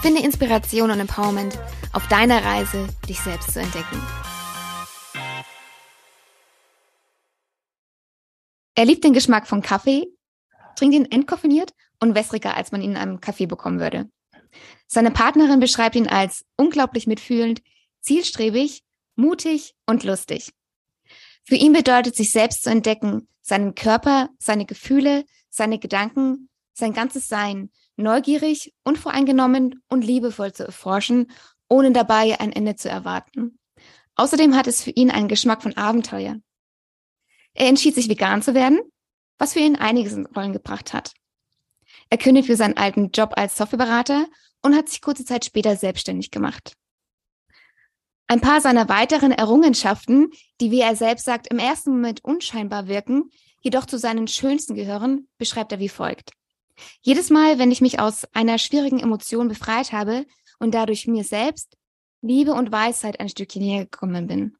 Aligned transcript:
Finde 0.00 0.22
Inspiration 0.22 0.92
und 0.92 1.00
Empowerment 1.00 1.58
auf 1.92 2.06
deiner 2.06 2.44
Reise, 2.44 2.86
dich 3.08 3.18
selbst 3.18 3.52
zu 3.52 3.60
entdecken. 3.60 4.00
Er 8.76 8.84
liebt 8.84 9.02
den 9.02 9.12
Geschmack 9.12 9.48
von 9.48 9.60
Kaffee, 9.60 10.06
trinkt 10.76 10.94
ihn 10.94 11.04
entkoffiniert 11.04 11.72
und 11.98 12.14
wässriger, 12.14 12.56
als 12.56 12.70
man 12.70 12.80
ihn 12.80 12.92
in 12.92 12.96
einem 12.96 13.20
Kaffee 13.20 13.46
bekommen 13.46 13.80
würde. 13.80 14.08
Seine 14.86 15.10
Partnerin 15.10 15.58
beschreibt 15.58 15.96
ihn 15.96 16.06
als 16.06 16.44
unglaublich 16.56 17.08
mitfühlend, 17.08 17.60
zielstrebig, 18.00 18.84
mutig 19.16 19.74
und 19.84 20.04
lustig. 20.04 20.52
Für 21.42 21.56
ihn 21.56 21.72
bedeutet 21.72 22.14
sich 22.14 22.30
selbst 22.30 22.62
zu 22.62 22.70
entdecken, 22.70 23.28
seinen 23.42 23.74
Körper, 23.74 24.28
seine 24.38 24.64
Gefühle, 24.64 25.24
seine 25.50 25.80
Gedanken, 25.80 26.48
sein 26.72 26.92
ganzes 26.92 27.26
Sein 27.26 27.70
neugierig, 27.98 28.74
unvoreingenommen 28.84 29.82
und 29.88 30.04
liebevoll 30.04 30.52
zu 30.52 30.64
erforschen, 30.64 31.30
ohne 31.68 31.92
dabei 31.92 32.40
ein 32.40 32.52
Ende 32.52 32.76
zu 32.76 32.88
erwarten. 32.88 33.58
Außerdem 34.14 34.56
hat 34.56 34.66
es 34.66 34.82
für 34.82 34.90
ihn 34.90 35.10
einen 35.10 35.28
Geschmack 35.28 35.62
von 35.62 35.76
Abenteuer. 35.76 36.36
Er 37.54 37.66
entschied 37.66 37.94
sich 37.94 38.08
vegan 38.08 38.42
zu 38.42 38.54
werden, 38.54 38.80
was 39.38 39.52
für 39.52 39.60
ihn 39.60 39.76
einiges 39.76 40.12
in 40.12 40.26
Rollen 40.26 40.52
gebracht 40.52 40.92
hat. 40.92 41.12
Er 42.10 42.18
kündigte 42.18 42.56
seinen 42.56 42.76
alten 42.76 43.10
Job 43.10 43.32
als 43.36 43.56
Softwareberater 43.56 44.26
und 44.62 44.74
hat 44.74 44.88
sich 44.88 45.00
kurze 45.00 45.24
Zeit 45.24 45.44
später 45.44 45.76
selbstständig 45.76 46.30
gemacht. 46.30 46.74
Ein 48.26 48.40
paar 48.40 48.60
seiner 48.60 48.88
weiteren 48.88 49.32
Errungenschaften, 49.32 50.30
die, 50.60 50.70
wie 50.70 50.80
er 50.80 50.96
selbst 50.96 51.24
sagt, 51.24 51.46
im 51.48 51.58
ersten 51.58 51.90
Moment 51.90 52.22
unscheinbar 52.24 52.86
wirken, 52.86 53.30
jedoch 53.62 53.86
zu 53.86 53.98
seinen 53.98 54.28
schönsten 54.28 54.74
gehören, 54.74 55.28
beschreibt 55.38 55.72
er 55.72 55.78
wie 55.78 55.88
folgt. 55.88 56.32
Jedes 57.00 57.30
Mal, 57.30 57.58
wenn 57.58 57.70
ich 57.70 57.80
mich 57.80 58.00
aus 58.00 58.24
einer 58.34 58.58
schwierigen 58.58 59.00
Emotion 59.00 59.48
befreit 59.48 59.92
habe 59.92 60.26
und 60.58 60.74
dadurch 60.74 61.06
mir 61.06 61.24
selbst 61.24 61.76
Liebe 62.20 62.52
und 62.52 62.72
Weisheit 62.72 63.20
ein 63.20 63.28
Stückchen 63.28 63.62
näher 63.62 63.84
gekommen 63.84 64.26
bin. 64.26 64.56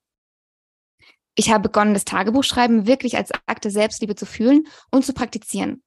Ich 1.35 1.51
habe 1.51 1.63
begonnen, 1.69 1.95
das 1.95 2.05
Tagebuchschreiben 2.05 2.87
wirklich 2.87 3.17
als 3.17 3.31
Akte 3.47 3.71
Selbstliebe 3.71 4.17
zu 4.17 4.27
fühlen 4.27 4.67
und 4.91 5.05
zu 5.05 5.13
praktizieren. 5.13 5.83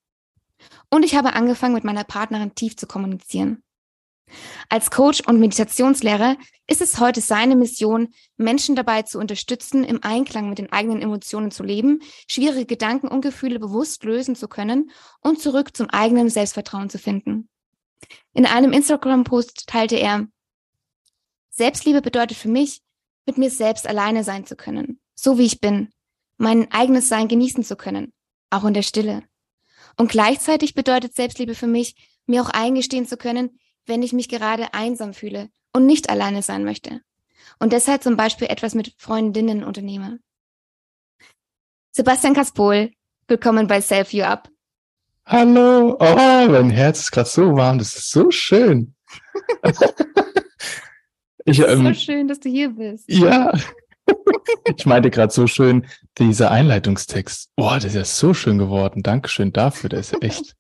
Und 0.90 1.04
ich 1.04 1.16
habe 1.16 1.34
angefangen, 1.34 1.74
mit 1.74 1.84
meiner 1.84 2.04
Partnerin 2.04 2.56
tief 2.56 2.78
zu 2.78 2.88
kommunizieren. 2.88 3.64
Als 4.70 4.92
Coach 4.92 5.22
und 5.28 5.40
Meditationslehrer 5.40 6.38
ist 6.68 6.82
es 6.82 7.00
heute 7.00 7.22
seine 7.22 7.56
Mission, 7.56 8.10
Menschen 8.38 8.76
dabei 8.76 9.02
zu 9.02 9.20
unterstützen, 9.20 9.84
im 9.84 10.04
Einklang 10.04 10.50
mit 10.50 10.58
den 10.58 10.72
eigenen 10.72 11.02
Emotionen 11.02 11.52
zu 11.52 11.64
leben, 11.64 12.02
schwierige 12.28 12.66
Gedanken 12.66 13.08
und 13.08 13.22
Gefühle 13.22 13.60
bewusst 13.60 14.04
lösen 14.04 14.36
zu 14.36 14.48
können 14.48 14.92
und 15.22 15.40
zurück 15.40 15.76
zum 15.76 15.90
eigenen 15.90 16.30
Selbstvertrauen 16.30 16.90
zu 16.90 16.98
finden. 16.98 17.50
In 18.34 18.46
einem 18.46 18.74
Instagram-Post 18.74 19.68
teilte 19.68 19.96
er, 19.96 20.28
Selbstliebe 21.50 22.02
bedeutet 22.02 22.38
für 22.38 22.50
mich, 22.50 22.82
mit 23.26 23.38
mir 23.38 23.52
selbst 23.52 23.88
alleine 23.88 24.24
sein 24.24 24.46
zu 24.46 24.56
können, 24.56 25.00
so 25.14 25.38
wie 25.38 25.46
ich 25.46 25.60
bin, 25.60 25.90
mein 26.38 26.72
eigenes 26.72 27.08
Sein 27.08 27.28
genießen 27.28 27.64
zu 27.64 27.76
können, 27.76 28.14
auch 28.50 28.64
in 28.64 28.74
der 28.74 28.82
Stille. 28.82 29.24
Und 29.98 30.10
gleichzeitig 30.10 30.74
bedeutet 30.74 31.14
Selbstliebe 31.14 31.54
für 31.54 31.68
mich, 31.68 31.96
mir 32.26 32.42
auch 32.42 32.50
eingestehen 32.50 33.06
zu 33.06 33.18
können, 33.18 33.60
wenn 33.86 34.04
ich 34.04 34.14
mich 34.14 34.30
gerade 34.30 34.74
einsam 34.74 35.14
fühle 35.14 35.50
und 35.74 35.86
nicht 35.86 36.10
alleine 36.10 36.42
sein 36.42 36.64
möchte 36.64 37.02
und 37.60 37.74
deshalb 37.74 38.04
zum 38.04 38.18
Beispiel 38.18 38.48
etwas 38.48 38.76
mit 38.76 38.94
Freundinnen 38.98 39.64
unternehme. 39.64 40.20
Sebastian 41.92 42.34
Kaspol, 42.34 42.92
willkommen 43.28 43.68
bei 43.68 43.82
Self 43.82 44.14
You 44.14 44.24
Up. 44.24 44.50
Hallo, 45.26 45.98
oh, 46.00 46.48
mein 46.50 46.70
Herz 46.72 47.02
ist 47.02 47.12
gerade 47.12 47.30
so 47.30 47.56
warm, 47.56 47.78
das 47.78 47.96
ist 47.96 48.12
so 48.12 48.32
schön. 48.32 48.96
ich, 51.46 51.60
ähm, 51.60 51.86
so 51.86 51.94
schön, 51.94 52.28
dass 52.28 52.40
du 52.40 52.50
hier 52.50 52.70
bist. 52.70 53.06
Ja, 53.08 53.54
ich 54.76 54.86
meinte 54.86 55.12
gerade 55.12 55.32
so 55.32 55.48
schön, 55.48 55.86
dieser 56.18 56.52
Einleitungstext. 56.52 57.52
Boah, 57.56 57.76
das 57.76 57.86
ist 57.86 57.96
ja 57.96 58.06
so 58.06 58.34
schön 58.34 58.58
geworden. 58.58 59.04
Dankeschön 59.04 59.54
dafür, 59.54 59.90
das 59.90 60.12
ist 60.12 60.24
echt. 60.24 60.56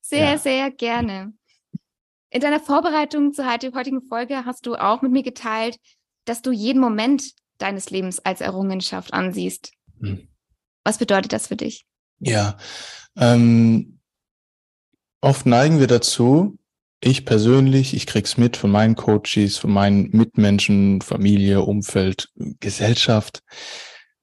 Sehr, 0.00 0.32
ja. 0.32 0.38
sehr 0.38 0.70
gerne. 0.70 1.32
In 2.30 2.40
deiner 2.40 2.60
Vorbereitung 2.60 3.32
zur 3.32 3.46
heutigen 3.46 4.02
Folge 4.02 4.44
hast 4.44 4.66
du 4.66 4.76
auch 4.76 5.02
mit 5.02 5.12
mir 5.12 5.22
geteilt, 5.22 5.78
dass 6.24 6.42
du 6.42 6.52
jeden 6.52 6.80
Moment 6.80 7.32
deines 7.56 7.90
Lebens 7.90 8.18
als 8.20 8.40
Errungenschaft 8.40 9.12
ansiehst. 9.12 9.72
Hm. 10.00 10.28
Was 10.84 10.98
bedeutet 10.98 11.32
das 11.32 11.48
für 11.48 11.56
dich? 11.56 11.84
Ja, 12.20 12.56
ähm, 13.16 14.00
oft 15.20 15.46
neigen 15.46 15.80
wir 15.80 15.86
dazu, 15.86 16.58
ich 17.00 17.24
persönlich, 17.24 17.94
ich 17.94 18.06
krieg's 18.06 18.36
mit 18.36 18.56
von 18.56 18.70
meinen 18.70 18.96
Coaches, 18.96 19.56
von 19.56 19.70
meinen 19.70 20.10
Mitmenschen, 20.10 21.00
Familie, 21.00 21.62
Umfeld, 21.62 22.28
Gesellschaft, 22.60 23.42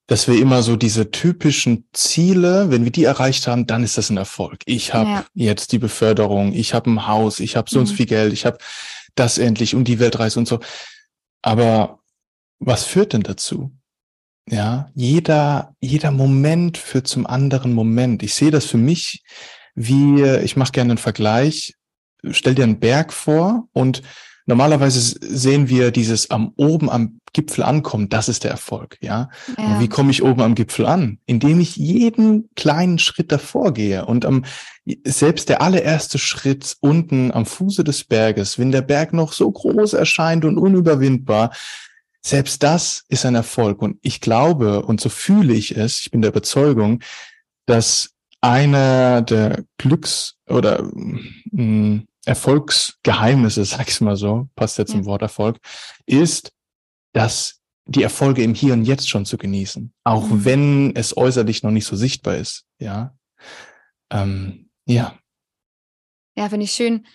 dass 0.06 0.28
wir 0.28 0.40
immer 0.40 0.62
so 0.62 0.76
diese 0.76 1.10
typischen 1.10 1.88
Ziele, 1.92 2.70
wenn 2.70 2.84
wir 2.84 2.92
die 2.92 3.04
erreicht 3.04 3.46
haben, 3.48 3.66
dann 3.66 3.82
ist 3.82 3.98
das 3.98 4.10
ein 4.10 4.16
Erfolg. 4.16 4.60
Ich 4.64 4.94
habe 4.94 5.10
ja. 5.10 5.24
jetzt 5.34 5.72
die 5.72 5.78
Beförderung, 5.78 6.52
ich 6.52 6.74
habe 6.74 6.90
ein 6.90 7.06
Haus, 7.08 7.40
ich 7.40 7.56
habe 7.56 7.68
so 7.68 7.80
und 7.80 7.86
so 7.86 7.92
mhm. 7.92 7.96
viel 7.96 8.06
Geld, 8.06 8.32
ich 8.32 8.46
habe 8.46 8.58
das 9.16 9.38
endlich 9.38 9.74
und 9.74 9.88
die 9.88 9.98
Weltreise 9.98 10.38
und 10.38 10.46
so. 10.46 10.60
Aber 11.42 11.98
was 12.60 12.84
führt 12.84 13.12
denn 13.12 13.22
dazu? 13.22 13.72
Ja, 14.48 14.90
jeder, 14.94 15.74
jeder 15.80 16.12
Moment 16.12 16.78
führt 16.78 17.08
zum 17.08 17.26
anderen 17.26 17.72
Moment. 17.72 18.22
Ich 18.22 18.34
sehe 18.34 18.52
das 18.52 18.66
für 18.66 18.78
mich 18.78 19.24
wie, 19.74 20.22
ich 20.22 20.56
mache 20.56 20.72
gerne 20.72 20.92
einen 20.92 20.98
Vergleich. 20.98 21.74
Stell 22.30 22.54
dir 22.54 22.62
einen 22.62 22.78
Berg 22.78 23.12
vor 23.12 23.68
und 23.72 24.02
normalerweise 24.46 25.00
sehen 25.20 25.68
wir 25.68 25.90
dieses 25.90 26.30
am 26.30 26.52
oben 26.56 26.88
am 26.88 27.20
Gipfel 27.32 27.64
ankommen, 27.64 28.08
das 28.08 28.30
ist 28.30 28.44
der 28.44 28.50
Erfolg, 28.50 28.96
ja. 29.02 29.28
ja. 29.58 29.78
wie 29.78 29.88
komme 29.88 30.10
ich 30.10 30.22
oben 30.22 30.40
am 30.40 30.54
Gipfel 30.54 30.86
an? 30.86 31.18
Indem 31.26 31.60
ich 31.60 31.76
jeden 31.76 32.48
kleinen 32.54 32.98
Schritt 32.98 33.30
davor 33.30 33.74
gehe 33.74 34.06
und 34.06 34.24
am, 34.24 34.44
selbst 35.04 35.50
der 35.50 35.60
allererste 35.60 36.18
Schritt 36.18 36.76
unten 36.80 37.32
am 37.32 37.44
Fuße 37.44 37.84
des 37.84 38.04
Berges, 38.04 38.58
wenn 38.58 38.72
der 38.72 38.80
Berg 38.80 39.12
noch 39.12 39.32
so 39.34 39.50
groß 39.50 39.92
erscheint 39.92 40.46
und 40.46 40.56
unüberwindbar, 40.56 41.50
selbst 42.24 42.62
das 42.62 43.04
ist 43.08 43.26
ein 43.26 43.34
Erfolg. 43.34 43.82
Und 43.82 43.98
ich 44.02 44.20
glaube, 44.20 44.82
und 44.82 45.00
so 45.00 45.08
fühle 45.08 45.52
ich 45.52 45.76
es, 45.76 46.00
ich 46.00 46.10
bin 46.10 46.22
der 46.22 46.30
Überzeugung, 46.30 47.00
dass 47.66 48.14
einer 48.40 49.22
der 49.22 49.64
Glücks- 49.78 50.36
oder 50.48 50.82
mh, 50.82 51.20
mm, 51.52 52.06
Erfolgsgeheimnisse, 52.26 53.64
sag 53.64 53.88
ich 53.88 54.00
mal 54.00 54.16
so, 54.16 54.48
passt 54.54 54.78
jetzt 54.78 54.90
ja. 54.90 54.96
zum 54.96 55.06
Wort 55.06 55.22
Erfolg, 55.22 55.58
ist, 56.04 56.52
dass 57.12 57.60
die 57.86 58.02
Erfolge 58.02 58.42
im 58.42 58.54
Hier 58.54 58.72
und 58.72 58.84
Jetzt 58.84 59.08
schon 59.08 59.24
zu 59.24 59.38
genießen, 59.38 59.92
auch 60.04 60.28
mhm. 60.28 60.44
wenn 60.44 60.96
es 60.96 61.16
äußerlich 61.16 61.62
noch 61.62 61.70
nicht 61.70 61.86
so 61.86 61.96
sichtbar 61.96 62.36
ist. 62.36 62.64
Ja, 62.78 63.16
ähm, 64.10 64.70
ja. 64.86 65.18
Ja, 66.36 66.48
finde 66.48 66.64
ich 66.64 66.72
schön, 66.72 67.06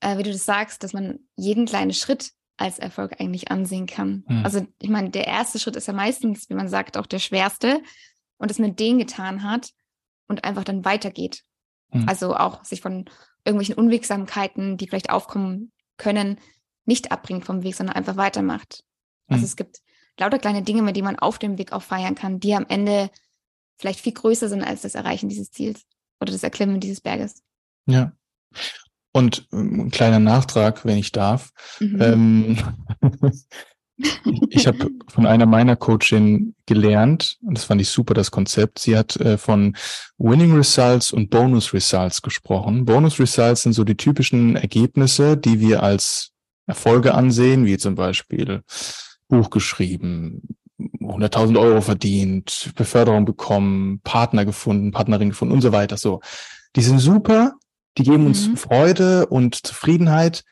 äh, 0.00 0.18
wie 0.18 0.22
du 0.22 0.30
das 0.30 0.44
sagst, 0.44 0.84
dass 0.84 0.92
man 0.92 1.18
jeden 1.36 1.66
kleinen 1.66 1.92
Schritt 1.92 2.30
als 2.58 2.78
Erfolg 2.78 3.20
eigentlich 3.20 3.50
ansehen 3.50 3.86
kann. 3.86 4.24
Mhm. 4.28 4.44
Also 4.44 4.66
ich 4.80 4.90
meine, 4.90 5.10
der 5.10 5.26
erste 5.26 5.58
Schritt 5.58 5.76
ist 5.76 5.86
ja 5.86 5.94
meistens, 5.94 6.50
wie 6.50 6.54
man 6.54 6.68
sagt, 6.68 6.96
auch 6.96 7.06
der 7.06 7.20
schwerste 7.20 7.80
und 8.36 8.50
dass 8.50 8.58
man 8.58 8.76
den 8.76 8.98
getan 8.98 9.42
hat 9.44 9.70
und 10.26 10.44
einfach 10.44 10.64
dann 10.64 10.84
weitergeht. 10.84 11.42
Mhm. 11.90 12.08
Also 12.08 12.36
auch 12.36 12.64
sich 12.64 12.80
von 12.80 13.08
irgendwelchen 13.48 13.74
Unwegsamkeiten, 13.74 14.76
die 14.76 14.86
vielleicht 14.86 15.10
aufkommen 15.10 15.72
können, 15.96 16.38
nicht 16.84 17.10
abbringt 17.10 17.44
vom 17.44 17.62
Weg, 17.62 17.74
sondern 17.74 17.96
einfach 17.96 18.16
weitermacht. 18.16 18.84
Also 19.26 19.40
mhm. 19.40 19.44
es 19.46 19.56
gibt 19.56 19.78
lauter 20.18 20.38
kleine 20.38 20.62
Dinge, 20.62 20.82
mit 20.82 20.96
denen 20.96 21.06
man 21.06 21.18
auf 21.18 21.38
dem 21.38 21.58
Weg 21.58 21.72
auch 21.72 21.82
feiern 21.82 22.14
kann, 22.14 22.40
die 22.40 22.54
am 22.54 22.66
Ende 22.68 23.10
vielleicht 23.76 24.00
viel 24.00 24.12
größer 24.12 24.48
sind 24.48 24.62
als 24.62 24.82
das 24.82 24.94
Erreichen 24.94 25.28
dieses 25.28 25.50
Ziels 25.50 25.82
oder 26.20 26.32
das 26.32 26.42
Erklimmen 26.42 26.80
dieses 26.80 27.00
Berges. 27.00 27.42
Ja. 27.86 28.12
Und 29.12 29.48
ähm, 29.52 29.86
ein 29.86 29.90
kleiner 29.90 30.18
Nachtrag, 30.18 30.84
wenn 30.84 30.98
ich 30.98 31.12
darf. 31.12 31.50
Mhm. 31.80 32.00
Ähm, 32.00 32.58
ich 34.50 34.66
habe 34.66 34.90
von 35.08 35.26
einer 35.26 35.46
meiner 35.46 35.76
Coachin 35.76 36.54
gelernt, 36.66 37.38
und 37.42 37.56
das 37.56 37.64
fand 37.64 37.80
ich 37.80 37.88
super, 37.88 38.14
das 38.14 38.30
Konzept. 38.30 38.78
Sie 38.78 38.96
hat 38.96 39.16
äh, 39.16 39.38
von 39.38 39.76
Winning 40.18 40.54
Results 40.54 41.12
und 41.12 41.30
Bonus 41.30 41.72
Results 41.74 42.22
gesprochen. 42.22 42.84
Bonus 42.84 43.18
Results 43.18 43.62
sind 43.62 43.72
so 43.72 43.84
die 43.84 43.96
typischen 43.96 44.56
Ergebnisse, 44.56 45.36
die 45.36 45.60
wir 45.60 45.82
als 45.82 46.30
Erfolge 46.66 47.14
ansehen, 47.14 47.66
wie 47.66 47.78
zum 47.78 47.94
Beispiel 47.94 48.62
Buch 49.28 49.50
geschrieben, 49.50 50.42
100.000 50.78 51.58
Euro 51.58 51.80
verdient, 51.80 52.72
Beförderung 52.76 53.24
bekommen, 53.24 54.00
Partner 54.04 54.44
gefunden, 54.44 54.92
Partnerin 54.92 55.30
gefunden 55.30 55.54
und 55.54 55.60
so 55.60 55.72
weiter. 55.72 55.96
So, 55.96 56.20
die 56.76 56.82
sind 56.82 56.98
super, 57.00 57.54
die 57.96 58.04
geben 58.04 58.26
uns 58.26 58.48
mhm. 58.48 58.56
Freude 58.56 59.26
und 59.26 59.66
Zufriedenheit, 59.66 60.44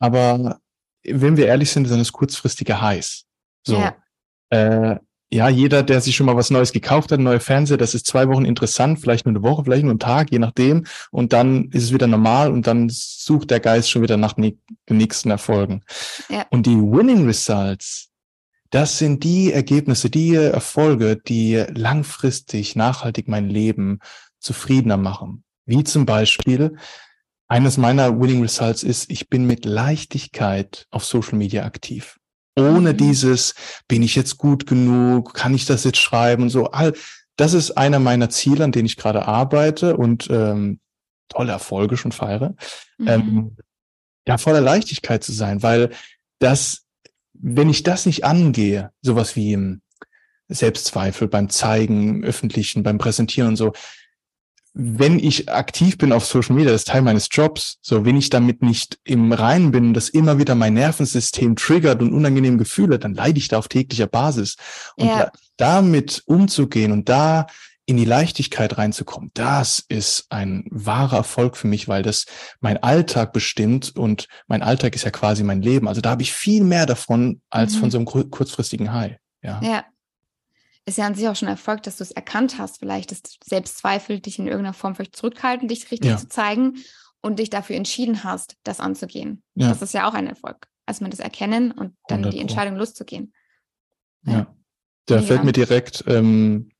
aber 0.00 0.58
wenn 1.04 1.36
wir 1.36 1.46
ehrlich 1.46 1.70
sind, 1.70 1.86
sind 1.86 2.00
es 2.00 2.12
kurzfristige 2.12 2.80
Highs. 2.80 3.24
So, 3.66 3.76
ja. 3.76 3.96
Äh, 4.50 4.96
ja, 5.30 5.50
jeder, 5.50 5.82
der 5.82 6.00
sich 6.00 6.16
schon 6.16 6.24
mal 6.24 6.36
was 6.36 6.50
Neues 6.50 6.72
gekauft 6.72 7.12
hat, 7.12 7.20
neue 7.20 7.40
Fernseher, 7.40 7.76
das 7.76 7.94
ist 7.94 8.06
zwei 8.06 8.28
Wochen 8.28 8.46
interessant, 8.46 8.98
vielleicht 8.98 9.26
nur 9.26 9.34
eine 9.34 9.42
Woche, 9.42 9.64
vielleicht 9.64 9.82
nur 9.82 9.90
einen 9.90 9.98
Tag, 9.98 10.32
je 10.32 10.38
nachdem. 10.38 10.86
Und 11.10 11.34
dann 11.34 11.68
ist 11.70 11.84
es 11.84 11.92
wieder 11.92 12.06
normal 12.06 12.50
und 12.50 12.66
dann 12.66 12.88
sucht 12.90 13.50
der 13.50 13.60
Geist 13.60 13.90
schon 13.90 14.00
wieder 14.00 14.16
nach 14.16 14.32
den 14.32 14.58
nächsten 14.88 15.30
Erfolgen. 15.30 15.82
Ja. 16.30 16.46
Und 16.50 16.64
die 16.64 16.76
Winning 16.76 17.26
Results, 17.26 18.08
das 18.70 18.96
sind 18.96 19.22
die 19.22 19.52
Ergebnisse, 19.52 20.08
die 20.08 20.34
Erfolge, 20.34 21.16
die 21.16 21.62
langfristig, 21.74 22.74
nachhaltig 22.74 23.28
mein 23.28 23.50
Leben 23.50 23.98
zufriedener 24.40 24.96
machen. 24.96 25.44
Wie 25.66 25.84
zum 25.84 26.06
Beispiel, 26.06 26.76
eines 27.48 27.76
meiner 27.78 28.20
Winning 28.20 28.42
Results 28.42 28.82
ist, 28.82 29.10
ich 29.10 29.28
bin 29.28 29.46
mit 29.46 29.64
Leichtigkeit 29.64 30.86
auf 30.90 31.04
Social 31.04 31.36
Media 31.36 31.64
aktiv 31.64 32.18
ohne 32.58 32.92
mhm. 32.92 32.96
dieses, 32.96 33.54
bin 33.86 34.02
ich 34.02 34.14
jetzt 34.14 34.38
gut 34.38 34.66
genug, 34.66 35.34
kann 35.34 35.54
ich 35.54 35.66
das 35.66 35.84
jetzt 35.84 35.98
schreiben 35.98 36.44
und 36.44 36.50
so. 36.50 36.70
All, 36.70 36.94
das 37.36 37.54
ist 37.54 37.72
einer 37.72 37.98
meiner 38.00 38.30
Ziele, 38.30 38.64
an 38.64 38.72
denen 38.72 38.86
ich 38.86 38.96
gerade 38.96 39.26
arbeite 39.26 39.96
und 39.96 40.28
ähm, 40.30 40.80
tolle 41.28 41.52
Erfolge 41.52 41.96
schon 41.96 42.12
feiere. 42.12 42.54
Mhm. 42.98 43.08
Ähm, 43.08 43.56
ja, 44.26 44.38
voller 44.38 44.60
Leichtigkeit 44.60 45.22
zu 45.22 45.32
sein, 45.32 45.62
weil 45.62 45.90
das, 46.38 46.84
wenn 47.32 47.70
ich 47.70 47.82
das 47.82 48.06
nicht 48.06 48.24
angehe, 48.24 48.90
sowas 49.00 49.36
wie 49.36 49.52
im 49.52 49.80
Selbstzweifel 50.48 51.28
beim 51.28 51.48
Zeigen, 51.48 52.24
öffentlichen, 52.24 52.82
beim 52.82 52.98
Präsentieren 52.98 53.50
und 53.50 53.56
so, 53.56 53.72
wenn 54.80 55.18
ich 55.18 55.50
aktiv 55.50 55.98
bin 55.98 56.12
auf 56.12 56.24
Social 56.24 56.54
Media, 56.54 56.70
das 56.70 56.82
ist 56.82 56.88
Teil 56.88 57.02
meines 57.02 57.28
Jobs, 57.32 57.78
so 57.82 58.04
wenn 58.04 58.16
ich 58.16 58.30
damit 58.30 58.62
nicht 58.62 59.00
im 59.02 59.32
Reinen 59.32 59.72
bin, 59.72 59.92
das 59.92 60.08
immer 60.08 60.38
wieder 60.38 60.54
mein 60.54 60.74
Nervensystem 60.74 61.56
triggert 61.56 62.00
und 62.00 62.12
unangenehme 62.12 62.58
Gefühle, 62.58 63.00
dann 63.00 63.12
leide 63.12 63.38
ich 63.38 63.48
da 63.48 63.58
auf 63.58 63.66
täglicher 63.66 64.06
Basis. 64.06 64.54
Und 64.94 65.08
ja. 65.08 65.18
da, 65.18 65.32
damit 65.56 66.22
umzugehen 66.26 66.92
und 66.92 67.08
da 67.08 67.48
in 67.86 67.96
die 67.96 68.04
Leichtigkeit 68.04 68.78
reinzukommen, 68.78 69.32
das 69.34 69.84
ist 69.88 70.26
ein 70.30 70.64
wahrer 70.70 71.16
Erfolg 71.16 71.56
für 71.56 71.66
mich, 71.66 71.88
weil 71.88 72.04
das 72.04 72.26
mein 72.60 72.80
Alltag 72.80 73.32
bestimmt 73.32 73.96
und 73.96 74.28
mein 74.46 74.62
Alltag 74.62 74.94
ist 74.94 75.04
ja 75.04 75.10
quasi 75.10 75.42
mein 75.42 75.60
Leben. 75.60 75.88
Also 75.88 76.00
da 76.00 76.10
habe 76.10 76.22
ich 76.22 76.32
viel 76.32 76.62
mehr 76.62 76.86
davon 76.86 77.40
als 77.50 77.74
mhm. 77.74 77.78
von 77.80 77.90
so 77.90 77.98
einem 77.98 78.30
kurzfristigen 78.30 78.92
High. 78.92 79.16
Ja. 79.42 79.60
ja, 79.60 79.84
ist 80.88 80.98
ja 80.98 81.06
an 81.06 81.14
sich 81.14 81.28
auch 81.28 81.36
schon 81.36 81.48
Erfolg, 81.48 81.82
dass 81.82 81.96
du 81.96 82.02
es 82.02 82.10
erkannt 82.10 82.58
hast, 82.58 82.78
vielleicht 82.78 83.10
dass 83.10 83.22
Selbstzweifel 83.44 84.20
dich 84.20 84.38
in 84.38 84.46
irgendeiner 84.46 84.74
Form 84.74 84.94
vielleicht 84.94 85.16
zurückhalten, 85.16 85.68
dich 85.68 85.90
richtig 85.90 86.10
ja. 86.10 86.16
zu 86.16 86.28
zeigen 86.28 86.78
und 87.20 87.38
dich 87.38 87.50
dafür 87.50 87.76
entschieden 87.76 88.24
hast, 88.24 88.56
das 88.64 88.80
anzugehen. 88.80 89.42
Ja. 89.54 89.68
Das 89.68 89.82
ist 89.82 89.94
ja 89.94 90.08
auch 90.08 90.14
ein 90.14 90.26
Erfolg, 90.26 90.66
als 90.86 91.00
man 91.00 91.10
das 91.10 91.20
erkennen 91.20 91.72
und 91.72 91.96
dann 92.08 92.24
100%. 92.24 92.30
die 92.30 92.40
Entscheidung 92.40 92.76
loszugehen. 92.76 93.32
Ja. 94.22 94.32
ja. 94.32 94.54
Da 95.06 95.22
fällt 95.22 95.44
mir 95.44 95.52
direkt 95.52 96.04
ähm, 96.06 96.70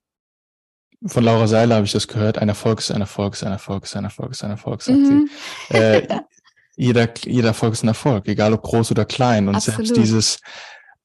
von 1.07 1.25
Laura 1.25 1.47
Seiler 1.47 1.77
habe 1.77 1.87
ich 1.87 1.93
das 1.93 2.09
gehört, 2.09 2.39
ein 2.39 2.49
Erfolg 2.49 2.81
ist 2.81 2.91
ein 2.91 3.01
Erfolg 3.01 3.35
ist 3.35 3.45
ein 3.45 3.53
Erfolg 3.53 3.85
ist 3.85 3.95
ein 3.95 4.05
Erfolg 4.05 4.33
ist 4.33 4.43
ein 4.43 4.51
Erfolg, 4.51 4.83
sagt 4.83 4.99
mhm. 4.99 5.31
sie. 5.71 5.77
Äh, 5.77 6.21
jeder, 6.77 7.09
jeder 7.25 7.49
Erfolg 7.49 7.73
ist 7.73 7.85
ein 7.85 7.89
Erfolg, 7.89 8.27
egal 8.29 8.53
ob 8.53 8.63
groß 8.63 8.91
oder 8.91 9.05
klein. 9.05 9.49
Und 9.49 9.55
Absolut. 9.55 9.87
selbst 9.87 9.97
dieses 9.97 10.41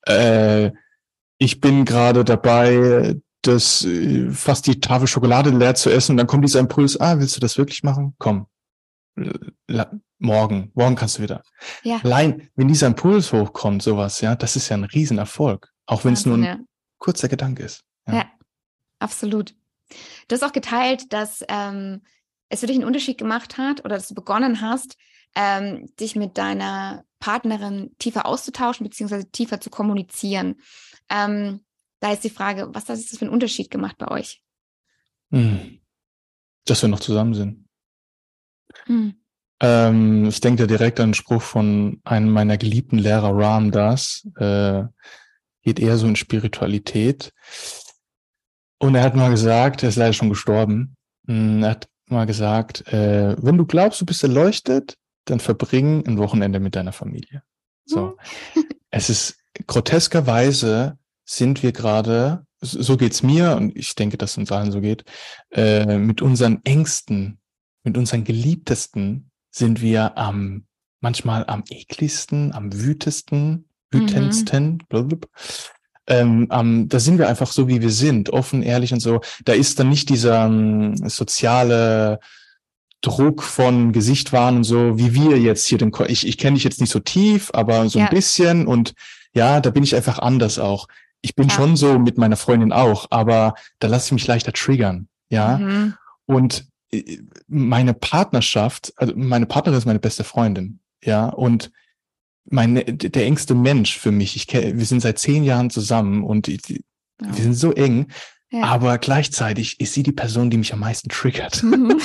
äh, 0.06 0.72
ich 1.44 1.60
bin 1.60 1.84
gerade 1.84 2.24
dabei, 2.24 3.20
das 3.42 3.84
äh, 3.84 4.30
fast 4.32 4.66
die 4.66 4.80
Tafel 4.80 5.08
Schokolade 5.08 5.50
leer 5.50 5.76
zu 5.76 5.90
essen 5.90 6.14
und 6.14 6.18
dann 6.18 6.28
kommt 6.28 6.46
dieser 6.46 6.62
Impuls, 6.62 7.00
ah, 7.00 7.20
willst 7.20 7.36
du 7.36 7.42
das 7.42 7.58
wirklich 7.58 7.84
machen? 7.84 8.16
Komm. 8.18 8.48
Morgen, 10.20 10.72
morgen 10.74 10.96
kannst 10.96 11.18
du 11.18 11.24
wieder. 11.24 11.44
Ja. 11.84 12.00
Allein, 12.04 12.50
wenn 12.56 12.70
dieser 12.70 12.88
Impuls 12.88 13.34
hochkommt, 13.34 13.84
sowas, 13.84 14.22
ja, 14.22 14.36
das 14.36 14.56
ist 14.56 14.70
ja 14.70 14.78
ein 14.78 14.86
Riesenerfolg. 14.86 15.72
Auch 15.86 16.06
wenn 16.06 16.14
es 16.14 16.26
nur 16.26 16.38
ein 16.38 16.44
ja. 16.44 16.60
kurzer 16.98 17.28
Gedanke 17.28 17.64
ist. 17.64 17.84
Ja. 18.08 18.14
ja. 18.14 18.26
absolut. 19.00 19.54
Du 20.28 20.36
hast 20.36 20.44
auch 20.44 20.54
geteilt, 20.54 21.12
dass 21.12 21.44
ähm, 21.50 22.02
es 22.48 22.62
für 22.62 22.68
dich 22.68 22.78
einen 22.78 22.86
Unterschied 22.86 23.18
gemacht 23.18 23.58
hat 23.58 23.82
oder 23.82 23.96
dass 23.96 24.08
du 24.08 24.16
begonnen 24.16 24.62
hast, 24.62 24.96
ähm, 25.36 25.94
dich 26.00 26.16
mit 26.16 26.38
deiner 26.38 27.04
Partnerin 27.20 27.92
tiefer 28.00 28.26
auszutauschen, 28.26 28.86
beziehungsweise 28.86 29.30
tiefer 29.30 29.60
zu 29.60 29.70
kommunizieren. 29.70 30.56
Ähm, 31.14 31.62
da 32.00 32.12
ist 32.12 32.24
die 32.24 32.30
Frage, 32.30 32.70
was 32.74 32.90
hat 32.90 32.98
das 32.98 33.06
für 33.18 33.22
einen 33.22 33.34
Unterschied 33.34 33.70
gemacht 33.70 33.98
bei 33.98 34.10
euch? 34.10 34.42
Hm. 35.32 35.80
Dass 36.66 36.82
wir 36.82 36.90
noch 36.90 37.00
zusammen 37.00 37.34
sind. 37.34 37.70
Hm. 38.86 39.16
Ähm, 39.62 40.26
ich 40.26 40.42
denke 40.42 40.64
da 40.64 40.68
direkt 40.68 41.00
an 41.00 41.06
einen 41.06 41.14
Spruch 41.14 41.42
von 41.42 42.02
einem 42.04 42.30
meiner 42.30 42.58
geliebten 42.58 42.98
Lehrer, 42.98 43.38
Ram 43.38 43.72
Das. 43.72 44.28
Äh, 44.38 44.84
geht 45.62 45.80
eher 45.80 45.98
so 45.98 46.08
in 46.08 46.16
Spiritualität. 46.16 47.32
Und 48.80 48.96
er 48.96 49.04
hat 49.04 49.16
mal 49.16 49.30
gesagt, 49.30 49.84
er 49.84 49.90
ist 49.90 49.96
leider 49.96 50.14
schon 50.14 50.30
gestorben, 50.30 50.98
hm, 51.26 51.64
er 51.64 51.70
hat 51.70 51.88
mal 52.08 52.26
gesagt, 52.26 52.86
äh, 52.88 53.38
wenn 53.42 53.58
du 53.58 53.66
glaubst, 53.66 54.02
du 54.02 54.06
bist 54.06 54.24
erleuchtet, 54.24 54.98
dann 55.26 55.40
verbring 55.40 56.06
ein 56.06 56.18
Wochenende 56.18 56.60
mit 56.60 56.76
deiner 56.76 56.92
Familie. 56.92 57.44
So. 57.86 58.18
Hm. 58.54 58.64
es 58.90 59.10
ist 59.10 59.38
groteskerweise 59.68 60.98
sind 61.26 61.64
wir 61.64 61.72
gerade, 61.72 62.46
so 62.62 62.98
geht's 62.98 63.24
mir 63.24 63.56
und 63.56 63.76
ich 63.78 63.96
denke, 63.96 64.18
dass 64.18 64.32
es 64.32 64.38
uns 64.38 64.52
allen 64.52 64.72
so 64.72 64.82
geht, 64.82 65.06
äh, 65.52 65.98
mit 65.98 66.22
unseren 66.22 66.62
Ängsten, 66.64 67.40
mit 67.84 67.98
unseren 67.98 68.24
Geliebtesten 68.24 69.32
sind 69.52 69.82
wir 69.82 70.18
am 70.18 70.66
manchmal 71.04 71.46
am 71.48 71.64
ekligsten, 71.70 72.54
am 72.54 72.74
wütesten, 72.74 73.66
wütendsten, 73.92 74.80
mhm. 74.90 75.20
Ähm, 76.06 76.50
ähm, 76.52 76.90
da 76.90 77.00
sind 77.00 77.18
wir 77.18 77.30
einfach 77.30 77.52
so, 77.52 77.70
wie 77.70 77.82
wir 77.82 77.90
sind, 77.90 78.30
offen, 78.30 78.62
ehrlich 78.62 78.92
und 78.92 79.00
so. 79.00 79.22
Da 79.46 79.54
ist 79.54 79.80
dann 79.80 79.88
nicht 79.88 80.10
dieser 80.10 80.46
ähm, 80.46 80.98
soziale 81.08 82.20
Druck 83.00 83.44
von 83.44 83.94
Gesicht 83.94 84.34
und 84.34 84.64
so, 84.64 84.98
wie 84.98 85.14
wir 85.14 85.40
jetzt 85.40 85.68
hier 85.68 85.78
den, 85.78 85.92
Ko 85.92 86.04
ich, 86.06 86.28
ich 86.28 86.38
kenne 86.38 86.56
dich 86.56 86.64
jetzt 86.64 86.82
nicht 86.82 86.90
so 86.90 87.00
tief, 87.00 87.52
aber 87.54 87.88
so 87.88 88.00
ja. 88.00 88.06
ein 88.06 88.16
bisschen 88.16 88.68
und 88.68 88.94
ja, 89.34 89.62
da 89.62 89.70
bin 89.70 89.84
ich 89.84 89.96
einfach 89.96 90.20
anders 90.20 90.60
auch 90.60 90.88
ich 91.24 91.36
bin 91.36 91.48
ja. 91.48 91.56
schon 91.56 91.76
so 91.76 91.98
mit 91.98 92.18
meiner 92.18 92.36
Freundin 92.36 92.72
auch, 92.72 93.08
aber 93.10 93.56
da 93.80 93.88
lasse 93.88 94.08
ich 94.08 94.12
mich 94.12 94.28
leichter 94.28 94.52
triggern, 94.52 95.08
ja. 95.30 95.58
Mhm. 95.58 95.96
Und 96.26 96.68
äh, 96.92 97.20
meine 97.48 97.94
Partnerschaft, 97.94 98.94
also 98.98 99.14
meine 99.16 99.46
Partnerin 99.46 99.78
ist 99.78 99.86
meine 99.86 100.00
beste 100.00 100.26
Freundin, 100.26 100.80
ja, 101.04 101.28
und 101.30 101.72
meine, 102.46 102.84
der 102.84 103.26
engste 103.26 103.56
Mensch 103.56 103.98
für 103.98 104.12
mich. 104.12 104.36
Ich 104.36 104.54
wir 104.54 104.86
sind 104.86 105.00
seit 105.00 105.18
zehn 105.18 105.46
Jahren 105.46 105.70
zusammen 105.70 106.24
und 106.24 106.50
ich, 106.50 106.68
ja. 106.68 106.78
wir 107.20 107.42
sind 107.42 107.54
so 107.54 107.72
eng, 107.72 108.08
ja. 108.52 108.66
aber 108.66 108.98
gleichzeitig 108.98 109.80
ist 109.80 109.94
sie 109.94 110.04
die 110.04 110.12
Person, 110.12 110.50
die 110.50 110.58
mich 110.58 110.74
am 110.74 110.80
meisten 110.82 111.08
triggert. 111.08 111.64
Mhm. 111.64 112.02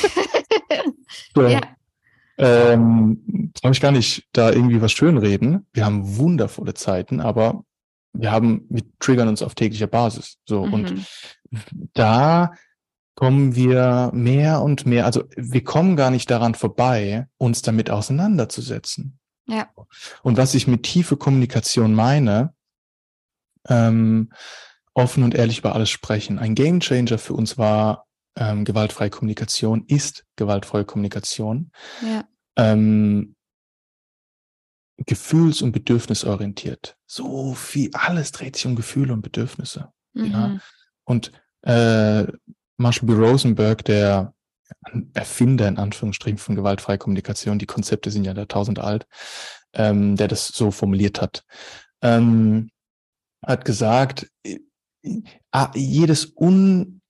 so, 1.34 1.42
ja. 1.42 1.60
Ähm, 2.40 3.50
brauche 3.60 3.72
ich 3.72 3.80
gar 3.80 3.90
nicht 3.90 4.28
da 4.32 4.52
irgendwie 4.52 4.80
was 4.80 4.92
schönreden. 4.92 5.66
Wir 5.72 5.84
haben 5.84 6.18
wundervolle 6.18 6.74
Zeiten, 6.74 7.20
aber 7.20 7.64
wir 8.12 8.30
haben, 8.30 8.66
wir 8.68 8.82
triggern 8.98 9.28
uns 9.28 9.42
auf 9.42 9.54
täglicher 9.54 9.86
Basis. 9.86 10.38
So. 10.44 10.66
Mhm. 10.66 10.72
Und 10.72 11.06
da 11.94 12.52
kommen 13.14 13.54
wir 13.54 14.10
mehr 14.14 14.62
und 14.62 14.86
mehr, 14.86 15.04
also 15.06 15.24
wir 15.36 15.64
kommen 15.64 15.96
gar 15.96 16.10
nicht 16.10 16.30
daran 16.30 16.54
vorbei, 16.54 17.26
uns 17.36 17.62
damit 17.62 17.90
auseinanderzusetzen. 17.90 19.18
Ja. 19.46 19.68
Und 20.22 20.36
was 20.36 20.54
ich 20.54 20.66
mit 20.66 20.84
tiefe 20.84 21.16
Kommunikation 21.16 21.94
meine, 21.94 22.54
ähm, 23.68 24.30
offen 24.94 25.22
und 25.22 25.34
ehrlich 25.34 25.58
über 25.58 25.74
alles 25.74 25.90
sprechen. 25.90 26.38
Ein 26.38 26.54
Gamechanger 26.54 27.18
für 27.18 27.34
uns 27.34 27.56
war 27.56 28.06
ähm, 28.36 28.64
gewaltfreie 28.64 29.10
Kommunikation, 29.10 29.84
ist 29.86 30.24
gewaltfreie 30.36 30.84
Kommunikation. 30.84 31.70
Ja. 32.02 32.24
Ähm, 32.56 33.36
gefühls- 35.06 35.62
und 35.62 35.72
bedürfnisorientiert. 35.72 36.96
So 37.06 37.54
viel, 37.54 37.90
alles 37.92 38.32
dreht 38.32 38.56
sich 38.56 38.66
um 38.66 38.76
Gefühle 38.76 39.12
und 39.12 39.22
Bedürfnisse. 39.22 39.92
Mhm. 40.14 40.30
Ja. 40.30 40.60
Und 41.04 41.32
äh, 41.62 42.24
Marshall 42.76 43.06
B. 43.06 43.12
Rosenberg, 43.14 43.84
der 43.84 44.34
Erfinder 45.14 45.66
in 45.68 45.78
Anführungsstrichen 45.78 46.38
von 46.38 46.54
gewaltfreier 46.54 46.98
Kommunikation, 46.98 47.58
die 47.58 47.66
Konzepte 47.66 48.10
sind 48.10 48.24
ja 48.24 48.34
da 48.34 48.44
tausend 48.44 48.78
alt, 48.78 49.06
ähm, 49.72 50.16
der 50.16 50.28
das 50.28 50.48
so 50.48 50.70
formuliert 50.70 51.20
hat, 51.20 51.44
ähm, 52.02 52.70
hat 53.44 53.64
gesagt, 53.64 54.30
äh, 54.44 54.58
jedes 55.74 56.32
un, 56.36 57.00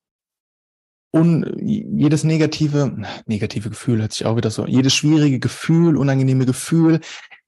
un, 1.12 1.56
jedes 1.60 2.24
negative, 2.24 3.02
negative 3.26 3.70
Gefühl 3.70 4.00
hört 4.00 4.12
sich 4.12 4.26
auch 4.26 4.36
wieder 4.36 4.50
so, 4.50 4.66
jedes 4.66 4.94
schwierige 4.94 5.40
Gefühl, 5.40 5.96
unangenehme 5.96 6.46
Gefühl 6.46 7.00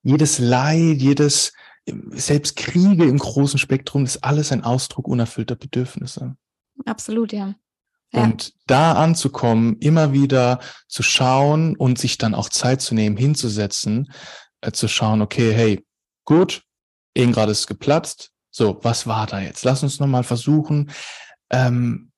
jedes 0.02 0.38
Leid, 0.38 0.98
jedes, 0.98 1.52
selbst 2.10 2.56
Kriege 2.56 3.04
im 3.04 3.18
großen 3.18 3.58
Spektrum, 3.58 4.04
ist 4.04 4.24
alles 4.24 4.52
ein 4.52 4.64
Ausdruck 4.64 5.08
unerfüllter 5.08 5.56
Bedürfnisse. 5.56 6.36
Absolut, 6.84 7.32
ja. 7.32 7.54
ja. 8.12 8.22
Und 8.22 8.54
da 8.66 8.92
anzukommen, 8.92 9.76
immer 9.78 10.12
wieder 10.12 10.60
zu 10.88 11.02
schauen 11.02 11.76
und 11.76 11.98
sich 11.98 12.18
dann 12.18 12.34
auch 12.34 12.48
Zeit 12.48 12.80
zu 12.80 12.94
nehmen, 12.94 13.16
hinzusetzen, 13.16 14.12
äh, 14.60 14.72
zu 14.72 14.88
schauen, 14.88 15.22
okay, 15.22 15.52
hey, 15.52 15.84
gut, 16.24 16.62
eben 17.14 17.32
gerade 17.32 17.52
ist 17.52 17.66
geplatzt. 17.66 18.30
So, 18.50 18.78
was 18.82 19.06
war 19.06 19.26
da 19.26 19.40
jetzt? 19.40 19.64
Lass 19.64 19.82
uns 19.82 20.00
nochmal 20.00 20.24
versuchen, 20.24 20.90
ähm, 21.50 22.09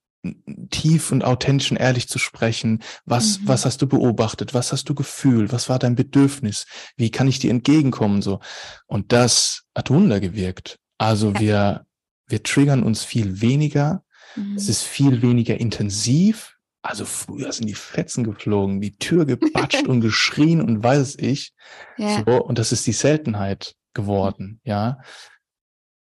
tief 0.70 1.10
und 1.10 1.24
authentisch 1.24 1.70
und 1.70 1.76
ehrlich 1.76 2.08
zu 2.08 2.18
sprechen. 2.18 2.82
Was, 3.04 3.40
mhm. 3.40 3.48
was 3.48 3.64
hast 3.64 3.82
du 3.82 3.86
beobachtet? 3.86 4.54
Was 4.54 4.72
hast 4.72 4.88
du 4.88 4.94
gefühlt? 4.94 5.52
Was 5.52 5.68
war 5.68 5.78
dein 5.78 5.96
Bedürfnis? 5.96 6.66
Wie 6.96 7.10
kann 7.10 7.28
ich 7.28 7.38
dir 7.38 7.50
entgegenkommen? 7.50 8.22
So. 8.22 8.40
Und 8.86 9.12
das 9.12 9.64
hat 9.74 9.90
Wunder 9.90 10.20
gewirkt. 10.20 10.78
Also 10.98 11.38
wir, 11.38 11.86
wir 12.26 12.42
triggern 12.42 12.82
uns 12.82 13.04
viel 13.04 13.40
weniger. 13.40 14.04
Mhm. 14.36 14.56
Es 14.56 14.68
ist 14.68 14.82
viel 14.82 15.22
weniger 15.22 15.58
intensiv. 15.58 16.56
Also 16.82 17.04
früher 17.04 17.52
sind 17.52 17.68
die 17.68 17.74
Fetzen 17.74 18.24
geflogen, 18.24 18.80
die 18.80 18.96
Tür 18.96 19.24
gepatscht 19.24 19.86
und 19.88 20.00
geschrien 20.00 20.60
und 20.60 20.82
weiß 20.82 21.16
ich. 21.18 21.52
Ja. 21.96 22.24
So, 22.24 22.44
und 22.44 22.58
das 22.58 22.72
ist 22.72 22.86
die 22.86 22.92
Seltenheit 22.92 23.74
geworden. 23.94 24.60
Ja. 24.64 25.00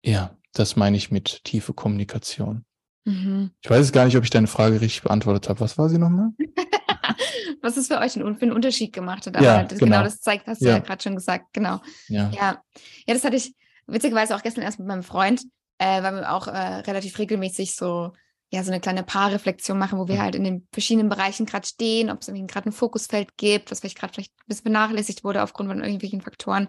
Ja, 0.03 0.37
das 0.53 0.75
meine 0.75 0.97
ich 0.97 1.11
mit 1.11 1.43
tiefe 1.43 1.73
Kommunikation. 1.73 2.65
Mhm. 3.05 3.51
Ich 3.61 3.69
weiß 3.69 3.91
gar 3.91 4.05
nicht, 4.05 4.17
ob 4.17 4.23
ich 4.23 4.29
deine 4.29 4.47
Frage 4.47 4.79
richtig 4.79 5.01
beantwortet 5.01 5.49
habe. 5.49 5.59
Was 5.59 5.77
war 5.77 5.89
sie 5.89 5.97
nochmal? 5.97 6.29
Was 7.61 7.77
es 7.77 7.87
für 7.87 7.99
euch 7.99 8.13
für 8.13 8.21
einen 8.21 8.51
Unterschied 8.51 8.93
gemacht 8.93 9.25
hat. 9.25 9.35
Aber 9.35 9.45
ja, 9.45 9.63
das, 9.63 9.79
genau. 9.79 9.91
genau. 9.91 10.03
das 10.03 10.21
zeigt, 10.21 10.47
hast 10.47 10.61
du 10.61 10.65
ja, 10.65 10.73
ja 10.73 10.79
gerade 10.79 11.01
schon 11.01 11.15
gesagt. 11.15 11.47
Genau. 11.53 11.79
Ja. 12.07 12.29
ja. 12.29 12.61
Ja, 13.05 13.13
das 13.13 13.23
hatte 13.23 13.35
ich 13.35 13.55
witzigerweise 13.87 14.35
auch 14.35 14.43
gestern 14.43 14.63
erst 14.63 14.79
mit 14.79 14.87
meinem 14.87 15.03
Freund, 15.03 15.43
äh, 15.77 16.01
weil 16.01 16.15
wir 16.15 16.33
auch 16.33 16.47
äh, 16.47 16.51
relativ 16.51 17.17
regelmäßig 17.19 17.75
so 17.75 18.13
ja, 18.53 18.63
so 18.63 18.71
eine 18.71 18.81
kleine 18.81 19.03
Paarreflexion 19.03 19.77
machen, 19.77 19.97
wo 19.97 20.09
wir 20.09 20.15
mhm. 20.15 20.21
halt 20.21 20.35
in 20.35 20.43
den 20.43 20.67
verschiedenen 20.73 21.07
Bereichen 21.07 21.45
gerade 21.45 21.65
stehen, 21.65 22.09
ob 22.09 22.21
es 22.21 22.27
irgendwie 22.27 22.47
gerade 22.47 22.69
ein 22.69 22.73
Fokusfeld 22.73 23.37
gibt, 23.37 23.71
was 23.71 23.79
vielleicht 23.79 23.97
gerade 23.97 24.13
vielleicht 24.13 24.33
ein 24.33 24.47
bisschen 24.47 24.63
vernachlässigt 24.63 25.23
wurde 25.23 25.41
aufgrund 25.41 25.69
von 25.69 25.81
irgendwelchen 25.81 26.21
Faktoren. 26.21 26.67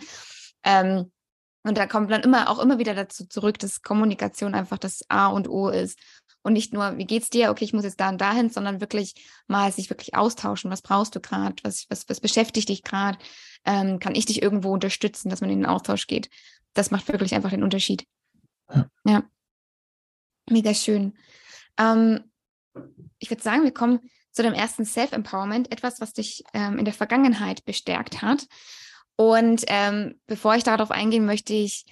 Ähm, 0.62 1.10
und 1.64 1.78
da 1.78 1.86
kommt 1.86 2.10
dann 2.10 2.22
immer 2.22 2.48
auch 2.48 2.60
immer 2.60 2.78
wieder 2.78 2.94
dazu 2.94 3.26
zurück, 3.26 3.58
dass 3.58 3.82
Kommunikation 3.82 4.54
einfach 4.54 4.78
das 4.78 5.02
A 5.08 5.26
und 5.26 5.48
O 5.48 5.68
ist. 5.68 5.98
Und 6.42 6.54
nicht 6.54 6.72
nur, 6.72 6.98
wie 6.98 7.04
geht's 7.04 7.30
dir? 7.30 7.50
Okay, 7.50 7.64
ich 7.64 7.72
muss 7.72 7.84
jetzt 7.84 8.00
da 8.00 8.08
und 8.08 8.20
dahin, 8.20 8.50
sondern 8.50 8.80
wirklich 8.80 9.14
mal 9.46 9.70
sich 9.72 9.90
wirklich 9.90 10.14
austauschen. 10.14 10.70
Was 10.70 10.82
brauchst 10.82 11.14
du 11.14 11.20
gerade? 11.20 11.56
Was, 11.62 11.86
was, 11.88 12.08
was 12.08 12.20
beschäftigt 12.20 12.68
dich 12.68 12.82
gerade? 12.82 13.18
Ähm, 13.64 14.00
kann 14.00 14.14
ich 14.14 14.26
dich 14.26 14.42
irgendwo 14.42 14.72
unterstützen, 14.72 15.28
dass 15.30 15.40
man 15.40 15.50
in 15.50 15.60
den 15.60 15.66
Austausch 15.66 16.06
geht? 16.06 16.28
Das 16.74 16.90
macht 16.90 17.08
wirklich 17.08 17.34
einfach 17.34 17.50
den 17.50 17.62
Unterschied. 17.62 18.06
Ja. 18.74 18.86
ja. 19.04 19.22
Mega 20.50 20.74
schön. 20.74 21.16
Ähm, 21.78 22.24
ich 23.18 23.30
würde 23.30 23.42
sagen, 23.42 23.62
wir 23.62 23.72
kommen 23.72 24.00
zu 24.32 24.42
dem 24.42 24.54
ersten 24.54 24.84
Self-Empowerment, 24.84 25.70
etwas, 25.70 26.00
was 26.00 26.12
dich 26.12 26.42
ähm, 26.54 26.78
in 26.78 26.84
der 26.84 26.94
Vergangenheit 26.94 27.64
bestärkt 27.64 28.22
hat. 28.22 28.46
Und 29.16 29.64
ähm, 29.68 30.20
bevor 30.26 30.56
ich 30.56 30.64
darauf 30.64 30.90
eingehen, 30.90 31.26
möchte 31.26 31.52
ich 31.52 31.84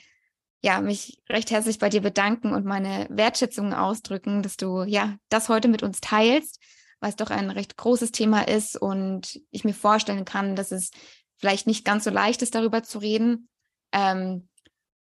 ja, 0.63 0.81
mich 0.81 1.23
recht 1.29 1.51
herzlich 1.51 1.79
bei 1.79 1.89
dir 1.89 2.03
bedanken 2.03 2.53
und 2.53 2.67
meine 2.67 3.07
Wertschätzung 3.11 3.73
ausdrücken, 3.73 4.43
dass 4.43 4.57
du 4.57 4.83
ja 4.83 5.17
das 5.31 5.49
heute 5.49 5.69
mit 5.69 5.83
uns 5.83 6.01
teilst, 6.01 6.61
weil 7.01 7.11
es 7.11 7.17
doch 7.17 7.31
ein 7.31 7.51
recht 7.51 7.77
großes 7.77 8.13
Thema 8.13 8.47
ist 8.47 8.77
und 8.77 9.41
ich 9.51 9.65
mir 9.65 9.73
vorstellen 9.73 10.25
kann, 10.25 10.57
dass 10.57 10.71
es 10.71 10.91
vielleicht 11.39 11.67
nicht 11.67 11.85
ganz 11.85 12.05
so 12.05 12.11
leicht 12.11 12.43
ist, 12.43 12.55
darüber 12.55 12.83
zu 12.83 12.99
reden. 12.99 13.49
Ähm, 13.93 14.49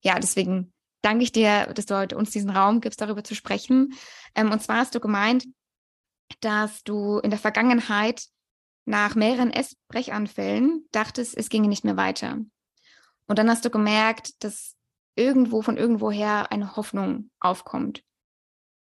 ja, 0.03 0.20
deswegen 0.20 0.72
danke 1.01 1.24
ich 1.24 1.32
dir, 1.32 1.65
dass 1.74 1.88
du 1.88 1.98
heute 1.98 2.15
uns 2.15 2.29
diesen 2.29 2.51
Raum 2.51 2.79
gibst, 2.79 3.01
darüber 3.01 3.24
zu 3.24 3.34
sprechen. 3.34 3.94
Ähm, 4.36 4.51
und 4.51 4.62
zwar 4.62 4.77
hast 4.77 4.94
du 4.94 5.00
gemeint, 5.00 5.46
dass 6.41 6.84
du 6.84 7.18
in 7.20 7.32
der 7.32 7.39
Vergangenheit 7.39 8.25
nach 8.86 9.15
mehreren 9.15 9.51
Essbrechanfällen 9.51 10.86
dachtest, 10.91 11.36
es 11.36 11.50
ginge 11.50 11.68
nicht 11.68 11.84
mehr 11.84 11.98
weiter. 11.98 12.38
Und 13.27 13.39
dann 13.39 13.50
hast 13.50 13.65
du 13.65 13.72
gemerkt, 13.72 14.44
dass 14.44 14.75
irgendwo 15.19 15.61
von 15.61 15.77
irgendwoher 15.77 16.51
eine 16.51 16.75
Hoffnung 16.77 17.29
aufkommt. 17.39 18.03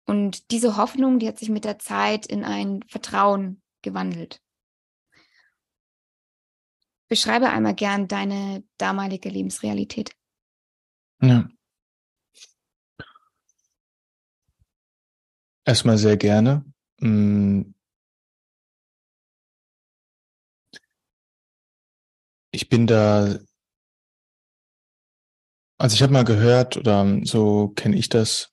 Und 0.06 0.52
diese 0.52 0.78
Hoffnung, 0.78 1.20
die 1.20 1.28
hat 1.28 1.40
sich 1.40 1.50
mit 1.50 1.66
der 1.66 1.80
Zeit 1.80 2.28
in 2.28 2.46
ein 2.46 2.84
Vertrauen 2.88 3.62
gewandelt. 3.82 4.42
Beschreibe 7.10 7.50
einmal 7.50 7.74
gern 7.74 8.08
deine 8.08 8.64
damalige 8.78 9.30
Lebensrealität. 9.30 10.12
Ja. 11.22 11.50
Erstmal 15.66 15.98
sehr 15.98 16.18
gerne. 16.18 16.64
Mm. 17.00 17.74
Ich 22.52 22.70
bin 22.70 22.88
da 22.88 23.40
also 25.78 25.94
ich 25.96 26.02
habe 26.02 26.14
mal 26.14 26.24
gehört, 26.24 26.78
oder 26.78 27.20
so 27.24 27.70
kenne 27.70 27.96
ich 27.96 28.10
das, 28.10 28.52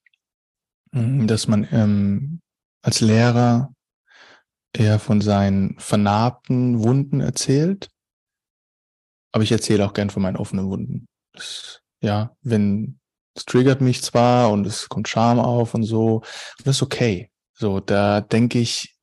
hm, 0.92 1.26
dass 1.26 1.48
man 1.48 1.66
ähm, 1.72 2.40
als 2.82 3.00
Lehrer 3.00 3.74
eher 4.72 4.98
von 4.98 5.20
seinen 5.20 5.78
vernarbten 5.78 6.82
Wunden 6.82 7.20
erzählt. 7.20 7.88
Aber 9.32 9.42
ich 9.42 9.52
erzähle 9.52 9.86
auch 9.86 9.94
gern 9.94 10.10
von 10.10 10.22
meinen 10.22 10.36
offenen 10.36 10.68
Wunden. 10.68 11.06
Das, 11.32 11.80
ja, 12.00 12.36
wenn 12.42 12.98
es 13.34 13.44
triggert 13.44 13.80
mich 13.80 14.02
zwar 14.02 14.50
und 14.52 14.66
es 14.66 14.88
kommt 14.88 15.08
Scham 15.08 15.38
auf 15.40 15.74
und 15.74 15.82
so, 15.84 16.22
das 16.64 16.76
ist 16.76 16.82
okay. 16.82 17.30
So, 17.52 17.80
da 17.80 18.20
denke 18.20 18.58
ich, 18.58 18.93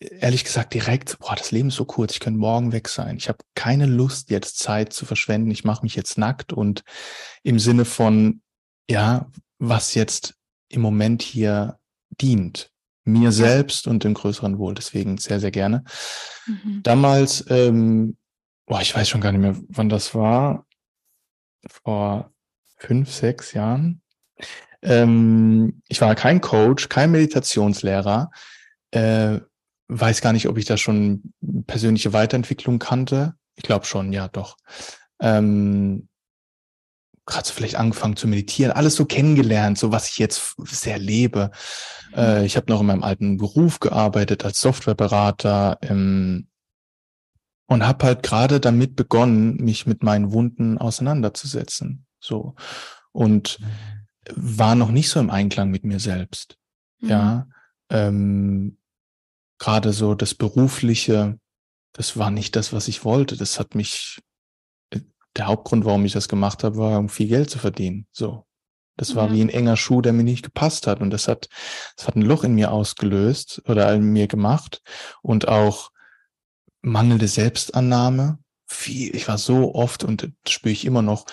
ehrlich 0.00 0.44
gesagt 0.44 0.74
direkt, 0.74 1.18
boah, 1.18 1.34
das 1.34 1.50
Leben 1.50 1.68
ist 1.68 1.74
so 1.74 1.84
kurz, 1.84 2.12
ich 2.14 2.20
könnte 2.20 2.38
morgen 2.38 2.72
weg 2.72 2.88
sein. 2.88 3.16
Ich 3.16 3.28
habe 3.28 3.38
keine 3.54 3.86
Lust, 3.86 4.30
jetzt 4.30 4.58
Zeit 4.58 4.92
zu 4.92 5.06
verschwenden. 5.06 5.50
Ich 5.50 5.64
mache 5.64 5.82
mich 5.82 5.94
jetzt 5.96 6.18
nackt 6.18 6.52
und 6.52 6.84
im 7.42 7.58
Sinne 7.58 7.84
von, 7.84 8.40
ja, 8.88 9.30
was 9.58 9.94
jetzt 9.94 10.34
im 10.68 10.80
Moment 10.80 11.22
hier 11.22 11.78
dient. 12.20 12.70
Mir 13.04 13.32
selbst 13.32 13.86
und 13.86 14.04
dem 14.04 14.12
größeren 14.12 14.58
Wohl. 14.58 14.74
Deswegen 14.74 15.16
sehr, 15.16 15.40
sehr 15.40 15.50
gerne. 15.50 15.82
Mhm. 16.46 16.82
Damals, 16.82 17.42
ähm, 17.48 18.18
boah, 18.66 18.82
ich 18.82 18.94
weiß 18.94 19.08
schon 19.08 19.22
gar 19.22 19.32
nicht 19.32 19.40
mehr, 19.40 19.56
wann 19.68 19.88
das 19.88 20.14
war. 20.14 20.66
Vor 21.66 22.30
fünf, 22.76 23.10
sechs 23.10 23.54
Jahren. 23.54 24.02
Ähm, 24.82 25.82
ich 25.88 26.02
war 26.02 26.14
kein 26.14 26.42
Coach, 26.42 26.90
kein 26.90 27.10
Meditationslehrer. 27.10 28.30
Äh, 28.90 29.40
weiß 29.88 30.20
gar 30.20 30.32
nicht, 30.32 30.48
ob 30.48 30.58
ich 30.58 30.64
da 30.64 30.76
schon 30.76 31.32
persönliche 31.66 32.12
Weiterentwicklung 32.12 32.78
kannte. 32.78 33.34
Ich 33.56 33.64
glaube 33.64 33.86
schon, 33.86 34.12
ja, 34.12 34.28
doch. 34.28 34.56
Ähm, 35.20 36.08
Gerade 37.26 37.46
so 37.46 37.52
vielleicht 37.52 37.76
angefangen 37.76 38.16
zu 38.16 38.26
meditieren, 38.26 38.72
alles 38.72 38.94
so 38.94 39.04
kennengelernt, 39.04 39.76
so 39.76 39.92
was 39.92 40.08
ich 40.08 40.18
jetzt 40.18 40.54
sehr 40.64 40.98
lebe. 40.98 41.50
Äh, 42.16 42.46
ich 42.46 42.56
habe 42.56 42.72
noch 42.72 42.80
in 42.80 42.86
meinem 42.86 43.02
alten 43.02 43.36
Beruf 43.36 43.80
gearbeitet 43.80 44.46
als 44.46 44.60
Softwareberater 44.60 45.78
ähm, 45.82 46.48
und 47.66 47.86
habe 47.86 48.06
halt 48.06 48.22
gerade 48.22 48.60
damit 48.60 48.96
begonnen, 48.96 49.56
mich 49.56 49.86
mit 49.86 50.02
meinen 50.02 50.32
Wunden 50.32 50.78
auseinanderzusetzen. 50.78 52.06
So 52.18 52.54
und 53.12 53.58
war 54.34 54.74
noch 54.74 54.90
nicht 54.90 55.10
so 55.10 55.20
im 55.20 55.30
Einklang 55.30 55.70
mit 55.70 55.84
mir 55.84 56.00
selbst. 56.00 56.56
Mhm. 57.00 57.08
Ja, 57.08 57.48
ähm, 57.90 58.77
gerade 59.58 59.92
so 59.92 60.14
das 60.14 60.34
Berufliche, 60.34 61.38
das 61.92 62.16
war 62.16 62.30
nicht 62.30 62.56
das, 62.56 62.72
was 62.72 62.88
ich 62.88 63.04
wollte. 63.04 63.36
Das 63.36 63.58
hat 63.58 63.74
mich, 63.74 64.20
der 65.36 65.46
Hauptgrund, 65.46 65.84
warum 65.84 66.04
ich 66.04 66.12
das 66.12 66.28
gemacht 66.28 66.64
habe, 66.64 66.76
war, 66.76 66.98
um 66.98 67.08
viel 67.08 67.28
Geld 67.28 67.50
zu 67.50 67.58
verdienen. 67.58 68.06
So. 68.12 68.44
Das 68.96 69.14
war 69.14 69.28
ja. 69.28 69.34
wie 69.34 69.40
ein 69.40 69.48
enger 69.48 69.76
Schuh, 69.76 70.00
der 70.00 70.12
mir 70.12 70.24
nicht 70.24 70.44
gepasst 70.44 70.86
hat. 70.86 71.00
Und 71.00 71.10
das 71.10 71.28
hat, 71.28 71.48
das 71.96 72.08
hat 72.08 72.16
ein 72.16 72.22
Loch 72.22 72.44
in 72.44 72.54
mir 72.54 72.72
ausgelöst 72.72 73.62
oder 73.66 73.94
in 73.94 74.12
mir 74.12 74.26
gemacht. 74.26 74.82
Und 75.22 75.46
auch 75.48 75.90
mangelnde 76.82 77.28
Selbstannahme. 77.28 78.38
Viel, 78.66 79.14
ich 79.16 79.28
war 79.28 79.38
so 79.38 79.74
oft 79.74 80.04
und 80.04 80.30
das 80.44 80.52
spüre 80.52 80.72
ich 80.72 80.84
immer 80.84 81.00
noch 81.00 81.24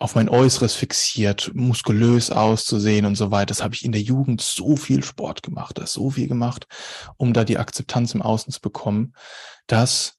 auf 0.00 0.14
mein 0.14 0.30
Äußeres 0.30 0.74
fixiert, 0.74 1.52
muskulös 1.54 2.30
auszusehen 2.30 3.04
und 3.04 3.16
so 3.16 3.30
weiter. 3.30 3.46
Das 3.46 3.62
habe 3.62 3.74
ich 3.74 3.84
in 3.84 3.92
der 3.92 4.00
Jugend 4.00 4.40
so 4.40 4.74
viel 4.74 5.04
Sport 5.04 5.42
gemacht, 5.42 5.76
das 5.78 5.92
so 5.92 6.08
viel 6.10 6.26
gemacht, 6.26 6.66
um 7.18 7.34
da 7.34 7.44
die 7.44 7.58
Akzeptanz 7.58 8.14
im 8.14 8.22
Außen 8.22 8.50
zu 8.50 8.60
bekommen, 8.62 9.12
dass 9.66 10.14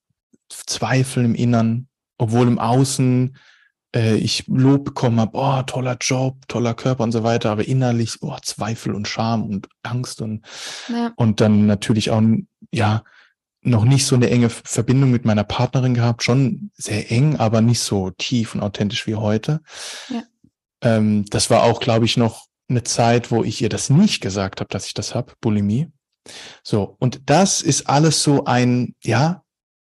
Zweifel 0.49 1.25
im 1.25 1.33
Innern, 1.33 1.87
obwohl 2.19 2.47
im 2.47 2.59
Außen 2.59 3.35
äh, 3.95 4.17
ich 4.17 4.45
Lob 4.47 4.85
bekommen 4.85 5.19
habe, 5.19 5.31
oh, 5.33 5.63
toller 5.63 5.97
Job, 5.99 6.47
toller 6.47 6.75
Körper 6.75 7.03
und 7.03 7.11
so 7.11 7.23
weiter, 7.23 7.49
aber 7.49 7.67
innerlich, 7.67 8.17
oh, 8.21 8.37
Zweifel 8.43 8.93
und 8.93 9.07
Scham 9.07 9.43
und 9.43 9.67
Angst 9.81 10.21
und, 10.21 10.45
ja. 10.89 11.11
und 11.15 11.41
dann 11.41 11.65
natürlich 11.65 12.11
auch, 12.11 12.21
ja, 12.71 13.03
noch 13.61 13.85
nicht 13.85 14.05
so 14.05 14.15
eine 14.15 14.29
enge 14.29 14.49
Verbindung 14.49 15.11
mit 15.11 15.25
meiner 15.25 15.43
Partnerin 15.43 15.93
gehabt, 15.93 16.23
schon 16.23 16.71
sehr 16.75 17.11
eng, 17.11 17.35
aber 17.35 17.61
nicht 17.61 17.79
so 17.79 18.09
tief 18.11 18.55
und 18.55 18.61
authentisch 18.61 19.05
wie 19.07 19.15
heute. 19.15 19.61
Ja. 20.09 20.23
Ähm, 20.81 21.25
das 21.29 21.49
war 21.49 21.63
auch, 21.63 21.79
glaube 21.79 22.05
ich, 22.05 22.17
noch 22.17 22.47
eine 22.69 22.83
Zeit, 22.83 23.31
wo 23.31 23.43
ich 23.43 23.61
ihr 23.61 23.69
das 23.69 23.89
nicht 23.89 24.21
gesagt 24.21 24.61
habe, 24.61 24.69
dass 24.69 24.87
ich 24.87 24.93
das 24.93 25.13
habe, 25.13 25.33
Bulimie. 25.41 25.91
So, 26.63 26.95
und 26.99 27.21
das 27.25 27.61
ist 27.61 27.87
alles 27.87 28.23
so 28.23 28.45
ein, 28.45 28.95
ja, 29.03 29.43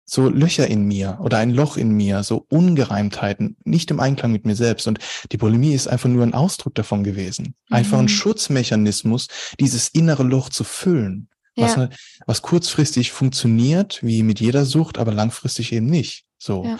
so 0.09 0.29
Löcher 0.29 0.67
in 0.67 0.88
mir 0.88 1.17
oder 1.21 1.38
ein 1.38 1.50
Loch 1.50 1.75
in 1.75 1.91
mir, 1.91 2.24
so 2.24 2.45
Ungereimtheiten, 2.50 3.57
nicht 3.65 3.91
im 3.91 4.00
Einklang 4.00 4.31
mit 4.31 4.45
mir 4.45 4.55
selbst. 4.55 4.88
Und 4.88 5.00
die 5.33 5.38
Bulimie 5.38 5.74
ist 5.74 5.88
einfach 5.88 6.07
nur 6.07 6.24
ein 6.24 6.33
Ausdruck 6.33 6.75
davon 6.75 7.03
gewesen. 7.03 7.55
Einfach 7.69 7.97
mhm. 7.97 8.05
ein 8.05 8.09
Schutzmechanismus, 8.09 9.27
dieses 9.59 9.89
innere 9.89 10.24
Loch 10.24 10.47
zu 10.50 10.63
füllen. 10.63 11.27
Was, 11.57 11.75
ja. 11.75 11.87
ne, 11.87 11.89
was 12.27 12.41
kurzfristig 12.41 13.11
funktioniert, 13.11 14.03
wie 14.03 14.23
mit 14.23 14.39
jeder 14.39 14.63
Sucht, 14.63 14.99
aber 14.99 15.11
langfristig 15.11 15.73
eben 15.73 15.87
nicht. 15.87 16.25
So. 16.37 16.63
Ja. 16.63 16.79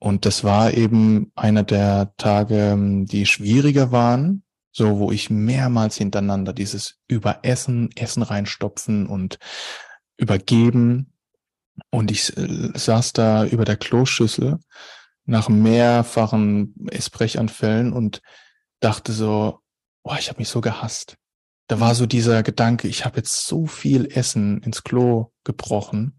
Und 0.00 0.26
das 0.26 0.44
war 0.44 0.74
eben 0.74 1.32
einer 1.34 1.62
der 1.62 2.12
Tage, 2.16 2.72
ähm, 2.72 3.06
die 3.06 3.26
schwieriger 3.26 3.90
waren, 3.92 4.42
so 4.72 4.98
wo 4.98 5.10
ich 5.12 5.30
mehrmals 5.30 5.96
hintereinander 5.96 6.52
dieses 6.52 6.98
Überessen, 7.08 7.90
Essen 7.96 8.22
reinstopfen 8.22 9.06
und 9.06 9.38
übergeben. 10.16 11.12
Und 11.90 12.10
ich 12.10 12.36
äh, 12.36 12.70
saß 12.74 13.12
da 13.12 13.44
über 13.44 13.64
der 13.64 13.76
Kloschüssel 13.76 14.58
nach 15.26 15.48
mehrfachen 15.48 16.74
Essbrechanfällen 16.90 17.92
und 17.92 18.20
dachte 18.80 19.12
so, 19.12 19.60
oh, 20.02 20.14
ich 20.18 20.28
habe 20.28 20.38
mich 20.38 20.48
so 20.48 20.60
gehasst 20.60 21.16
da 21.68 21.80
war 21.80 21.94
so 21.94 22.06
dieser 22.06 22.42
Gedanke, 22.42 22.88
ich 22.88 23.04
habe 23.04 23.18
jetzt 23.18 23.46
so 23.46 23.66
viel 23.66 24.06
Essen 24.06 24.62
ins 24.62 24.82
Klo 24.82 25.32
gebrochen 25.44 26.18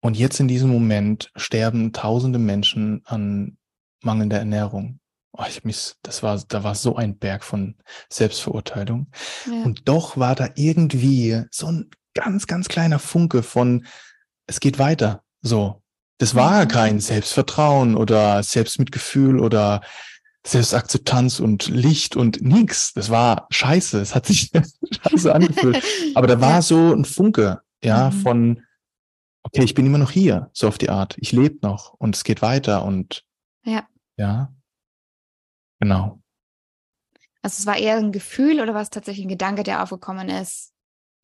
und 0.00 0.16
jetzt 0.16 0.40
in 0.40 0.48
diesem 0.48 0.70
Moment 0.70 1.30
sterben 1.36 1.92
tausende 1.92 2.38
Menschen 2.38 3.02
an 3.04 3.58
mangelnder 4.02 4.38
Ernährung. 4.38 5.00
Oh, 5.32 5.44
ich 5.48 5.64
mich, 5.64 5.94
das 6.02 6.22
war, 6.22 6.40
da 6.46 6.62
war 6.62 6.74
so 6.74 6.96
ein 6.96 7.18
Berg 7.18 7.42
von 7.42 7.76
Selbstverurteilung. 8.10 9.10
Ja. 9.46 9.62
Und 9.64 9.88
doch 9.88 10.16
war 10.16 10.34
da 10.34 10.50
irgendwie 10.54 11.42
so 11.50 11.68
ein 11.68 11.90
ganz, 12.14 12.46
ganz 12.46 12.68
kleiner 12.68 12.98
Funke 12.98 13.42
von, 13.42 13.86
es 14.46 14.60
geht 14.60 14.78
weiter. 14.78 15.22
So. 15.40 15.82
Das 16.18 16.34
war 16.34 16.66
kein 16.66 17.00
Selbstvertrauen 17.00 17.96
oder 17.96 18.42
Selbstmitgefühl 18.42 19.40
oder 19.40 19.80
Selbstakzeptanz 20.44 21.40
und 21.40 21.68
Licht 21.68 22.16
und 22.16 22.42
nix. 22.42 22.92
Das 22.94 23.10
war 23.10 23.46
scheiße. 23.50 24.00
Es 24.00 24.14
hat 24.14 24.26
sich 24.26 24.50
scheiße 25.04 25.32
angefühlt. 25.32 25.82
Aber 26.14 26.26
da 26.26 26.40
war 26.40 26.62
so 26.62 26.92
ein 26.92 27.04
Funke, 27.04 27.60
ja, 27.82 28.10
mhm. 28.10 28.12
von, 28.12 28.62
okay, 29.44 29.62
ich 29.62 29.74
bin 29.74 29.86
immer 29.86 29.98
noch 29.98 30.10
hier, 30.10 30.50
so 30.52 30.68
auf 30.68 30.78
die 30.78 30.90
Art. 30.90 31.16
Ich 31.18 31.32
lebe 31.32 31.58
noch 31.62 31.94
und 31.94 32.16
es 32.16 32.24
geht 32.24 32.42
weiter 32.42 32.84
und 32.84 33.24
ja. 33.64 33.86
Ja. 34.16 34.52
Genau. 35.78 36.20
Also 37.42 37.60
es 37.60 37.66
war 37.66 37.76
eher 37.76 37.96
ein 37.96 38.12
Gefühl 38.12 38.60
oder 38.60 38.74
war 38.74 38.82
es 38.82 38.90
tatsächlich 38.90 39.26
ein 39.26 39.30
Gedanke, 39.30 39.62
der 39.62 39.82
aufgekommen 39.82 40.28
ist, 40.28 40.72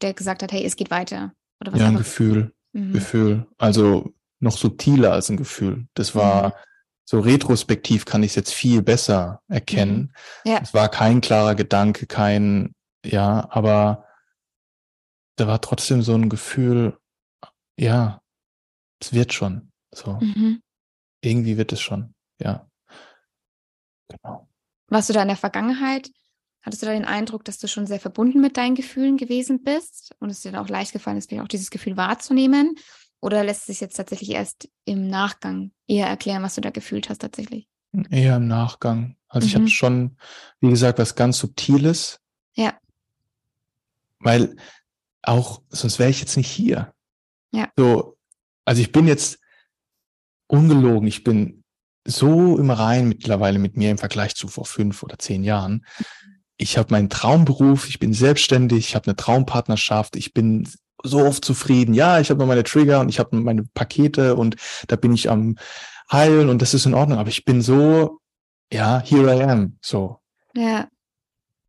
der 0.01 0.15
gesagt 0.15 0.43
hat, 0.43 0.53
hey, 0.53 0.65
es 0.65 0.77
geht 0.77 0.91
weiter? 0.91 1.33
Oder 1.61 1.73
was 1.73 1.81
ja, 1.81 1.89
ein 1.89 1.97
Gefühl. 1.97 2.55
Mhm. 2.73 2.93
Gefühl. 2.93 3.47
Also 3.57 4.13
noch 4.41 4.57
subtiler 4.57 5.13
als 5.13 5.29
ein 5.29 5.37
Gefühl. 5.37 5.89
Das 5.95 6.15
war, 6.15 6.49
mhm 6.49 6.68
so 7.11 7.21
retrospektiv 7.21 8.05
kann 8.05 8.23
ich 8.23 8.33
es 8.33 8.35
jetzt 8.35 8.53
viel 8.53 8.83
besser 8.83 9.41
erkennen. 9.49 10.13
Mhm. 10.45 10.51
Ja. 10.51 10.61
Es 10.63 10.75
war 10.75 10.91
kein 10.91 11.23
klarer 11.23 11.55
Gedanke, 11.55 12.05
kein, 12.07 12.75
ja, 13.03 13.49
aber 13.51 14.05
da 15.37 15.47
war 15.47 15.63
trotzdem 15.63 16.03
so 16.03 16.15
ein 16.15 16.29
Gefühl, 16.29 16.99
ja, 17.81 18.21
es 19.01 19.15
wird 19.15 19.33
schon. 19.33 19.73
So. 19.91 20.19
Mhm. 20.21 20.61
Irgendwie 21.23 21.57
wird 21.57 21.73
es 21.73 21.81
schon, 21.81 22.15
ja. 22.43 22.69
Genau. 24.09 24.47
Warst 24.89 25.09
du 25.09 25.15
da 25.15 25.23
in 25.23 25.29
der 25.29 25.39
Vergangenheit? 25.39 26.11
Hattest 26.61 26.83
du 26.83 26.87
da 26.87 26.93
den 26.93 27.07
Eindruck, 27.07 27.43
dass 27.43 27.57
du 27.57 27.69
schon 27.69 27.87
sehr 27.87 28.01
verbunden 28.01 28.43
mit 28.43 28.59
deinen 28.59 28.75
Gefühlen 28.75 29.17
gewesen 29.17 29.63
bist 29.63 30.15
und 30.19 30.29
es 30.29 30.43
dir 30.43 30.53
dann 30.53 30.63
auch 30.63 30.69
leicht 30.69 30.93
gefallen 30.93 31.17
ist, 31.17 31.33
auch 31.33 31.49
dieses 31.49 31.71
Gefühl 31.71 31.97
wahrzunehmen? 31.97 32.75
Oder 33.21 33.45
lässt 33.45 33.67
sich 33.67 33.81
jetzt 33.81 33.97
tatsächlich 33.97 34.31
erst 34.31 34.69
im 34.85 35.09
Nachgang 35.09 35.73
eher 35.87 36.07
erklären, 36.07 36.43
was 36.43 36.55
du 36.55 36.61
da 36.61 36.71
gefühlt 36.71 37.09
hast 37.09 37.19
tatsächlich? 37.19 37.69
Eher 38.11 38.37
im 38.37 38.47
Nachgang. 38.47 39.17
Also 39.29 39.47
mhm. 39.47 39.49
ich 39.49 39.55
habe 39.57 39.69
schon, 39.69 40.17
wie 40.61 40.71
gesagt, 40.71 40.99
was 40.99 41.15
ganz 41.15 41.39
Subtiles. 41.39 42.21
Ja. 42.55 42.79
Weil 44.21 44.57
auch, 45.23 45.63
sonst 45.69 45.99
wäre 45.99 46.11
ich 46.11 46.21
jetzt 46.21 46.37
nicht 46.37 46.51
hier. 46.51 46.93
Ja. 47.53 47.71
So, 47.77 48.17
also 48.65 48.81
ich 48.81 48.93
bin 48.93 49.07
jetzt 49.07 49.39
ungelogen, 50.47 51.09
ich 51.09 51.25
bin 51.25 51.65
so 52.07 52.57
im 52.59 52.71
Rein 52.71 53.09
mittlerweile 53.09 53.59
mit 53.59 53.77
mir 53.77 53.91
im 53.91 53.99
Vergleich 53.99 54.35
zu 54.35 54.49
vor 54.49 54.65
fünf 54.65 55.03
oder 55.03 55.19
zehn 55.19 55.45
Jahren. 55.45 55.85
Mhm. 55.99 56.05
Ich 56.57 56.77
habe 56.77 56.93
meinen 56.93 57.09
Traumberuf, 57.11 57.89
ich 57.89 57.99
bin 57.99 58.13
selbstständig, 58.13 58.89
ich 58.89 58.95
habe 58.95 59.07
eine 59.07 59.17
Traumpartnerschaft, 59.17 60.17
ich 60.17 60.35
bin 60.35 60.69
so 61.03 61.25
oft 61.25 61.45
zufrieden. 61.45 61.95
Ja, 61.95 62.21
ich 62.21 62.31
habe 62.31 62.41
noch 62.41 62.47
meine 62.47 62.65
Trigger 62.65 63.01
und 63.01 63.09
ich 63.09 63.19
habe 63.19 63.37
meine 63.37 63.65
Pakete 63.75 64.37
und 64.37 64.57
da 64.89 64.97
bin 64.97 65.13
ich 65.13 65.31
am 65.31 65.57
heilen 66.11 66.49
und 66.49 66.63
das 66.63 66.75
ist 66.75 66.87
in 66.87 66.95
Ordnung. 66.95 67.19
Aber 67.19 67.29
ich 67.29 67.45
bin 67.45 67.63
so, 67.63 68.21
ja, 68.73 69.01
here 69.05 69.35
I 69.35 69.43
am. 69.43 69.79
So. 69.81 70.19
Ja. 70.55 70.89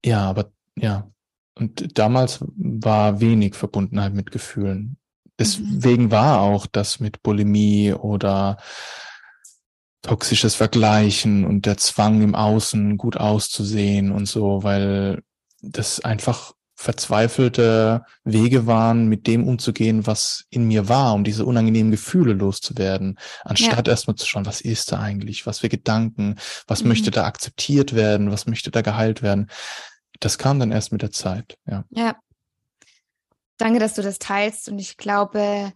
Ja, 0.03 0.29
aber 0.29 0.51
ja. 0.75 1.09
Und 1.55 1.97
damals 1.97 2.39
war 2.55 3.19
wenig 3.19 3.55
Verbundenheit 3.55 4.13
mit 4.13 4.31
Gefühlen. 4.31 4.97
Deswegen 5.37 6.05
mhm. 6.05 6.11
war 6.11 6.41
auch 6.41 6.67
das 6.67 6.99
mit 6.99 7.21
Bulimie 7.21 7.93
oder 7.93 8.57
toxisches 10.01 10.55
Vergleichen 10.55 11.45
und 11.45 11.65
der 11.65 11.77
Zwang 11.77 12.21
im 12.21 12.35
Außen 12.35 12.97
gut 12.97 13.17
auszusehen 13.17 14.11
und 14.11 14.27
so, 14.27 14.63
weil 14.63 15.21
das 15.61 15.99
einfach 15.99 16.53
verzweifelte 16.79 18.05
Wege 18.23 18.65
waren, 18.65 19.09
mit 19.09 19.27
dem 19.27 19.45
umzugehen, 19.45 20.07
was 20.07 20.45
in 20.49 20.65
mir 20.65 20.87
war, 20.87 21.13
um 21.13 21.25
diese 21.25 21.45
unangenehmen 21.45 21.91
Gefühle 21.91 22.31
loszuwerden, 22.31 23.19
anstatt 23.43 23.87
ja. 23.87 23.91
erstmal 23.91 24.15
zu 24.15 24.25
schauen, 24.25 24.45
was 24.45 24.61
ist 24.61 24.93
da 24.93 24.99
eigentlich, 25.01 25.45
was 25.45 25.59
für 25.59 25.67
Gedanken, 25.67 26.37
was 26.67 26.81
mhm. 26.81 26.87
möchte 26.87 27.11
da 27.11 27.25
akzeptiert 27.25 27.95
werden, 27.95 28.31
was 28.31 28.47
möchte 28.47 28.71
da 28.71 28.81
geheilt 28.81 29.21
werden. 29.21 29.49
Das 30.21 30.37
kam 30.37 30.57
dann 30.57 30.71
erst 30.71 30.93
mit 30.93 31.01
der 31.01 31.11
Zeit, 31.11 31.57
ja. 31.67 31.83
Ja. 31.89 32.15
Danke, 33.57 33.79
dass 33.79 33.95
du 33.95 34.01
das 34.01 34.17
teilst 34.17 34.69
und 34.69 34.79
ich 34.79 34.95
glaube, 34.95 35.73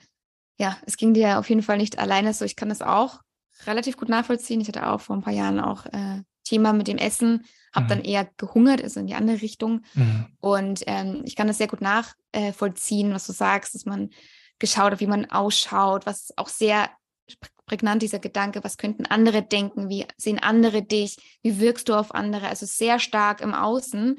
ja, 0.57 0.77
es 0.85 0.95
ging 0.95 1.13
dir 1.13 1.37
auf 1.37 1.49
jeden 1.49 1.63
Fall 1.63 1.79
nicht 1.79 1.99
alleine 1.99 2.33
so. 2.33 2.45
Ich 2.45 2.55
kann 2.55 2.69
das 2.69 2.81
auch 2.81 3.19
relativ 3.65 3.97
gut 3.97 4.07
nachvollziehen. 4.07 4.61
Ich 4.61 4.69
hatte 4.69 4.87
auch 4.87 5.01
vor 5.01 5.17
ein 5.17 5.21
paar 5.21 5.33
Jahren 5.33 5.59
auch 5.59 5.85
äh, 5.87 6.21
Thema 6.45 6.71
mit 6.71 6.87
dem 6.87 6.97
Essen 6.97 7.43
habe 7.73 7.85
mhm. 7.85 7.89
dann 7.89 8.01
eher 8.01 8.29
gehungert, 8.37 8.83
also 8.83 8.99
in 8.99 9.07
die 9.07 9.15
andere 9.15 9.41
Richtung. 9.41 9.81
Mhm. 9.93 10.27
Und 10.39 10.83
ähm, 10.87 11.23
ich 11.25 11.35
kann 11.35 11.47
das 11.47 11.57
sehr 11.57 11.67
gut 11.67 11.81
nachvollziehen, 11.81 13.11
äh, 13.11 13.13
was 13.15 13.25
du 13.25 13.33
sagst, 13.33 13.75
dass 13.75 13.85
man 13.85 14.09
geschaut 14.59 14.93
hat, 14.93 14.99
wie 14.99 15.07
man 15.07 15.29
ausschaut, 15.29 16.05
was 16.05 16.31
auch 16.37 16.47
sehr 16.47 16.89
prägnant 17.65 18.01
dieser 18.01 18.19
Gedanke, 18.19 18.63
was 18.63 18.77
könnten 18.77 19.05
andere 19.05 19.41
denken, 19.41 19.89
wie 19.89 20.05
sehen 20.17 20.39
andere 20.39 20.83
dich, 20.83 21.17
wie 21.41 21.59
wirkst 21.59 21.89
du 21.89 21.95
auf 21.95 22.13
andere, 22.13 22.47
also 22.47 22.65
sehr 22.65 22.99
stark 22.99 23.41
im 23.41 23.53
Außen. 23.53 24.17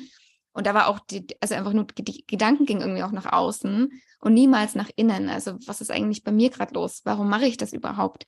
Und 0.53 0.67
da 0.67 0.75
war 0.75 0.89
auch, 0.89 1.01
die, 1.01 1.27
also 1.41 1.55
einfach 1.55 1.73
nur 1.73 1.85
die 1.85 2.25
Gedanken 2.27 2.65
gingen 2.65 2.81
irgendwie 2.81 3.03
auch 3.03 3.11
nach 3.11 3.33
außen 3.33 3.91
und 4.21 4.35
niemals 4.35 4.75
nach 4.75 4.91
innen. 4.97 5.29
Also 5.29 5.59
was 5.67 5.81
ist 5.81 5.91
eigentlich 5.91 6.25
bei 6.25 6.33
mir 6.33 6.51
gerade 6.51 6.75
los? 6.75 7.03
Warum 7.05 7.29
mache 7.29 7.47
ich 7.47 7.57
das 7.57 7.73
überhaupt? 7.73 8.27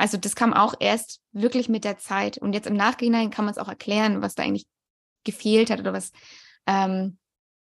Also 0.00 0.16
das 0.16 0.34
kam 0.34 0.54
auch 0.54 0.72
erst 0.80 1.20
wirklich 1.32 1.68
mit 1.68 1.84
der 1.84 1.98
Zeit. 1.98 2.38
Und 2.38 2.54
jetzt 2.54 2.66
im 2.66 2.74
Nachhinein 2.74 3.28
kann 3.28 3.44
man 3.44 3.52
es 3.52 3.58
auch 3.58 3.68
erklären, 3.68 4.22
was 4.22 4.34
da 4.34 4.42
eigentlich 4.42 4.66
gefehlt 5.24 5.68
hat 5.68 5.78
oder 5.78 5.92
was, 5.92 6.12
ähm, 6.66 7.18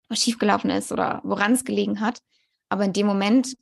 was 0.09 0.19
schiefgelaufen 0.19 0.69
ist 0.69 0.91
oder 0.91 1.21
woran 1.23 1.53
es 1.53 1.65
gelegen 1.65 2.01
hat. 2.01 2.19
Aber 2.69 2.85
in 2.85 2.93
dem 2.93 3.07
Moment, 3.07 3.57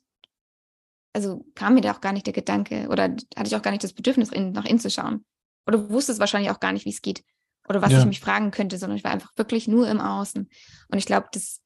also 1.14 1.46
kam 1.54 1.74
mir 1.74 1.80
da 1.80 1.92
auch 1.92 2.02
gar 2.02 2.12
nicht 2.12 2.26
der 2.26 2.34
Gedanke 2.34 2.88
oder 2.90 3.04
hatte 3.04 3.46
ich 3.46 3.56
auch 3.56 3.62
gar 3.62 3.70
nicht 3.70 3.84
das 3.84 3.94
Bedürfnis, 3.94 4.28
in, 4.28 4.52
nach 4.52 4.66
innen 4.66 4.80
zu 4.80 4.90
schauen. 4.90 5.24
Oder 5.66 5.88
wusste 5.88 6.12
es 6.12 6.18
wahrscheinlich 6.18 6.50
auch 6.50 6.60
gar 6.60 6.72
nicht, 6.72 6.84
wie 6.84 6.90
es 6.90 7.00
geht 7.00 7.24
oder 7.70 7.80
was 7.80 7.92
ja. 7.92 8.00
ich 8.00 8.04
mich 8.04 8.20
fragen 8.20 8.50
könnte, 8.50 8.76
sondern 8.76 8.98
ich 8.98 9.04
war 9.04 9.12
einfach 9.12 9.32
wirklich 9.36 9.66
nur 9.66 9.88
im 9.88 9.98
Außen. 10.00 10.46
Und 10.88 10.98
ich 10.98 11.06
glaube, 11.06 11.28
das 11.32 11.62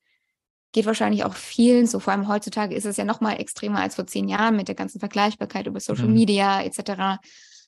geht 0.73 0.87
wahrscheinlich 0.87 1.25
auch 1.25 1.35
vielen 1.35 1.87
so. 1.87 2.01
Vor 2.01 2.13
allem 2.13 2.29
heutzutage 2.29 2.75
ist 2.75 2.87
es 2.87 2.97
ja 2.97 3.05
noch 3.05 3.21
mal 3.21 3.35
extremer 3.35 3.81
als 3.81 3.95
vor 3.95 4.07
zehn 4.07 4.29
Jahren 4.29 4.57
mit 4.57 4.69
der 4.69 4.75
ganzen 4.75 4.99
Vergleichbarkeit 4.99 5.67
über 5.67 5.81
Social 5.81 6.09
mhm. 6.09 6.15
Media 6.15 6.63
etc. 6.63 7.21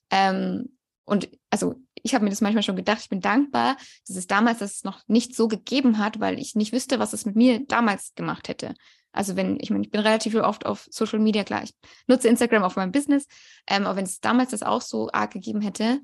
Ähm, 0.09 0.77
und 1.05 1.29
also 1.49 1.75
ich 2.01 2.13
habe 2.13 2.23
mir 2.23 2.29
das 2.29 2.41
manchmal 2.41 2.63
schon 2.63 2.75
gedacht, 2.75 2.99
ich 3.01 3.09
bin 3.09 3.21
dankbar, 3.21 3.77
dass 4.07 4.15
es 4.15 4.27
damals 4.27 4.59
das 4.59 4.83
noch 4.83 5.01
nicht 5.07 5.35
so 5.35 5.47
gegeben 5.47 5.99
hat, 5.99 6.19
weil 6.19 6.39
ich 6.39 6.55
nicht 6.55 6.73
wüsste, 6.73 6.99
was 6.99 7.13
es 7.13 7.25
mit 7.25 7.35
mir 7.35 7.65
damals 7.65 8.13
gemacht 8.15 8.47
hätte. 8.47 8.73
Also 9.11 9.35
wenn, 9.35 9.57
ich 9.61 9.69
meine, 9.69 9.83
ich 9.83 9.91
bin 9.91 10.01
relativ 10.01 10.35
oft 10.35 10.65
auf 10.65 10.87
Social 10.91 11.19
Media, 11.19 11.43
klar, 11.43 11.63
ich 11.63 11.73
nutze 12.07 12.27
Instagram 12.27 12.63
auf 12.63 12.75
meinem 12.75 12.91
Business, 12.91 13.27
ähm, 13.67 13.85
aber 13.85 13.95
wenn 13.95 14.05
es 14.05 14.19
damals 14.19 14.51
das 14.51 14.61
auch 14.61 14.81
so 14.81 15.09
arg 15.13 15.31
gegeben 15.31 15.61
hätte, 15.61 15.99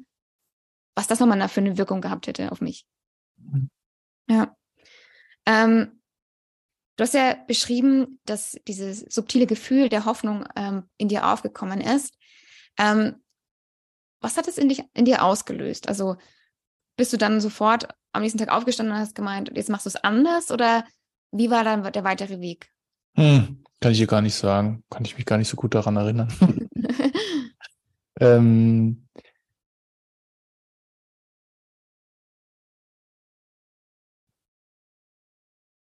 was 0.96 1.08
das 1.08 1.20
nochmal 1.20 1.48
für 1.50 1.62
eine 1.62 1.78
Wirkung 1.78 2.02
gehabt 2.02 2.28
hätte 2.28 2.52
auf 2.52 2.62
mich. 2.62 2.86
Mhm. 3.38 3.70
Ja. 4.30 4.56
Ähm, 5.46 6.01
Du 6.98 7.04
hast 7.04 7.14
ja 7.14 7.36
beschrieben, 7.48 8.20
dass 8.26 8.58
dieses 8.68 9.00
subtile 9.00 9.48
Gefühl 9.48 9.90
der 9.90 10.06
Hoffnung 10.06 10.46
ähm, 10.56 10.84
in 10.98 11.08
dir 11.08 11.28
aufgekommen 11.28 11.82
ist. 11.82 12.14
Ähm, 12.78 13.16
was 14.22 14.38
hat 14.38 14.48
es 14.48 14.58
in, 14.58 14.70
dich, 14.70 14.84
in 14.94 15.06
dir 15.06 15.24
ausgelöst? 15.24 15.88
Also 15.88 16.18
bist 16.98 17.12
du 17.14 17.18
dann 17.18 17.42
sofort 17.42 17.88
am 18.12 18.22
nächsten 18.22 18.38
Tag 18.38 18.50
aufgestanden 18.50 18.94
und 18.94 19.02
hast 19.02 19.16
gemeint, 19.16 19.52
jetzt 19.56 19.70
machst 19.70 19.86
du 19.86 19.90
es 19.90 19.96
anders 19.96 20.52
oder 20.52 20.86
wie 21.32 21.50
war 21.50 21.64
dann 21.64 21.92
der 21.92 22.04
weitere 22.04 22.40
Weg? 22.40 22.70
Hm, 23.16 23.64
kann 23.80 23.92
ich 23.92 23.98
dir 23.98 24.08
gar 24.08 24.22
nicht 24.22 24.36
sagen. 24.36 24.84
Kann 24.90 25.06
ich 25.06 25.18
mich 25.18 25.26
gar 25.26 25.38
nicht 25.38 25.48
so 25.48 25.56
gut 25.56 25.74
daran 25.74 25.96
erinnern. 25.96 26.32
ähm, 28.20 29.08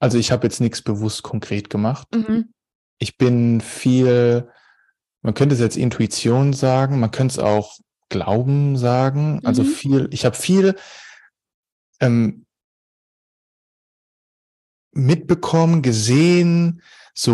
also 0.03 0.17
ich 0.17 0.33
habe 0.33 0.45
jetzt 0.45 0.59
nichts 0.59 0.81
bewusst 0.81 1.23
konkret 1.23 1.69
gemacht. 1.69 2.09
Mhm. 2.13 2.53
Ich 2.99 3.17
bin 3.17 3.61
viel, 3.61 4.49
man 5.21 5.33
könnte 5.33 5.55
es 5.55 5.61
jetzt 5.61 5.77
Intuition 5.77 6.51
sagen, 6.51 6.99
man 6.99 7.09
könnte 7.09 7.35
es 7.35 7.39
auch 7.39 7.77
Glauben 8.09 8.75
sagen. 8.75 9.39
Also 9.45 9.63
mhm. 9.63 9.67
viel, 9.67 10.09
ich 10.11 10.25
habe 10.25 10.35
viel 10.35 10.75
ähm, 12.01 12.45
mitbekommen, 14.91 15.81
gesehen, 15.81 16.81
so 17.13 17.33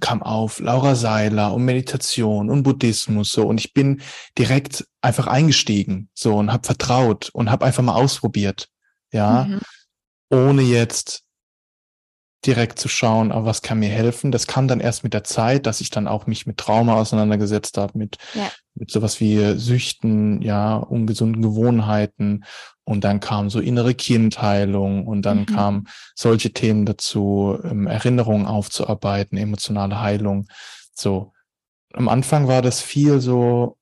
kam 0.00 0.22
auf 0.22 0.60
Laura 0.60 0.94
Seiler 0.94 1.52
und 1.52 1.66
Meditation 1.66 2.48
und 2.48 2.62
Buddhismus 2.62 3.32
so 3.32 3.46
und 3.46 3.60
ich 3.60 3.74
bin 3.74 4.00
direkt 4.38 4.88
einfach 5.02 5.26
eingestiegen 5.26 6.08
so 6.14 6.36
und 6.36 6.54
habe 6.54 6.64
vertraut 6.64 7.28
und 7.34 7.50
habe 7.50 7.66
einfach 7.66 7.82
mal 7.82 7.96
ausprobiert, 7.96 8.70
ja, 9.12 9.44
mhm. 9.44 9.60
ohne 10.30 10.62
jetzt 10.62 11.25
direkt 12.46 12.78
zu 12.78 12.88
schauen, 12.88 13.32
aber 13.32 13.46
was 13.46 13.62
kann 13.62 13.78
mir 13.78 13.88
helfen. 13.88 14.30
Das 14.32 14.46
kam 14.46 14.68
dann 14.68 14.80
erst 14.80 15.04
mit 15.04 15.14
der 15.14 15.24
Zeit, 15.24 15.66
dass 15.66 15.80
ich 15.80 15.90
dann 15.90 16.08
auch 16.08 16.26
mich 16.26 16.46
mit 16.46 16.56
Trauma 16.56 16.94
auseinandergesetzt 16.94 17.78
habe, 17.78 17.98
mit, 17.98 18.16
ja. 18.34 18.50
mit 18.74 18.90
sowas 18.90 19.20
wie 19.20 19.58
Süchten, 19.58 20.42
ja, 20.42 20.76
ungesunden 20.76 21.42
Gewohnheiten. 21.42 22.44
Und 22.84 23.02
dann 23.04 23.20
kam 23.20 23.50
so 23.50 23.58
innere 23.58 23.94
Kindheilung 23.94 25.06
und 25.06 25.22
dann 25.22 25.40
mhm. 25.40 25.46
kam 25.46 25.86
solche 26.14 26.52
Themen 26.52 26.86
dazu, 26.86 27.58
ähm, 27.64 27.86
Erinnerungen 27.86 28.46
aufzuarbeiten, 28.46 29.36
emotionale 29.38 30.00
Heilung. 30.00 30.46
So. 30.94 31.32
Am 31.92 32.08
Anfang 32.08 32.46
war 32.46 32.62
das 32.62 32.80
viel 32.80 33.20
so 33.20 33.78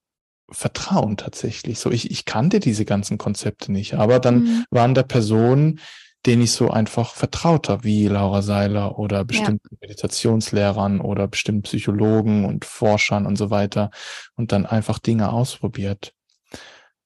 Vertrauen 0.50 1.16
tatsächlich. 1.16 1.78
So, 1.78 1.90
ich, 1.90 2.10
ich 2.10 2.24
kannte 2.24 2.60
diese 2.60 2.84
ganzen 2.84 3.18
Konzepte 3.18 3.72
nicht, 3.72 3.94
aber 3.94 4.20
dann 4.20 4.44
mhm. 4.44 4.64
waren 4.70 4.94
da 4.94 5.02
Personen, 5.02 5.80
denen 6.26 6.42
ich 6.42 6.52
so 6.52 6.70
einfach 6.70 7.14
vertraut 7.14 7.68
habe, 7.68 7.84
wie 7.84 8.08
Laura 8.08 8.42
Seiler 8.42 8.98
oder 8.98 9.24
bestimmten 9.24 9.68
ja. 9.70 9.78
Meditationslehrern 9.82 11.00
oder 11.00 11.28
bestimmten 11.28 11.62
Psychologen 11.62 12.44
und 12.44 12.64
Forschern 12.64 13.26
und 13.26 13.36
so 13.36 13.50
weiter 13.50 13.90
und 14.34 14.52
dann 14.52 14.64
einfach 14.64 14.98
Dinge 14.98 15.32
ausprobiert. 15.32 16.14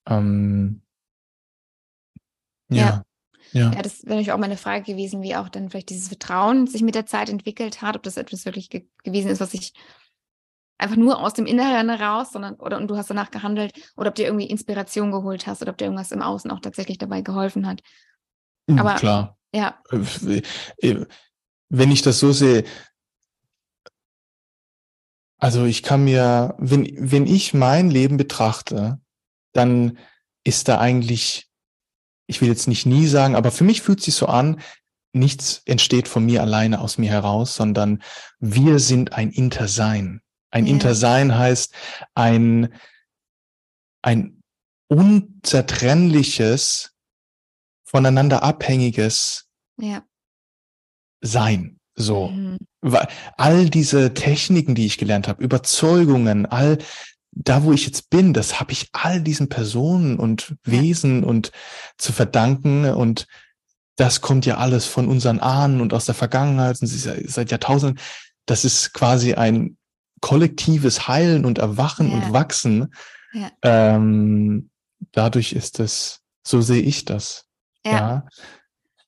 Ähm, 0.06 0.82
ja. 2.68 2.78
ja. 2.78 3.04
Ja. 3.52 3.70
das 3.70 4.02
wäre 4.02 4.16
natürlich 4.16 4.32
auch 4.32 4.38
meine 4.38 4.58
Frage 4.58 4.92
gewesen, 4.92 5.22
wie 5.22 5.34
auch 5.34 5.48
dann 5.48 5.70
vielleicht 5.70 5.88
dieses 5.88 6.08
Vertrauen 6.08 6.66
sich 6.66 6.82
mit 6.82 6.94
der 6.94 7.06
Zeit 7.06 7.30
entwickelt 7.30 7.80
hat, 7.80 7.96
ob 7.96 8.02
das 8.02 8.18
etwas 8.18 8.44
wirklich 8.44 8.68
ge 8.68 8.86
gewesen 9.04 9.30
ist, 9.30 9.40
was 9.40 9.52
sich 9.52 9.72
einfach 10.76 10.96
nur 10.96 11.20
aus 11.20 11.34
dem 11.34 11.46
Inneren 11.46 11.88
heraus, 11.88 12.32
sondern 12.32 12.54
oder 12.54 12.76
und 12.76 12.88
du 12.88 12.96
hast 12.96 13.10
danach 13.10 13.30
gehandelt 13.30 13.72
oder 13.96 14.10
ob 14.10 14.14
dir 14.14 14.26
irgendwie 14.26 14.46
Inspiration 14.46 15.10
geholt 15.10 15.46
hast 15.46 15.62
oder 15.62 15.72
ob 15.72 15.78
dir 15.78 15.86
irgendwas 15.86 16.12
im 16.12 16.22
Außen 16.22 16.50
auch 16.50 16.60
tatsächlich 16.60 16.98
dabei 16.98 17.22
geholfen 17.22 17.66
hat. 17.66 17.82
Hm, 18.68 18.78
Aber 18.78 18.94
klar. 18.94 19.38
Ja. 19.54 19.82
Äh, 19.90 21.04
wenn 21.70 21.90
ich 21.90 22.02
das 22.02 22.18
so 22.18 22.32
sehe, 22.32 22.64
also 25.38 25.64
ich 25.64 25.82
kann 25.82 26.04
mir, 26.04 26.54
wenn, 26.58 26.88
wenn 26.98 27.26
ich 27.26 27.54
mein 27.54 27.90
Leben 27.90 28.16
betrachte, 28.16 29.00
dann 29.52 29.98
ist 30.44 30.68
da 30.68 30.78
eigentlich, 30.78 31.48
ich 32.26 32.40
will 32.40 32.48
jetzt 32.48 32.68
nicht 32.68 32.86
nie 32.86 33.06
sagen, 33.06 33.36
aber 33.36 33.50
für 33.50 33.64
mich 33.64 33.82
fühlt 33.82 34.02
sich 34.02 34.14
so 34.14 34.26
an, 34.26 34.60
nichts 35.12 35.62
entsteht 35.64 36.08
von 36.08 36.26
mir 36.26 36.42
alleine 36.42 36.80
aus 36.80 36.98
mir 36.98 37.10
heraus, 37.10 37.54
sondern 37.54 38.02
wir 38.38 38.78
sind 38.78 39.12
ein 39.12 39.30
Intersein. 39.30 40.20
Ein 40.50 40.66
ja. 40.66 40.72
Intersein 40.72 41.36
heißt 41.36 41.74
ein, 42.14 42.74
ein 44.02 44.42
unzertrennliches 44.88 46.94
voneinander 47.88 48.42
abhängiges 48.42 49.46
ja. 49.80 50.02
Sein. 51.20 51.78
So. 51.94 52.28
Mhm. 52.28 52.58
All 53.36 53.70
diese 53.70 54.14
Techniken, 54.14 54.74
die 54.74 54.86
ich 54.86 54.98
gelernt 54.98 55.26
habe, 55.26 55.42
Überzeugungen, 55.42 56.46
all 56.46 56.78
da, 57.32 57.64
wo 57.64 57.72
ich 57.72 57.86
jetzt 57.86 58.10
bin, 58.10 58.32
das 58.32 58.60
habe 58.60 58.72
ich 58.72 58.88
all 58.92 59.20
diesen 59.20 59.48
Personen 59.48 60.18
und 60.18 60.56
Wesen 60.64 61.22
ja. 61.22 61.28
und 61.28 61.52
zu 61.96 62.12
verdanken 62.12 62.84
und 62.86 63.26
das 63.96 64.20
kommt 64.20 64.46
ja 64.46 64.58
alles 64.58 64.86
von 64.86 65.08
unseren 65.08 65.40
Ahnen 65.40 65.80
und 65.80 65.92
aus 65.92 66.04
der 66.04 66.14
Vergangenheit 66.14 66.80
und 66.80 66.86
seit 66.86 67.50
Jahrtausenden. 67.50 67.98
Das 68.46 68.64
ist 68.64 68.92
quasi 68.92 69.34
ein 69.34 69.76
kollektives 70.20 71.08
Heilen 71.08 71.44
und 71.44 71.58
Erwachen 71.58 72.10
ja. 72.10 72.16
und 72.16 72.32
Wachsen. 72.32 72.94
Ja. 73.32 73.50
Ähm, 73.62 74.70
dadurch 75.10 75.52
ist 75.52 75.80
es, 75.80 76.20
so 76.46 76.60
sehe 76.60 76.82
ich 76.82 77.06
das. 77.06 77.47
Ja. 77.84 77.92
ja. 77.92 78.26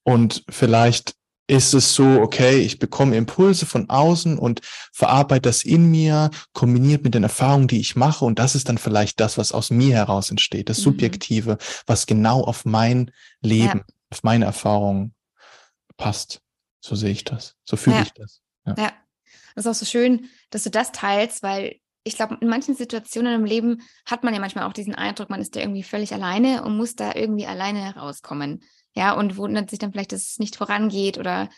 Und 0.03 0.45
vielleicht 0.49 1.15
ist 1.51 1.75
es 1.75 1.95
so, 1.95 2.05
okay, 2.21 2.61
ich 2.61 2.79
bekomme 2.79 3.17
Impulse 3.17 3.67
von 3.67 3.91
außen 3.91 4.39
und 4.39 4.61
verarbeite 4.93 5.49
das 5.49 5.65
in 5.65 5.91
mir, 5.91 6.31
kombiniert 6.53 7.03
mit 7.03 7.15
den 7.15 7.25
Erfahrungen, 7.25 7.67
die 7.67 7.81
ich 7.81 7.97
mache. 7.97 8.25
Und 8.25 8.39
das 8.39 8.55
ist 8.55 8.69
dann 8.69 8.79
vielleicht 8.79 9.19
das, 9.19 9.37
was 9.37 9.51
aus 9.51 9.71
mir 9.71 9.97
heraus 9.97 10.31
entsteht, 10.31 10.69
das 10.69 10.79
mhm. 10.79 10.83
Subjektive, 10.83 11.59
was 11.87 12.07
genau 12.07 12.43
auf 12.45 12.65
mein 12.65 13.11
Leben, 13.41 13.79
ja. 13.79 13.95
auf 14.11 14.23
meine 14.23 14.45
Erfahrungen 14.45 15.13
passt. 15.97 16.41
So 16.81 16.95
sehe 16.95 17.11
ich 17.11 17.25
das. 17.25 17.57
So 17.65 17.77
fühle 17.77 17.97
ja. 17.97 18.03
ich 18.03 18.13
das. 18.13 18.41
Ja. 18.65 18.75
ja. 18.79 18.93
Das 19.57 19.67
ist 19.67 19.71
auch 19.71 19.79
so 19.79 19.87
schön, 19.87 20.29
dass 20.51 20.63
du 20.63 20.71
das 20.71 20.93
teilst, 20.93 21.43
weil 21.43 21.80
ich 22.03 22.17
glaube, 22.17 22.39
in 22.41 22.49
manchen 22.49 22.75
Situationen 22.75 23.35
im 23.35 23.45
Leben 23.45 23.83
hat 24.07 24.25
man 24.25 24.33
ja 24.33 24.41
manchmal 24.41 24.65
auch 24.65 24.73
diesen 24.73 24.95
Eindruck, 24.95 25.31
man 25.31 25.41
ist 25.41 25.55
da 25.55 25.61
irgendwie 25.61 25.83
völlig 25.83 26.13
alleine 26.15 26.65
und 26.65 26.77
muss 26.77 26.95
da 26.95 27.15
irgendwie 27.15 27.47
alleine 27.47 27.81
herauskommen. 27.81 28.63
Ja, 28.95 29.13
und 29.13 29.37
wundert 29.37 29.71
sich 29.71 29.79
dann 29.79 29.93
vielleicht, 29.93 30.13
dass 30.13 30.31
es 30.31 30.39
nicht 30.39 30.57
vorangeht 30.57 31.19
oder 31.19 31.49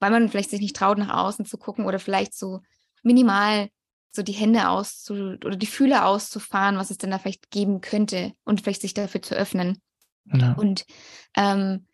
weil 0.00 0.10
man 0.10 0.28
vielleicht 0.28 0.50
sich 0.50 0.60
nicht 0.60 0.74
traut, 0.74 0.98
nach 0.98 1.14
außen 1.14 1.44
zu 1.44 1.58
gucken 1.58 1.84
oder 1.84 1.98
vielleicht 1.98 2.34
so 2.34 2.60
minimal 3.02 3.68
so 4.10 4.22
die 4.22 4.32
Hände 4.32 4.68
auszu 4.68 5.36
oder 5.44 5.56
die 5.56 5.66
Fühler 5.66 6.06
auszufahren, 6.06 6.76
was 6.76 6.90
es 6.90 6.98
denn 6.98 7.10
da 7.10 7.18
vielleicht 7.18 7.50
geben 7.50 7.80
könnte 7.80 8.32
und 8.44 8.60
vielleicht 8.60 8.80
sich 8.80 8.94
dafür 8.94 9.22
zu 9.22 9.34
öffnen. 9.34 9.80
Ja. 10.24 10.54
Und 10.54 10.84
ähm, 11.36 11.86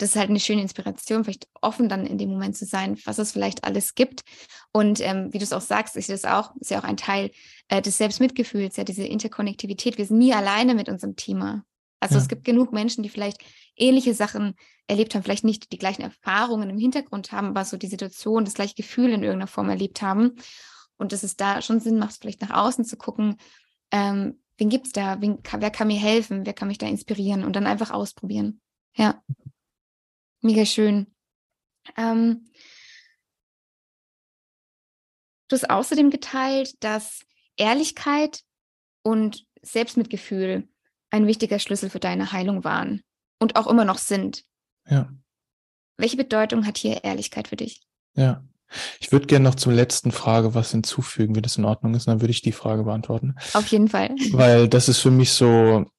das 0.00 0.10
ist 0.10 0.16
halt 0.16 0.30
eine 0.30 0.40
schöne 0.40 0.62
Inspiration, 0.62 1.24
vielleicht 1.24 1.46
offen 1.60 1.88
dann 1.88 2.06
in 2.06 2.16
dem 2.16 2.30
Moment 2.30 2.56
zu 2.56 2.64
sein, 2.64 2.98
was 3.04 3.18
es 3.18 3.32
vielleicht 3.32 3.64
alles 3.64 3.94
gibt. 3.94 4.22
Und 4.72 5.00
ähm, 5.00 5.32
wie 5.32 5.38
du 5.38 5.44
es 5.44 5.52
auch 5.52 5.60
sagst, 5.60 5.96
ist 5.96 6.08
das 6.08 6.24
auch, 6.24 6.56
ist 6.56 6.70
ja 6.70 6.78
auch 6.78 6.84
ein 6.84 6.96
Teil 6.96 7.30
äh, 7.68 7.82
des 7.82 7.98
Selbstmitgefühls, 7.98 8.76
ja, 8.76 8.84
diese 8.84 9.04
Interkonnektivität. 9.04 9.98
Wir 9.98 10.06
sind 10.06 10.18
nie 10.18 10.32
alleine 10.32 10.74
mit 10.74 10.88
unserem 10.88 11.16
Thema. 11.16 11.64
Also 12.00 12.14
ja. 12.14 12.22
es 12.22 12.28
gibt 12.28 12.44
genug 12.44 12.72
Menschen, 12.72 13.02
die 13.02 13.10
vielleicht 13.10 13.42
ähnliche 13.76 14.14
Sachen 14.14 14.54
erlebt 14.86 15.14
haben, 15.14 15.22
vielleicht 15.22 15.44
nicht 15.44 15.70
die 15.70 15.78
gleichen 15.78 16.02
Erfahrungen 16.02 16.70
im 16.70 16.78
Hintergrund 16.78 17.30
haben, 17.30 17.48
aber 17.48 17.66
so 17.66 17.76
die 17.76 17.86
Situation, 17.86 18.46
das 18.46 18.54
gleiche 18.54 18.74
Gefühl 18.74 19.10
in 19.10 19.22
irgendeiner 19.22 19.48
Form 19.48 19.68
erlebt 19.68 20.00
haben. 20.00 20.36
Und 20.96 21.12
dass 21.12 21.22
es 21.22 21.36
da 21.36 21.60
schon 21.60 21.80
Sinn 21.80 21.98
macht, 21.98 22.16
vielleicht 22.20 22.40
nach 22.40 22.50
außen 22.50 22.86
zu 22.86 22.96
gucken, 22.96 23.36
ähm, 23.90 24.40
wen 24.56 24.70
gibt's 24.70 24.92
da, 24.92 25.20
wen, 25.20 25.38
wer 25.58 25.70
kann 25.70 25.88
mir 25.88 25.98
helfen, 25.98 26.46
wer 26.46 26.54
kann 26.54 26.68
mich 26.68 26.78
da 26.78 26.86
inspirieren 26.86 27.44
und 27.44 27.54
dann 27.54 27.66
einfach 27.66 27.90
ausprobieren. 27.90 28.60
Ja. 28.96 29.22
Mega 30.42 30.64
schön. 30.64 31.06
Ähm, 31.96 32.50
du 35.48 35.56
hast 35.56 35.68
außerdem 35.68 36.10
geteilt, 36.10 36.82
dass 36.82 37.20
Ehrlichkeit 37.56 38.42
und 39.02 39.46
Selbstmitgefühl 39.62 40.68
ein 41.10 41.26
wichtiger 41.26 41.58
Schlüssel 41.58 41.90
für 41.90 42.00
deine 42.00 42.32
Heilung 42.32 42.64
waren 42.64 43.02
und 43.38 43.56
auch 43.56 43.66
immer 43.66 43.84
noch 43.84 43.98
sind. 43.98 44.44
Ja. 44.88 45.12
Welche 45.96 46.16
Bedeutung 46.16 46.66
hat 46.66 46.78
hier 46.78 47.04
Ehrlichkeit 47.04 47.48
für 47.48 47.56
dich? 47.56 47.82
Ja. 48.14 48.44
Ich 49.00 49.10
würde 49.10 49.26
gerne 49.26 49.48
noch 49.48 49.56
zur 49.56 49.72
letzten 49.72 50.12
Frage 50.12 50.54
was 50.54 50.70
hinzufügen, 50.70 51.34
wenn 51.34 51.42
das 51.42 51.56
in 51.56 51.64
Ordnung 51.64 51.94
ist. 51.94 52.06
Dann 52.06 52.20
würde 52.20 52.30
ich 52.30 52.40
die 52.40 52.52
Frage 52.52 52.84
beantworten. 52.84 53.34
Auf 53.52 53.66
jeden 53.66 53.88
Fall. 53.88 54.14
Weil 54.30 54.68
das 54.68 54.88
ist 54.88 55.00
für 55.00 55.10
mich 55.10 55.32
so 55.32 55.90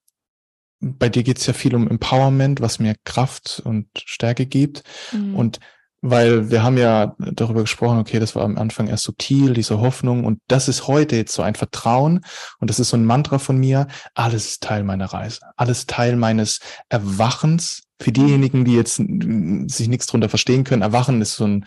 bei 0.81 1.09
dir 1.09 1.23
geht 1.23 1.37
es 1.37 1.45
ja 1.45 1.53
viel 1.53 1.75
um 1.75 1.87
Empowerment, 1.87 2.59
was 2.59 2.79
mir 2.79 2.95
Kraft 3.05 3.61
und 3.63 3.87
Stärke 3.95 4.45
gibt. 4.45 4.83
Mhm. 5.11 5.35
Und 5.35 5.59
weil 6.01 6.49
wir 6.49 6.63
haben 6.63 6.77
ja 6.77 7.15
darüber 7.19 7.61
gesprochen, 7.61 7.99
okay, 7.99 8.19
das 8.19 8.35
war 8.35 8.43
am 8.43 8.57
Anfang 8.57 8.87
erst 8.87 9.03
subtil, 9.03 9.53
diese 9.53 9.79
Hoffnung 9.79 10.25
und 10.25 10.39
das 10.47 10.67
ist 10.67 10.87
heute 10.87 11.15
jetzt 11.15 11.33
so 11.33 11.43
ein 11.43 11.53
Vertrauen 11.53 12.21
und 12.59 12.69
das 12.71 12.79
ist 12.79 12.89
so 12.89 12.97
ein 12.97 13.05
Mantra 13.05 13.37
von 13.37 13.57
mir, 13.57 13.87
alles 14.15 14.47
ist 14.47 14.63
Teil 14.63 14.83
meiner 14.83 15.05
Reise, 15.05 15.41
alles 15.57 15.85
Teil 15.85 16.15
meines 16.15 16.59
Erwachens, 16.89 17.83
Für 18.01 18.11
diejenigen, 18.11 18.65
die 18.65 18.73
jetzt 18.73 18.95
sich 18.95 19.87
nichts 19.87 20.07
drunter 20.07 20.27
verstehen 20.27 20.63
können, 20.63 20.81
Erwachen 20.81 21.21
ist 21.21 21.35
so 21.35 21.45
ein 21.45 21.65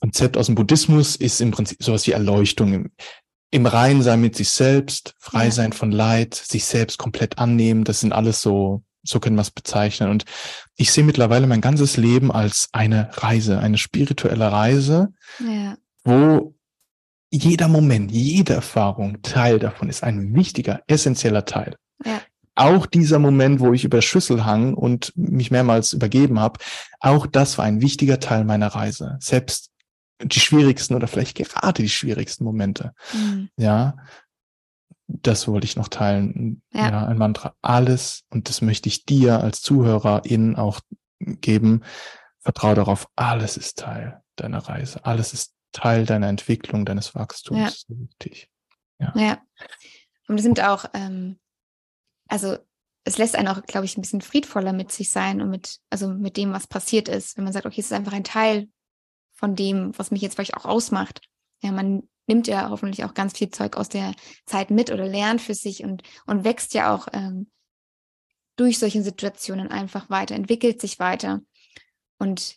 Konzept 0.00 0.38
aus 0.38 0.46
dem 0.46 0.54
Buddhismus, 0.54 1.16
ist 1.16 1.42
im 1.42 1.50
Prinzip 1.50 1.82
sowas 1.82 2.06
wie 2.06 2.12
Erleuchtung. 2.12 2.88
Im, 3.50 3.66
Rein 3.66 4.02
sein 4.02 4.20
mit 4.20 4.36
sich 4.36 4.50
selbst, 4.50 5.14
frei 5.18 5.46
ja. 5.46 5.50
sein 5.50 5.72
von 5.72 5.90
Leid, 5.90 6.34
sich 6.34 6.64
selbst 6.64 6.98
komplett 6.98 7.38
annehmen, 7.38 7.84
das 7.84 8.00
sind 8.00 8.12
alles 8.12 8.42
so, 8.42 8.82
so 9.02 9.20
können 9.20 9.36
wir 9.36 9.42
es 9.42 9.50
bezeichnen. 9.50 10.10
Und 10.10 10.24
ich 10.76 10.92
sehe 10.92 11.04
mittlerweile 11.04 11.46
mein 11.46 11.60
ganzes 11.60 11.96
Leben 11.96 12.30
als 12.30 12.68
eine 12.72 13.10
Reise, 13.12 13.58
eine 13.58 13.78
spirituelle 13.78 14.52
Reise, 14.52 15.08
ja. 15.40 15.76
wo 16.04 16.54
jeder 17.30 17.68
Moment, 17.68 18.10
jede 18.10 18.54
Erfahrung 18.54 19.22
Teil 19.22 19.58
davon 19.58 19.88
ist, 19.88 20.02
ein 20.02 20.34
wichtiger, 20.34 20.82
essentieller 20.86 21.44
Teil. 21.44 21.76
Ja. 22.04 22.20
Auch 22.54 22.86
dieser 22.86 23.18
Moment, 23.18 23.60
wo 23.60 23.72
ich 23.72 23.84
über 23.84 24.02
Schüssel 24.02 24.44
hang 24.44 24.74
und 24.74 25.12
mich 25.16 25.50
mehrmals 25.50 25.92
übergeben 25.92 26.40
habe, 26.40 26.58
auch 27.00 27.26
das 27.26 27.56
war 27.56 27.64
ein 27.64 27.80
wichtiger 27.80 28.18
Teil 28.18 28.44
meiner 28.44 28.68
Reise. 28.68 29.16
Selbst 29.20 29.67
die 30.22 30.40
schwierigsten 30.40 30.94
oder 30.94 31.06
vielleicht 31.06 31.36
gerade 31.36 31.82
die 31.82 31.88
schwierigsten 31.88 32.44
Momente. 32.44 32.92
Mhm. 33.12 33.50
Ja, 33.56 33.96
das 35.06 35.48
wollte 35.48 35.64
ich 35.64 35.76
noch 35.76 35.88
teilen. 35.88 36.62
Ja. 36.72 36.90
ja, 36.90 37.06
ein 37.06 37.18
Mantra. 37.18 37.54
Alles, 37.62 38.24
und 38.30 38.48
das 38.48 38.60
möchte 38.60 38.88
ich 38.88 39.06
dir 39.06 39.40
als 39.40 39.62
Zuhörerin 39.62 40.56
auch 40.56 40.80
geben. 41.18 41.82
Vertraue 42.40 42.74
darauf, 42.74 43.08
alles 43.16 43.56
ist 43.56 43.78
Teil 43.78 44.22
deiner 44.36 44.58
Reise. 44.58 45.04
Alles 45.04 45.32
ist 45.32 45.54
Teil 45.72 46.06
deiner 46.06 46.28
Entwicklung, 46.28 46.84
deines 46.84 47.14
Wachstums. 47.14 47.86
Ja. 47.88 47.96
Wichtig. 47.96 48.50
Ja. 48.98 49.12
ja. 49.16 49.38
Und 50.28 50.36
es 50.36 50.42
sind 50.42 50.62
auch, 50.62 50.84
ähm, 50.94 51.38
also 52.28 52.58
es 53.04 53.16
lässt 53.16 53.36
einen 53.36 53.48
auch, 53.48 53.62
glaube 53.62 53.86
ich, 53.86 53.96
ein 53.96 54.02
bisschen 54.02 54.20
friedvoller 54.20 54.74
mit 54.74 54.92
sich 54.92 55.08
sein 55.08 55.40
und 55.40 55.48
mit, 55.48 55.78
also 55.88 56.08
mit 56.08 56.36
dem, 56.36 56.52
was 56.52 56.66
passiert 56.66 57.08
ist. 57.08 57.36
Wenn 57.36 57.44
man 57.44 57.52
sagt, 57.52 57.64
okay, 57.64 57.80
es 57.80 57.86
ist 57.86 57.92
einfach 57.92 58.12
ein 58.12 58.24
Teil 58.24 58.68
von 59.38 59.54
dem, 59.54 59.96
was 59.96 60.10
mich 60.10 60.20
jetzt 60.20 60.34
vielleicht 60.34 60.56
auch 60.56 60.64
ausmacht. 60.64 61.22
Ja, 61.62 61.72
man 61.72 62.02
nimmt 62.26 62.46
ja 62.48 62.68
hoffentlich 62.70 63.04
auch 63.04 63.14
ganz 63.14 63.38
viel 63.38 63.50
Zeug 63.50 63.76
aus 63.76 63.88
der 63.88 64.14
Zeit 64.44 64.70
mit 64.70 64.90
oder 64.90 65.06
lernt 65.06 65.40
für 65.40 65.54
sich 65.54 65.84
und, 65.84 66.02
und 66.26 66.44
wächst 66.44 66.74
ja 66.74 66.94
auch 66.94 67.06
ähm, 67.12 67.50
durch 68.56 68.78
solche 68.78 69.02
Situationen 69.02 69.70
einfach 69.70 70.10
weiter, 70.10 70.34
entwickelt 70.34 70.80
sich 70.80 70.98
weiter. 70.98 71.40
Und 72.18 72.56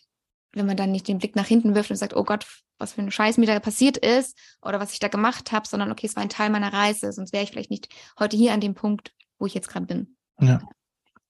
wenn 0.52 0.66
man 0.66 0.76
dann 0.76 0.90
nicht 0.90 1.08
den 1.08 1.18
Blick 1.18 1.36
nach 1.36 1.46
hinten 1.46 1.74
wirft 1.74 1.90
und 1.90 1.96
sagt, 1.96 2.16
oh 2.16 2.24
Gott, 2.24 2.46
was 2.78 2.94
für 2.94 3.00
ein 3.00 3.12
Scheiß 3.12 3.38
mir 3.38 3.46
da 3.46 3.60
passiert 3.60 3.96
ist 3.96 4.36
oder 4.60 4.80
was 4.80 4.92
ich 4.92 4.98
da 4.98 5.06
gemacht 5.06 5.52
habe, 5.52 5.68
sondern 5.68 5.92
okay, 5.92 6.06
es 6.06 6.16
war 6.16 6.22
ein 6.22 6.28
Teil 6.28 6.50
meiner 6.50 6.72
Reise, 6.72 7.12
sonst 7.12 7.32
wäre 7.32 7.44
ich 7.44 7.50
vielleicht 7.50 7.70
nicht 7.70 7.88
heute 8.18 8.36
hier 8.36 8.52
an 8.52 8.60
dem 8.60 8.74
Punkt, 8.74 9.14
wo 9.38 9.46
ich 9.46 9.54
jetzt 9.54 9.68
gerade 9.68 9.86
bin. 9.86 10.16
Ja, 10.40 10.60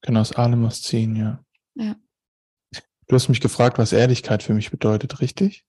kann 0.01 0.17
aus 0.17 0.33
allem 0.33 0.65
was 0.65 0.81
ziehen, 0.81 1.15
ja. 1.15 1.45
Ja. 1.75 1.95
Du 3.13 3.17
hast 3.17 3.29
mich 3.29 3.43
gefragt, 3.43 3.77
was 3.77 3.93
Ehrlichkeit 3.93 4.43
für 4.43 4.55
mich 4.55 4.71
bedeutet, 4.71 5.21
richtig? 5.21 5.67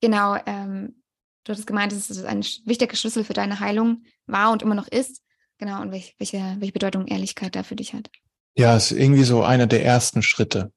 Genau, 0.00 0.38
ähm, 0.46 1.02
du 1.44 1.52
hattest 1.52 1.66
gemeint, 1.66 1.92
dass 1.92 2.08
es 2.08 2.24
ein 2.24 2.40
wichtiger 2.64 2.96
Schlüssel 2.96 3.24
für 3.24 3.34
deine 3.34 3.60
Heilung 3.60 4.04
war 4.26 4.52
und 4.52 4.62
immer 4.62 4.74
noch 4.74 4.88
ist. 4.88 5.20
Genau, 5.58 5.82
und 5.82 5.92
welche, 5.92 6.14
welche, 6.16 6.56
welche 6.60 6.72
Bedeutung 6.72 7.06
Ehrlichkeit 7.06 7.56
da 7.56 7.62
für 7.62 7.76
dich 7.76 7.92
hat. 7.92 8.08
Ja, 8.56 8.74
es 8.74 8.90
ist 8.90 8.98
irgendwie 8.98 9.24
so 9.24 9.42
einer 9.42 9.66
der 9.66 9.84
ersten 9.84 10.22
Schritte. 10.22 10.72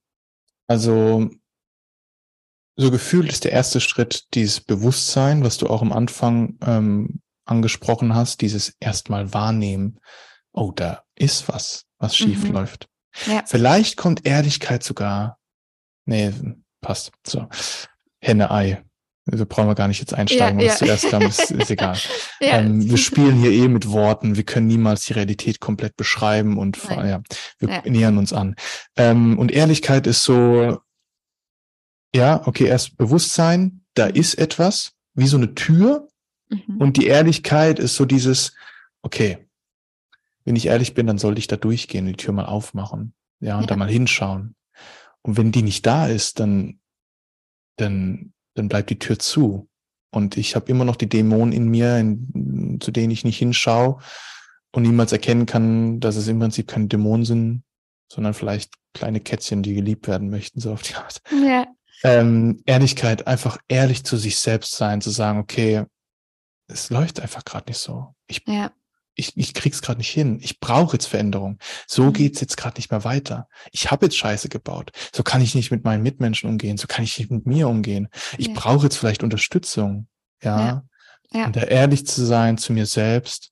Also 0.67 1.29
so 2.75 2.91
gefühlt 2.91 3.31
ist 3.31 3.45
der 3.45 3.53
erste 3.53 3.79
Schritt 3.79 4.25
dieses 4.33 4.59
Bewusstsein, 4.59 5.45
was 5.45 5.57
du 5.59 5.67
auch 5.67 5.81
am 5.81 5.93
Anfang 5.93 6.57
ähm, 6.65 7.21
angesprochen 7.45 8.15
hast, 8.15 8.41
dieses 8.41 8.75
erstmal 8.81 9.33
wahrnehmen. 9.33 10.01
Oh, 10.51 10.73
da 10.75 11.05
ist 11.15 11.47
was, 11.47 11.85
was 11.99 12.17
schief 12.17 12.43
mhm. 12.43 12.51
läuft. 12.51 12.89
Ja. 13.27 13.45
Vielleicht 13.47 13.95
kommt 13.95 14.25
Ehrlichkeit 14.25 14.83
sogar 14.83 15.37
Nee, 16.05 16.31
passt. 16.81 17.11
So. 17.25 17.47
Henne-Ei. 18.19 18.83
Also 19.31 19.45
brauchen 19.45 19.67
wir 19.67 19.75
gar 19.75 19.87
nicht 19.87 19.99
jetzt 19.99 20.13
einsteigen, 20.13 20.59
ja, 20.59 20.71
was 20.71 20.79
ja. 20.79 20.85
zuerst 20.85 21.09
kam, 21.09 21.21
ist, 21.21 21.51
ist 21.51 21.69
egal. 21.69 21.95
ja. 22.41 22.59
ähm, 22.59 22.89
wir 22.89 22.97
spielen 22.97 23.37
hier 23.37 23.51
eh 23.51 23.67
mit 23.67 23.89
Worten, 23.89 24.35
wir 24.35 24.43
können 24.43 24.67
niemals 24.67 25.05
die 25.05 25.13
Realität 25.13 25.59
komplett 25.59 25.95
beschreiben 25.95 26.57
und 26.57 26.77
ja, 26.89 27.21
wir 27.59 27.69
ja. 27.69 27.81
nähern 27.85 28.17
uns 28.17 28.33
an. 28.33 28.55
Ähm, 28.97 29.37
und 29.37 29.51
Ehrlichkeit 29.51 30.07
ist 30.07 30.23
so, 30.23 30.79
ja, 32.15 32.45
okay, 32.47 32.65
erst 32.65 32.97
Bewusstsein, 32.97 33.81
da 33.93 34.07
mhm. 34.07 34.15
ist 34.15 34.35
etwas, 34.35 34.93
wie 35.13 35.27
so 35.27 35.37
eine 35.37 35.53
Tür. 35.53 36.07
Mhm. 36.49 36.77
Und 36.77 36.97
die 36.97 37.05
Ehrlichkeit 37.05 37.79
ist 37.79 37.95
so 37.95 38.05
dieses, 38.05 38.53
okay, 39.03 39.47
wenn 40.45 40.55
ich 40.55 40.65
ehrlich 40.65 40.95
bin, 40.95 41.05
dann 41.05 41.19
sollte 41.19 41.39
ich 41.39 41.47
da 41.47 41.57
durchgehen, 41.57 42.07
die 42.07 42.13
Tür 42.13 42.33
mal 42.33 42.45
aufmachen, 42.45 43.13
ja, 43.39 43.59
und 43.59 43.69
da 43.69 43.75
mal 43.75 43.89
hinschauen. 43.89 44.55
Und 45.23 45.37
wenn 45.37 45.51
die 45.51 45.61
nicht 45.61 45.85
da 45.85 46.07
ist, 46.07 46.39
dann, 46.39 46.79
dann, 47.77 48.33
dann 48.55 48.67
bleibt 48.67 48.89
die 48.89 48.99
Tür 48.99 49.19
zu. 49.19 49.69
Und 50.11 50.37
ich 50.37 50.55
habe 50.55 50.69
immer 50.69 50.85
noch 50.85 50.95
die 50.95 51.07
Dämonen 51.09 51.53
in 51.53 51.67
mir, 51.69 51.97
in, 51.97 52.79
zu 52.81 52.91
denen 52.91 53.11
ich 53.11 53.23
nicht 53.23 53.37
hinschaue 53.37 53.99
und 54.71 54.83
niemals 54.83 55.11
erkennen 55.11 55.45
kann, 55.45 55.99
dass 55.99 56.15
es 56.15 56.27
im 56.27 56.39
Prinzip 56.39 56.67
keine 56.67 56.87
Dämonen 56.87 57.25
sind, 57.25 57.63
sondern 58.11 58.33
vielleicht 58.33 58.73
kleine 58.93 59.21
Kätzchen, 59.21 59.63
die 59.63 59.73
geliebt 59.73 60.07
werden 60.07 60.29
möchten, 60.29 60.59
so 60.59 60.73
auf 60.73 60.81
die 60.81 60.95
Art. 60.95 61.21
Ja. 61.31 61.65
Ähm, 62.03 62.61
Ehrlichkeit, 62.65 63.27
einfach 63.27 63.57
ehrlich 63.67 64.03
zu 64.03 64.17
sich 64.17 64.39
selbst 64.39 64.75
sein, 64.75 65.01
zu 65.01 65.11
sagen, 65.11 65.39
okay, 65.39 65.85
es 66.67 66.89
läuft 66.89 67.19
einfach 67.19 67.45
gerade 67.45 67.69
nicht 67.69 67.77
so. 67.77 68.15
Ich, 68.27 68.43
ja 68.47 68.71
ich, 69.13 69.35
ich 69.35 69.53
krieg's 69.53 69.81
gerade 69.81 69.99
nicht 69.99 70.09
hin. 70.09 70.39
Ich 70.41 70.59
brauche 70.59 70.93
jetzt 70.93 71.07
Veränderung. 71.07 71.59
So 71.87 72.05
mhm. 72.05 72.13
geht's 72.13 72.41
jetzt 72.41 72.57
gerade 72.57 72.77
nicht 72.77 72.91
mehr 72.91 73.03
weiter. 73.03 73.47
Ich 73.71 73.91
habe 73.91 74.05
jetzt 74.05 74.17
Scheiße 74.17 74.49
gebaut. 74.49 74.91
So 75.13 75.23
kann 75.23 75.41
ich 75.41 75.55
nicht 75.55 75.71
mit 75.71 75.83
meinen 75.83 76.03
Mitmenschen 76.03 76.49
umgehen. 76.49 76.77
So 76.77 76.87
kann 76.87 77.03
ich 77.03 77.17
nicht 77.19 77.31
mit 77.31 77.45
mir 77.45 77.67
umgehen. 77.67 78.07
Ich 78.37 78.47
ja. 78.47 78.53
brauche 78.55 78.83
jetzt 78.85 78.97
vielleicht 78.97 79.23
Unterstützung. 79.23 80.07
Ja. 80.41 80.59
ja. 80.59 80.83
ja. 81.33 81.45
Und 81.45 81.55
da 81.55 81.61
ehrlich 81.61 82.07
zu 82.07 82.25
sein 82.25 82.57
zu 82.57 82.73
mir 82.73 82.85
selbst. 82.85 83.51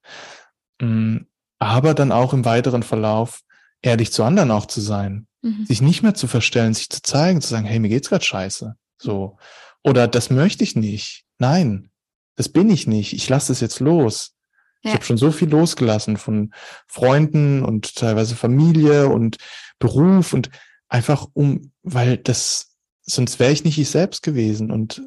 Mm, 0.81 1.17
aber 1.59 1.93
dann 1.93 2.11
auch 2.11 2.33
im 2.33 2.45
weiteren 2.45 2.83
Verlauf 2.83 3.41
ehrlich 3.81 4.11
zu 4.11 4.23
anderen 4.23 4.51
auch 4.51 4.65
zu 4.65 4.81
sein. 4.81 5.27
Mhm. 5.41 5.65
Sich 5.65 5.81
nicht 5.81 6.03
mehr 6.03 6.13
zu 6.13 6.27
verstellen, 6.27 6.73
sich 6.73 6.89
zu 6.89 7.01
zeigen, 7.01 7.41
zu 7.41 7.49
sagen, 7.49 7.65
hey, 7.65 7.79
mir 7.79 7.89
geht's 7.89 8.09
gerade 8.09 8.23
scheiße. 8.23 8.75
So. 8.97 9.37
Oder 9.83 10.07
das 10.07 10.29
möchte 10.29 10.63
ich 10.63 10.75
nicht. 10.75 11.25
Nein, 11.37 11.91
das 12.35 12.49
bin 12.49 12.69
ich 12.69 12.87
nicht. 12.87 13.13
Ich 13.13 13.27
lasse 13.29 13.51
es 13.51 13.59
jetzt 13.59 13.79
los. 13.79 14.35
Ja. 14.81 14.91
Ich 14.91 14.93
habe 14.95 15.05
schon 15.05 15.17
so 15.17 15.31
viel 15.31 15.49
losgelassen 15.49 16.17
von 16.17 16.53
Freunden 16.87 17.63
und 17.63 17.95
teilweise 17.95 18.35
Familie 18.35 19.09
und 19.09 19.37
Beruf 19.77 20.33
und 20.33 20.49
einfach 20.87 21.27
um, 21.33 21.71
weil 21.83 22.17
das, 22.17 22.75
sonst 23.01 23.39
wäre 23.39 23.51
ich 23.51 23.63
nicht 23.63 23.77
ich 23.77 23.89
selbst 23.89 24.23
gewesen 24.23 24.71
und 24.71 25.03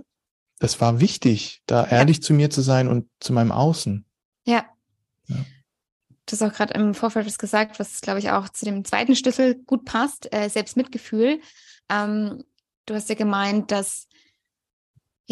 das 0.58 0.80
war 0.80 1.00
wichtig, 1.00 1.62
da 1.66 1.86
ehrlich 1.86 2.18
ja. 2.18 2.22
zu 2.22 2.34
mir 2.34 2.50
zu 2.50 2.60
sein 2.60 2.86
und 2.86 3.08
zu 3.18 3.32
meinem 3.32 3.50
Außen. 3.50 4.04
Ja. 4.44 4.64
ja. 5.26 5.36
Du 6.26 6.32
hast 6.32 6.42
auch 6.42 6.52
gerade 6.52 6.74
im 6.74 6.94
Vorfeld 6.94 7.26
was 7.26 7.38
gesagt, 7.38 7.80
was 7.80 8.00
glaube 8.00 8.20
ich 8.20 8.30
auch 8.30 8.48
zu 8.48 8.64
dem 8.64 8.84
zweiten 8.84 9.16
Schlüssel 9.16 9.56
gut 9.56 9.84
passt, 9.84 10.32
äh, 10.32 10.48
Selbstmitgefühl. 10.48 11.40
Ähm, 11.88 12.44
du 12.86 12.94
hast 12.94 13.08
ja 13.08 13.16
gemeint, 13.16 13.72
dass 13.72 14.06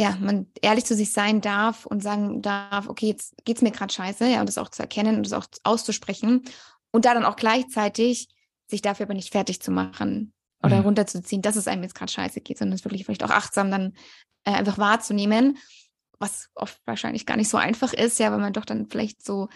ja, 0.01 0.17
man 0.19 0.47
ehrlich 0.63 0.87
zu 0.87 0.95
sich 0.95 1.13
sein 1.13 1.43
darf 1.43 1.85
und 1.85 2.03
sagen 2.03 2.41
darf, 2.41 2.89
okay, 2.89 3.09
jetzt 3.09 3.35
geht's 3.45 3.61
mir 3.61 3.71
gerade 3.71 3.93
scheiße, 3.93 4.27
ja, 4.27 4.41
und 4.41 4.49
das 4.49 4.57
auch 4.57 4.71
zu 4.71 4.81
erkennen 4.81 5.17
und 5.17 5.27
das 5.27 5.35
auch 5.35 5.45
auszusprechen 5.63 6.43
und 6.91 7.05
da 7.05 7.13
dann 7.13 7.27
auch 7.27 7.37
gleichzeitig 7.37 8.29
sich 8.67 8.81
dafür 8.81 9.05
aber 9.05 9.15
nicht 9.15 9.31
fertig 9.31 9.61
zu 9.61 9.71
machen 9.71 10.33
oder 10.63 10.79
mhm. 10.79 10.85
runterzuziehen, 10.85 11.43
dass 11.43 11.57
es 11.57 11.69
einem 11.69 11.83
jetzt 11.83 11.95
gerade 11.95 12.11
scheiße 12.11 12.41
geht, 12.41 12.57
sondern 12.57 12.77
es 12.77 12.85
wirklich 12.87 13.05
vielleicht 13.05 13.23
auch 13.25 13.31
achtsam 13.31 13.71
dann 13.71 13.93
äh, 14.45 14.53
einfach 14.53 14.79
wahrzunehmen, 14.79 15.59
was 16.19 16.49
oft 16.55 16.81
wahrscheinlich 16.87 17.27
gar 17.27 17.37
nicht 17.37 17.51
so 17.51 17.59
einfach 17.59 17.93
ist, 17.93 18.19
ja, 18.19 18.33
weil 18.33 18.39
man 18.39 18.55
doch 18.55 18.65
dann 18.65 18.89
vielleicht 18.89 19.23
so 19.23 19.51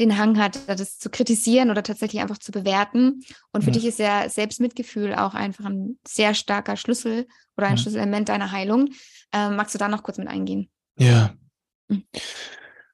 den 0.00 0.18
Hang 0.18 0.38
hat, 0.38 0.68
das 0.68 0.98
zu 0.98 1.08
kritisieren 1.08 1.70
oder 1.70 1.82
tatsächlich 1.82 2.20
einfach 2.20 2.38
zu 2.38 2.52
bewerten. 2.52 3.22
Und 3.52 3.62
für 3.62 3.70
ja. 3.70 3.74
dich 3.74 3.86
ist 3.86 3.98
ja 3.98 4.28
Selbstmitgefühl 4.28 5.14
auch 5.14 5.34
einfach 5.34 5.66
ein 5.66 5.98
sehr 6.06 6.34
starker 6.34 6.76
Schlüssel 6.76 7.26
oder 7.56 7.68
ein 7.68 7.76
ja. 7.76 7.82
Schlüsselelement 7.82 8.28
deiner 8.28 8.50
Heilung. 8.50 8.90
Ähm, 9.32 9.56
magst 9.56 9.74
du 9.74 9.78
da 9.78 9.88
noch 9.88 10.02
kurz 10.02 10.18
mit 10.18 10.28
eingehen? 10.28 10.68
Ja. 10.98 11.34
Mhm. 11.88 12.04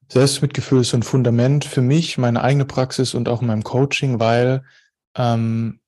Selbstmitgefühl 0.08 0.80
ist 0.80 0.90
so 0.90 0.96
ein 0.96 1.04
Fundament 1.04 1.64
für 1.64 1.82
mich, 1.82 2.18
meine 2.18 2.42
eigene 2.42 2.64
Praxis 2.64 3.14
und 3.14 3.28
auch 3.28 3.42
in 3.42 3.46
meinem 3.46 3.62
Coaching, 3.62 4.18
weil 4.18 4.64
ähm, 5.16 5.80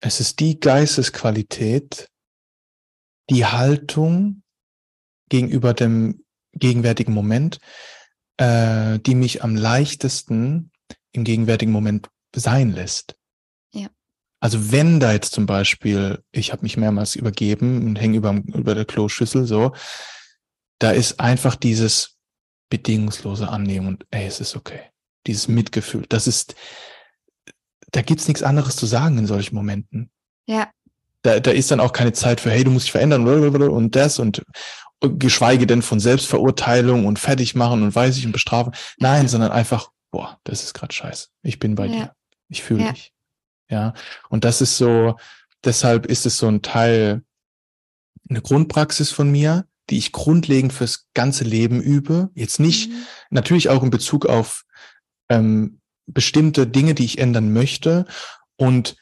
es 0.00 0.18
ist 0.18 0.40
die 0.40 0.58
Geistesqualität, 0.58 2.08
die 3.30 3.46
Haltung 3.46 4.42
gegenüber 5.28 5.72
dem 5.72 6.24
gegenwärtigen 6.52 7.14
Moment, 7.14 7.60
äh, 8.40 8.98
die 9.00 9.14
mich 9.14 9.44
am 9.44 9.54
leichtesten 9.54 10.70
im 11.12 11.24
gegenwärtigen 11.24 11.72
Moment 11.72 12.08
sein 12.34 12.72
lässt. 12.72 13.16
Ja. 13.72 13.88
Also 14.40 14.72
wenn 14.72 14.98
da 14.98 15.12
jetzt 15.12 15.32
zum 15.32 15.44
Beispiel, 15.44 16.24
ich 16.32 16.50
habe 16.50 16.62
mich 16.62 16.78
mehrmals 16.78 17.16
übergeben 17.16 17.86
und 17.86 17.96
hänge 17.96 18.16
über, 18.16 18.32
über 18.32 18.74
der 18.74 18.86
Kloschüssel 18.86 19.44
so, 19.44 19.74
da 20.78 20.90
ist 20.90 21.20
einfach 21.20 21.54
dieses 21.54 22.16
bedingungslose 22.70 23.46
Annehmen 23.46 23.88
und 23.88 24.06
ey, 24.10 24.26
es 24.26 24.40
ist 24.40 24.56
okay. 24.56 24.80
Dieses 25.26 25.46
Mitgefühl, 25.48 26.06
das 26.08 26.26
ist, 26.26 26.54
da 27.90 28.00
gibt's 28.00 28.26
nichts 28.26 28.42
anderes 28.42 28.76
zu 28.76 28.86
sagen 28.86 29.18
in 29.18 29.26
solchen 29.26 29.54
Momenten. 29.54 30.10
Ja. 30.46 30.70
Da, 31.22 31.40
da 31.40 31.50
ist 31.50 31.70
dann 31.70 31.80
auch 31.80 31.92
keine 31.92 32.12
Zeit 32.12 32.40
für, 32.40 32.50
hey, 32.50 32.64
du 32.64 32.70
musst 32.70 32.86
dich 32.86 32.92
verändern 32.92 33.26
und 33.26 33.94
das 33.94 34.18
und, 34.18 34.42
geschweige 35.00 35.66
denn 35.66 35.82
von 35.82 36.00
Selbstverurteilung 36.00 37.06
und 37.06 37.18
fertig 37.18 37.54
machen 37.54 37.82
und 37.82 37.94
weiß 37.94 38.16
ich 38.18 38.26
und 38.26 38.32
bestrafen. 38.32 38.74
Nein, 38.98 39.28
sondern 39.28 39.50
einfach, 39.50 39.90
boah, 40.10 40.38
das 40.44 40.62
ist 40.62 40.74
gerade 40.74 40.92
scheiße. 40.92 41.28
Ich 41.42 41.58
bin 41.58 41.74
bei 41.74 41.86
ja. 41.86 41.92
dir. 41.92 42.12
Ich 42.48 42.62
fühle 42.62 42.84
ja. 42.84 42.92
dich. 42.92 43.12
Ja. 43.70 43.94
Und 44.28 44.44
das 44.44 44.60
ist 44.60 44.76
so, 44.76 45.16
deshalb 45.64 46.06
ist 46.06 46.26
es 46.26 46.36
so 46.36 46.48
ein 46.48 46.62
Teil, 46.62 47.22
eine 48.28 48.42
Grundpraxis 48.42 49.10
von 49.10 49.30
mir, 49.30 49.66
die 49.88 49.98
ich 49.98 50.12
grundlegend 50.12 50.72
fürs 50.72 51.06
ganze 51.14 51.44
Leben 51.44 51.80
übe. 51.80 52.30
Jetzt 52.34 52.60
nicht, 52.60 52.90
mhm. 52.90 53.06
natürlich 53.30 53.68
auch 53.70 53.82
in 53.82 53.90
Bezug 53.90 54.26
auf 54.26 54.64
ähm, 55.28 55.80
bestimmte 56.06 56.66
Dinge, 56.66 56.94
die 56.94 57.04
ich 57.04 57.18
ändern 57.18 57.52
möchte. 57.52 58.04
Und 58.56 58.96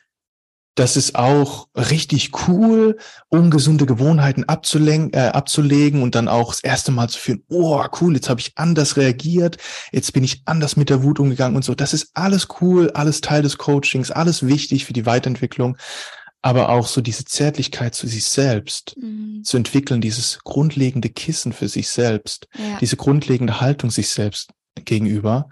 das 0.75 0.97
ist 0.97 1.17
auch 1.17 1.69
richtig 1.75 2.31
cool, 2.47 2.99
ungesunde 3.29 3.85
Gewohnheiten 3.85 4.45
äh, 4.45 5.19
abzulegen 5.19 6.03
und 6.03 6.15
dann 6.15 6.29
auch 6.29 6.53
das 6.53 6.63
erste 6.63 6.93
Mal 6.93 7.09
zu 7.09 7.19
fühlen, 7.19 7.43
oh 7.49 7.85
cool, 8.01 8.15
jetzt 8.15 8.29
habe 8.29 8.41
ich 8.41 8.53
anders 8.55 8.97
reagiert, 8.97 9.57
jetzt 9.91 10.13
bin 10.13 10.23
ich 10.23 10.43
anders 10.45 10.77
mit 10.77 10.89
der 10.89 11.03
Wut 11.03 11.19
umgegangen 11.19 11.57
und 11.57 11.65
so. 11.65 11.75
Das 11.75 11.95
ist 11.95 12.11
alles 12.15 12.47
cool, 12.61 12.91
alles 12.93 13.21
Teil 13.21 13.43
des 13.43 13.59
Coachings, 13.59 14.11
alles 14.11 14.47
wichtig 14.47 14.85
für 14.85 14.93
die 14.93 15.07
Weiterentwicklung 15.07 15.77
aber 16.41 16.69
auch 16.69 16.87
so 16.87 17.01
diese 17.01 17.25
Zärtlichkeit 17.25 17.95
zu 17.95 18.07
sich 18.07 18.25
selbst 18.25 18.97
mhm. 18.97 19.43
zu 19.45 19.57
entwickeln, 19.57 20.01
dieses 20.01 20.39
grundlegende 20.45 21.09
Kissen 21.09 21.53
für 21.53 21.69
sich 21.69 21.89
selbst, 21.89 22.47
ja. 22.57 22.79
diese 22.79 22.97
grundlegende 22.97 23.61
Haltung 23.61 23.91
sich 23.91 24.09
selbst 24.09 24.51
gegenüber, 24.85 25.49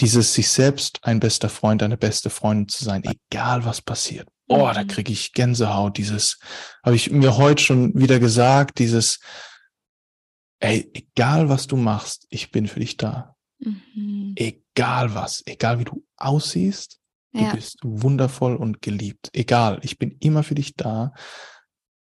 dieses 0.00 0.34
sich 0.34 0.48
selbst 0.48 1.00
ein 1.02 1.20
bester 1.20 1.48
Freund, 1.48 1.82
eine 1.82 1.96
beste 1.96 2.30
Freundin 2.30 2.68
zu 2.68 2.84
sein, 2.84 3.02
egal 3.04 3.64
was 3.64 3.82
passiert. 3.82 4.28
Oh, 4.46 4.68
mhm. 4.68 4.74
da 4.74 4.84
kriege 4.84 5.12
ich 5.12 5.32
Gänsehaut. 5.32 5.96
Dieses 5.98 6.38
habe 6.84 6.96
ich 6.96 7.10
mir 7.10 7.36
heute 7.36 7.62
schon 7.62 7.94
wieder 7.98 8.20
gesagt, 8.20 8.78
dieses, 8.78 9.20
ey, 10.60 10.90
egal 10.94 11.48
was 11.48 11.66
du 11.66 11.76
machst, 11.76 12.26
ich 12.30 12.50
bin 12.50 12.68
für 12.68 12.80
dich 12.80 12.96
da. 12.96 13.36
Mhm. 13.58 14.34
Egal 14.36 15.14
was, 15.14 15.42
egal 15.46 15.78
wie 15.78 15.84
du 15.84 16.04
aussiehst, 16.16 17.00
Du 17.34 17.40
ja. 17.40 17.52
bist 17.52 17.78
wundervoll 17.82 18.54
und 18.54 18.80
geliebt. 18.80 19.28
Egal, 19.32 19.80
ich 19.82 19.98
bin 19.98 20.16
immer 20.20 20.44
für 20.44 20.54
dich 20.54 20.76
da 20.76 21.12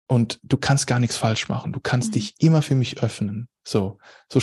und 0.09 0.41
du 0.43 0.57
kannst 0.57 0.89
gar 0.89 0.99
nichts 0.99 1.17
falsch 1.17 1.49
machen. 1.49 1.73
Du 1.73 1.79
kannst 1.79 2.09
mhm. 2.09 2.13
dich 2.15 2.35
immer 2.39 2.63
für 2.63 2.75
mich 2.75 3.01
öffnen. 3.01 3.49
So, 3.63 3.99
so, 4.31 4.43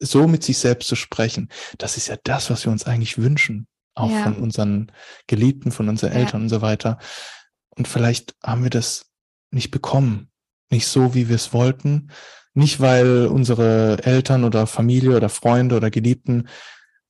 so 0.00 0.26
mit 0.26 0.42
sich 0.42 0.56
selbst 0.56 0.88
zu 0.88 0.96
sprechen. 0.96 1.50
Das 1.76 1.98
ist 1.98 2.08
ja 2.08 2.16
das, 2.24 2.48
was 2.48 2.64
wir 2.64 2.72
uns 2.72 2.84
eigentlich 2.84 3.18
wünschen. 3.18 3.68
Auch 3.96 4.10
ja. 4.10 4.22
von 4.22 4.36
unseren 4.36 4.92
Geliebten, 5.26 5.72
von 5.72 5.88
unseren 5.88 6.12
Eltern 6.12 6.40
ja. 6.40 6.44
und 6.44 6.48
so 6.48 6.62
weiter. 6.62 6.98
Und 7.70 7.88
vielleicht 7.88 8.36
haben 8.44 8.62
wir 8.62 8.70
das 8.70 9.06
nicht 9.50 9.72
bekommen. 9.72 10.30
Nicht 10.70 10.86
so, 10.86 11.14
wie 11.14 11.28
wir 11.28 11.36
es 11.36 11.52
wollten. 11.52 12.10
Nicht, 12.54 12.80
weil 12.80 13.26
unsere 13.26 13.98
Eltern 14.04 14.44
oder 14.44 14.66
Familie 14.66 15.16
oder 15.16 15.28
Freunde 15.28 15.76
oder 15.76 15.90
Geliebten 15.90 16.46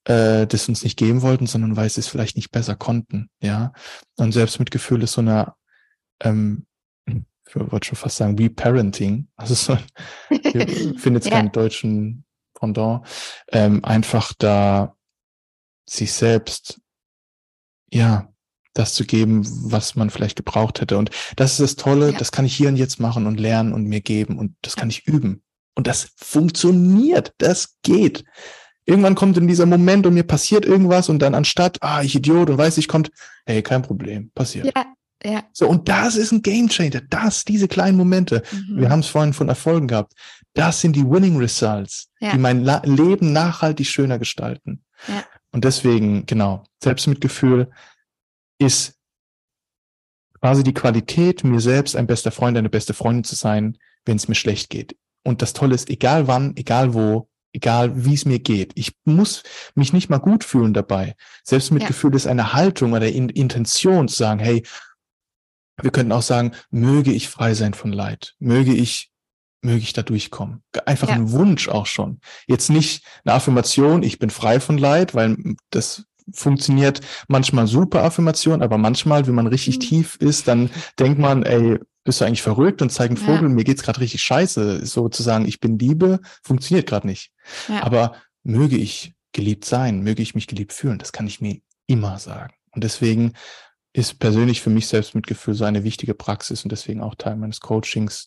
äh, 0.07 0.47
das 0.47 0.69
uns 0.69 0.83
nicht 0.83 0.97
geben 0.97 1.23
wollten, 1.23 1.47
sondern 1.47 1.77
weil 1.77 1.91
sie 1.91 2.01
es 2.01 2.09
vielleicht 2.09 2.37
nicht 2.37 2.51
besser 2.51 2.77
konnten, 2.77 3.29
ja. 3.41 3.73
Und 4.17 4.33
Selbstmitgefühl 4.33 5.03
ist 5.03 5.13
so 5.13 5.21
eine, 5.21 5.55
ähm, 6.21 6.67
ich 7.07 7.55
wollte 7.55 7.89
schon 7.89 7.97
fast 7.97 8.17
sagen, 8.17 8.39
Reparenting, 8.39 9.29
also 9.37 9.55
so, 9.55 9.79
ich 10.31 10.41
finde 10.99 11.19
jetzt 11.19 11.27
ja. 11.27 11.37
keinen 11.37 11.53
deutschen 11.53 12.25
Pendant, 12.55 13.07
ähm, 13.53 13.85
einfach 13.85 14.33
da 14.39 14.96
sich 15.89 16.13
selbst, 16.13 16.81
ja, 17.93 18.29
das 18.75 18.95
zu 18.95 19.05
geben, 19.05 19.43
was 19.71 19.97
man 19.97 20.11
vielleicht 20.11 20.37
gebraucht 20.37 20.81
hätte. 20.81 20.99
Und 20.99 21.11
das 21.37 21.53
ist 21.53 21.61
das 21.61 21.77
Tolle, 21.77 22.13
ja. 22.13 22.19
das 22.19 22.33
kann 22.33 22.45
ich 22.45 22.55
hier 22.55 22.69
und 22.69 22.77
jetzt 22.77 23.01
machen 23.01 23.27
und 23.27 23.41
lernen 23.41 23.73
und 23.73 23.85
mir 23.85 24.01
geben 24.01 24.39
und 24.39 24.55
das 24.63 24.77
kann 24.77 24.91
ich 24.91 25.07
üben. 25.07 25.43
Und 25.75 25.87
das 25.87 26.11
funktioniert, 26.17 27.35
das 27.39 27.77
geht. 27.83 28.25
Irgendwann 28.85 29.15
kommt 29.15 29.37
in 29.37 29.49
dieser 29.49 29.67
Moment 29.67 30.07
und 30.07 30.15
mir 30.15 30.23
passiert 30.23 30.65
irgendwas 30.65 31.09
und 31.09 31.21
dann 31.21 31.35
anstatt, 31.35 31.79
ah, 31.81 32.03
ich 32.03 32.15
Idiot 32.15 32.51
und 32.51 32.59
weiß 32.59 32.79
ich 32.79 32.89
kommt, 32.89 33.11
hey, 33.45 33.63
kein 33.63 33.83
Problem, 33.83 34.31
passiert. 34.35 34.73
Ja, 34.75 34.87
ja. 35.25 35.43
So, 35.53 35.69
und 35.69 35.89
das 35.89 36.17
ist 36.17 36.33
ein 36.33 36.43
Game 36.43 36.69
Changer. 36.69 37.01
Das, 37.01 37.45
diese 37.45 37.69
kleinen 37.69 37.97
Momente. 37.97 38.43
Mhm. 38.53 38.81
Wir 38.81 38.91
haben 38.91 39.01
es 39.01 39.09
vorhin 39.09 39.33
von 39.33 39.49
Erfolgen 39.49 39.89
gehabt. 39.89 40.13
Das 40.55 40.81
sind 40.81 40.95
die 40.95 41.05
Winning 41.05 41.37
Results, 41.37 42.09
ja. 42.21 42.33
die 42.33 42.39
mein 42.39 42.63
La 42.63 42.81
Leben 42.85 43.33
nachhaltig 43.33 43.87
schöner 43.87 44.19
gestalten. 44.19 44.85
Ja. 45.09 45.25
Und 45.53 45.65
deswegen, 45.65 46.27
genau, 46.27 46.65
Selbstmitgefühl 46.83 47.71
ist 48.59 48.99
quasi 50.41 50.63
die 50.63 50.75
Qualität, 50.75 51.45
mir 51.45 51.61
selbst 51.61 51.97
ein 51.97 52.07
bester 52.07 52.31
Freund, 52.31 52.57
eine 52.57 52.69
beste 52.69 52.95
Freundin 52.95 53.25
zu 53.25 53.35
sein, 53.35 53.79
wenn 54.05 54.17
es 54.17 54.29
mir 54.29 54.35
schlecht 54.35 54.71
geht. 54.71 54.97
Und 55.25 55.43
das 55.43 55.53
Tolle 55.53 55.75
ist, 55.75 55.91
egal 55.91 56.29
wann, 56.29 56.57
egal 56.57 56.95
wo, 56.95 57.29
egal 57.53 58.05
wie 58.05 58.15
es 58.15 58.27
mir 58.27 58.39
geht. 58.39 58.73
Ich 58.77 58.93
muss 59.05 59.43
mich 59.75 59.93
nicht 59.93 60.09
mal 60.09 60.19
gut 60.19 60.45
fühlen 60.45 60.75
dabei. 60.75 61.17
Selbstmitgefühl 61.43 62.11
ja. 62.11 62.17
ist 62.17 62.27
eine 62.27 62.53
Haltung 62.53 62.93
oder 62.93 63.09
in 63.09 63.29
Intention 63.31 64.09
zu 64.09 64.17
sagen, 64.17 64.41
hey, 64.41 64.65
wir 65.81 65.91
könnten 65.91 66.13
auch 66.13 66.23
sagen, 66.23 66.53
möge 66.71 67.13
ich 67.13 67.29
frei 67.29 67.55
sein 67.55 67.75
von 67.75 67.93
Leid, 67.93 68.35
möge 68.39 68.73
ich, 68.73 69.11
möge 69.63 69.79
ich 69.79 69.93
da 69.93 70.03
durchkommen. 70.03 70.63
Einfach 70.85 71.09
ja. 71.09 71.15
ein 71.15 71.33
Wunsch 71.33 71.69
auch 71.69 71.87
schon. 71.87 72.21
Jetzt 72.47 72.71
nicht 72.71 73.05
eine 73.25 73.35
Affirmation, 73.35 74.03
ich 74.03 74.19
bin 74.19 74.31
frei 74.31 74.61
von 74.61 74.79
Leid, 74.79 75.15
weil 75.15 75.37
das 75.71 76.05
funktioniert 76.33 77.01
manchmal 77.29 77.67
super 77.67 78.03
Affirmation, 78.03 78.63
aber 78.63 78.79
manchmal, 78.79 79.27
wenn 79.27 79.35
man 79.35 79.47
richtig 79.47 79.77
mhm. 79.77 79.81
tief 79.81 80.17
ist, 80.17 80.49
dann 80.49 80.71
denkt 80.99 81.19
man, 81.19 81.43
ey, 81.45 81.79
bist 82.05 82.21
du 82.21 82.25
eigentlich 82.25 82.43
verrückt 82.43 82.83
und 82.83 82.91
zeig 82.91 83.11
einen 83.11 83.17
Vogel, 83.17 83.43
ja. 83.43 83.49
mir 83.49 83.65
geht's 83.65 83.83
gerade 83.83 84.01
richtig 84.01 84.23
scheiße. 84.23 84.87
Sozusagen, 84.87 85.47
ich 85.47 85.61
bin 85.61 85.79
Liebe, 85.79 86.21
funktioniert 86.43 86.89
gerade 86.89 87.07
nicht. 87.07 87.33
Ja. 87.69 87.83
Aber 87.83 88.15
möge 88.43 88.77
ich 88.77 89.15
geliebt 89.33 89.65
sein, 89.65 90.03
möge 90.03 90.23
ich 90.23 90.35
mich 90.35 90.47
geliebt 90.47 90.73
fühlen, 90.73 90.99
das 90.99 91.13
kann 91.13 91.27
ich 91.27 91.41
mir 91.41 91.59
immer 91.87 92.19
sagen. 92.19 92.55
Und 92.71 92.85
deswegen 92.85 93.33
ist 93.93 94.19
persönlich 94.19 94.61
für 94.61 94.71
mich 94.71 94.87
Selbstmitgefühl 94.89 95.55
so 95.55 95.65
eine 95.65 95.85
wichtige 95.85 96.15
Praxis 96.15 96.63
und 96.65 96.71
deswegen 96.71 97.01
auch 97.01 97.15
Teil 97.15 97.37
meines 97.37 97.61
Coachings. 97.61 98.27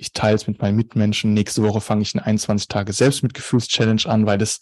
Ich 0.00 0.12
teile 0.12 0.36
es 0.36 0.46
mit 0.46 0.62
meinen 0.62 0.76
Mitmenschen. 0.76 1.34
Nächste 1.34 1.62
Woche 1.62 1.80
fange 1.80 2.02
ich 2.02 2.14
eine 2.14 2.24
21 2.24 2.68
Tage 2.68 2.92
Selbstmitgefühls-Challenge 2.92 4.02
an, 4.06 4.26
weil 4.26 4.38
das 4.38 4.60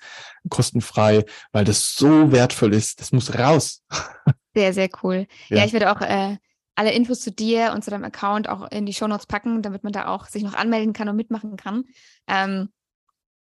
kostenfrei, 0.49 1.25
weil 1.53 1.64
das 1.64 1.94
so 1.94 2.33
wertvoll 2.33 2.72
ist. 2.75 3.01
Das 3.01 3.12
muss 3.12 3.38
raus. 3.38 3.85
Sehr, 4.55 4.72
sehr 4.72 4.88
cool. 5.03 5.27
Ja, 5.51 5.59
ja 5.59 5.64
ich 5.66 5.75
werde 5.75 5.92
auch 5.92 6.01
äh, 6.01 6.38
alle 6.77 6.92
Infos 6.92 7.20
zu 7.20 7.31
dir 7.31 7.72
und 7.75 7.85
zu 7.85 7.90
deinem 7.90 8.05
Account 8.05 8.49
auch 8.49 8.70
in 8.70 8.87
die 8.87 8.94
Shownotes 8.94 9.27
packen, 9.27 9.61
damit 9.61 9.85
man 9.85 9.92
da 9.92 10.07
auch 10.07 10.27
sich 10.29 10.42
noch 10.42 10.55
anmelden 10.55 10.94
kann 10.94 11.11
und 11.11 11.16
mitmachen 11.16 11.59
kann. 11.59 11.85
Ähm, 12.27 12.72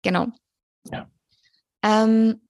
genau. 0.00 0.28
Ja. 0.90 1.11
Ähm, 1.83 2.40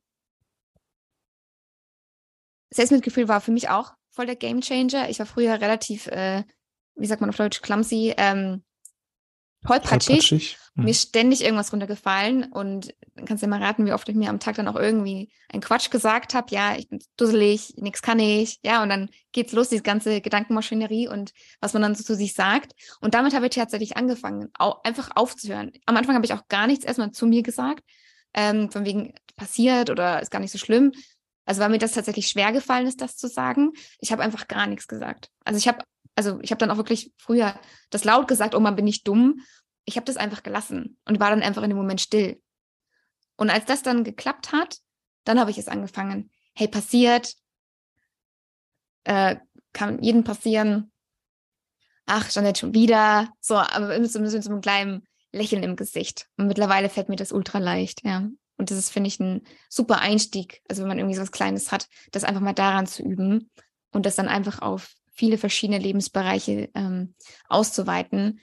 Selbstmitgefühl 2.70 3.26
war 3.26 3.40
für 3.40 3.50
mich 3.50 3.68
auch 3.68 3.94
voll 4.10 4.26
der 4.26 4.36
Gamechanger. 4.36 5.08
Ich 5.08 5.18
war 5.18 5.26
früher 5.26 5.60
relativ, 5.60 6.06
äh, 6.06 6.44
wie 6.94 7.06
sagt 7.06 7.20
man 7.20 7.30
auf 7.30 7.36
Deutsch, 7.36 7.62
clumsy, 7.62 8.14
ähm, 8.16 8.62
tollpatschig. 9.66 10.58
Mhm. 10.74 10.84
Mir 10.84 10.90
ist 10.90 11.08
ständig 11.08 11.44
irgendwas 11.44 11.72
runtergefallen 11.72 12.44
und 12.44 12.94
dann 13.14 13.26
kannst 13.26 13.42
du 13.42 13.46
ja 13.46 13.50
mal 13.50 13.62
raten, 13.62 13.84
wie 13.84 13.92
oft 13.92 14.08
ich 14.08 14.14
mir 14.14 14.30
am 14.30 14.40
Tag 14.40 14.56
dann 14.56 14.68
auch 14.68 14.76
irgendwie 14.76 15.30
ein 15.50 15.60
Quatsch 15.60 15.90
gesagt 15.90 16.34
habe. 16.34 16.46
Ja, 16.50 16.76
ich 16.76 16.88
bin 16.88 17.02
dusselig, 17.16 17.74
nichts 17.76 18.00
kann 18.00 18.18
ich. 18.18 18.58
Ja, 18.64 18.82
und 18.82 18.88
dann 18.88 19.10
geht's 19.32 19.52
los, 19.52 19.68
diese 19.68 19.82
ganze 19.82 20.20
Gedankenmaschinerie 20.20 21.08
und 21.08 21.32
was 21.60 21.74
man 21.74 21.82
dann 21.82 21.94
so 21.94 22.02
zu 22.02 22.16
sich 22.16 22.32
sagt. 22.32 22.72
Und 23.00 23.14
damit 23.14 23.34
habe 23.34 23.46
ich 23.46 23.54
tatsächlich 23.54 23.96
angefangen, 23.96 24.48
au 24.58 24.76
einfach 24.82 25.10
aufzuhören. 25.14 25.72
Am 25.84 25.96
Anfang 25.96 26.14
habe 26.14 26.24
ich 26.24 26.32
auch 26.32 26.48
gar 26.48 26.66
nichts 26.66 26.84
erstmal 26.84 27.10
zu 27.12 27.26
mir 27.26 27.42
gesagt, 27.42 27.84
ähm, 28.34 28.70
von 28.70 28.86
wegen 28.86 29.12
passiert 29.36 29.90
oder 29.90 30.22
ist 30.22 30.30
gar 30.30 30.40
nicht 30.40 30.52
so 30.52 30.58
schlimm. 30.58 30.92
Also 31.44 31.60
weil 31.60 31.70
mir 31.70 31.78
das 31.78 31.92
tatsächlich 31.92 32.28
schwer 32.28 32.52
gefallen 32.52 32.86
ist, 32.86 33.00
das 33.00 33.16
zu 33.16 33.28
sagen. 33.28 33.72
Ich 33.98 34.12
habe 34.12 34.22
einfach 34.22 34.48
gar 34.48 34.66
nichts 34.66 34.88
gesagt. 34.88 35.28
Also 35.44 35.58
ich 35.58 35.68
habe 35.68 35.84
also 36.14 36.40
ich 36.42 36.50
habe 36.50 36.58
dann 36.58 36.70
auch 36.70 36.76
wirklich 36.76 37.12
früher 37.16 37.54
das 37.90 38.04
laut 38.04 38.28
gesagt, 38.28 38.54
oh 38.54 38.60
man 38.60 38.76
bin 38.76 38.86
ich 38.86 39.02
dumm. 39.02 39.40
Ich 39.84 39.96
habe 39.96 40.04
das 40.04 40.16
einfach 40.16 40.42
gelassen 40.42 40.98
und 41.04 41.20
war 41.20 41.30
dann 41.30 41.42
einfach 41.42 41.62
in 41.62 41.70
dem 41.70 41.76
Moment 41.76 42.00
still. 42.00 42.40
Und 43.36 43.50
als 43.50 43.64
das 43.64 43.82
dann 43.82 44.04
geklappt 44.04 44.52
hat, 44.52 44.78
dann 45.24 45.40
habe 45.40 45.50
ich 45.50 45.58
es 45.58 45.68
angefangen. 45.68 46.30
Hey, 46.54 46.68
passiert, 46.68 47.34
äh, 49.04 49.36
kann 49.72 50.02
jedem 50.02 50.24
passieren. 50.24 50.92
Ach, 52.06 52.30
stand 52.30 52.46
jetzt 52.46 52.60
schon 52.60 52.74
wieder. 52.74 53.32
So, 53.40 53.56
aber 53.56 53.98
mit 53.98 54.10
so, 54.10 54.20
mit 54.20 54.30
so 54.30 54.50
einem 54.50 54.60
kleinen 54.60 55.06
Lächeln 55.32 55.62
im 55.62 55.76
Gesicht. 55.76 56.28
Und 56.36 56.46
mittlerweile 56.46 56.88
fällt 56.88 57.08
mir 57.08 57.16
das 57.16 57.32
ultra 57.32 57.58
leicht, 57.58 58.04
ja. 58.04 58.28
Und 58.58 58.70
das 58.70 58.78
ist, 58.78 58.90
finde 58.90 59.08
ich, 59.08 59.18
ein 59.18 59.42
super 59.68 60.00
Einstieg. 60.00 60.62
Also 60.68 60.82
wenn 60.82 60.88
man 60.88 60.98
irgendwie 60.98 61.16
so 61.16 61.22
was 61.22 61.32
Kleines 61.32 61.72
hat, 61.72 61.88
das 62.12 62.22
einfach 62.22 62.40
mal 62.40 62.52
daran 62.52 62.86
zu 62.86 63.02
üben 63.02 63.50
und 63.90 64.06
das 64.06 64.14
dann 64.16 64.28
einfach 64.28 64.60
auf 64.60 64.92
viele 65.10 65.38
verschiedene 65.38 65.78
Lebensbereiche 65.78 66.70
ähm, 66.74 67.14
auszuweiten. 67.48 68.40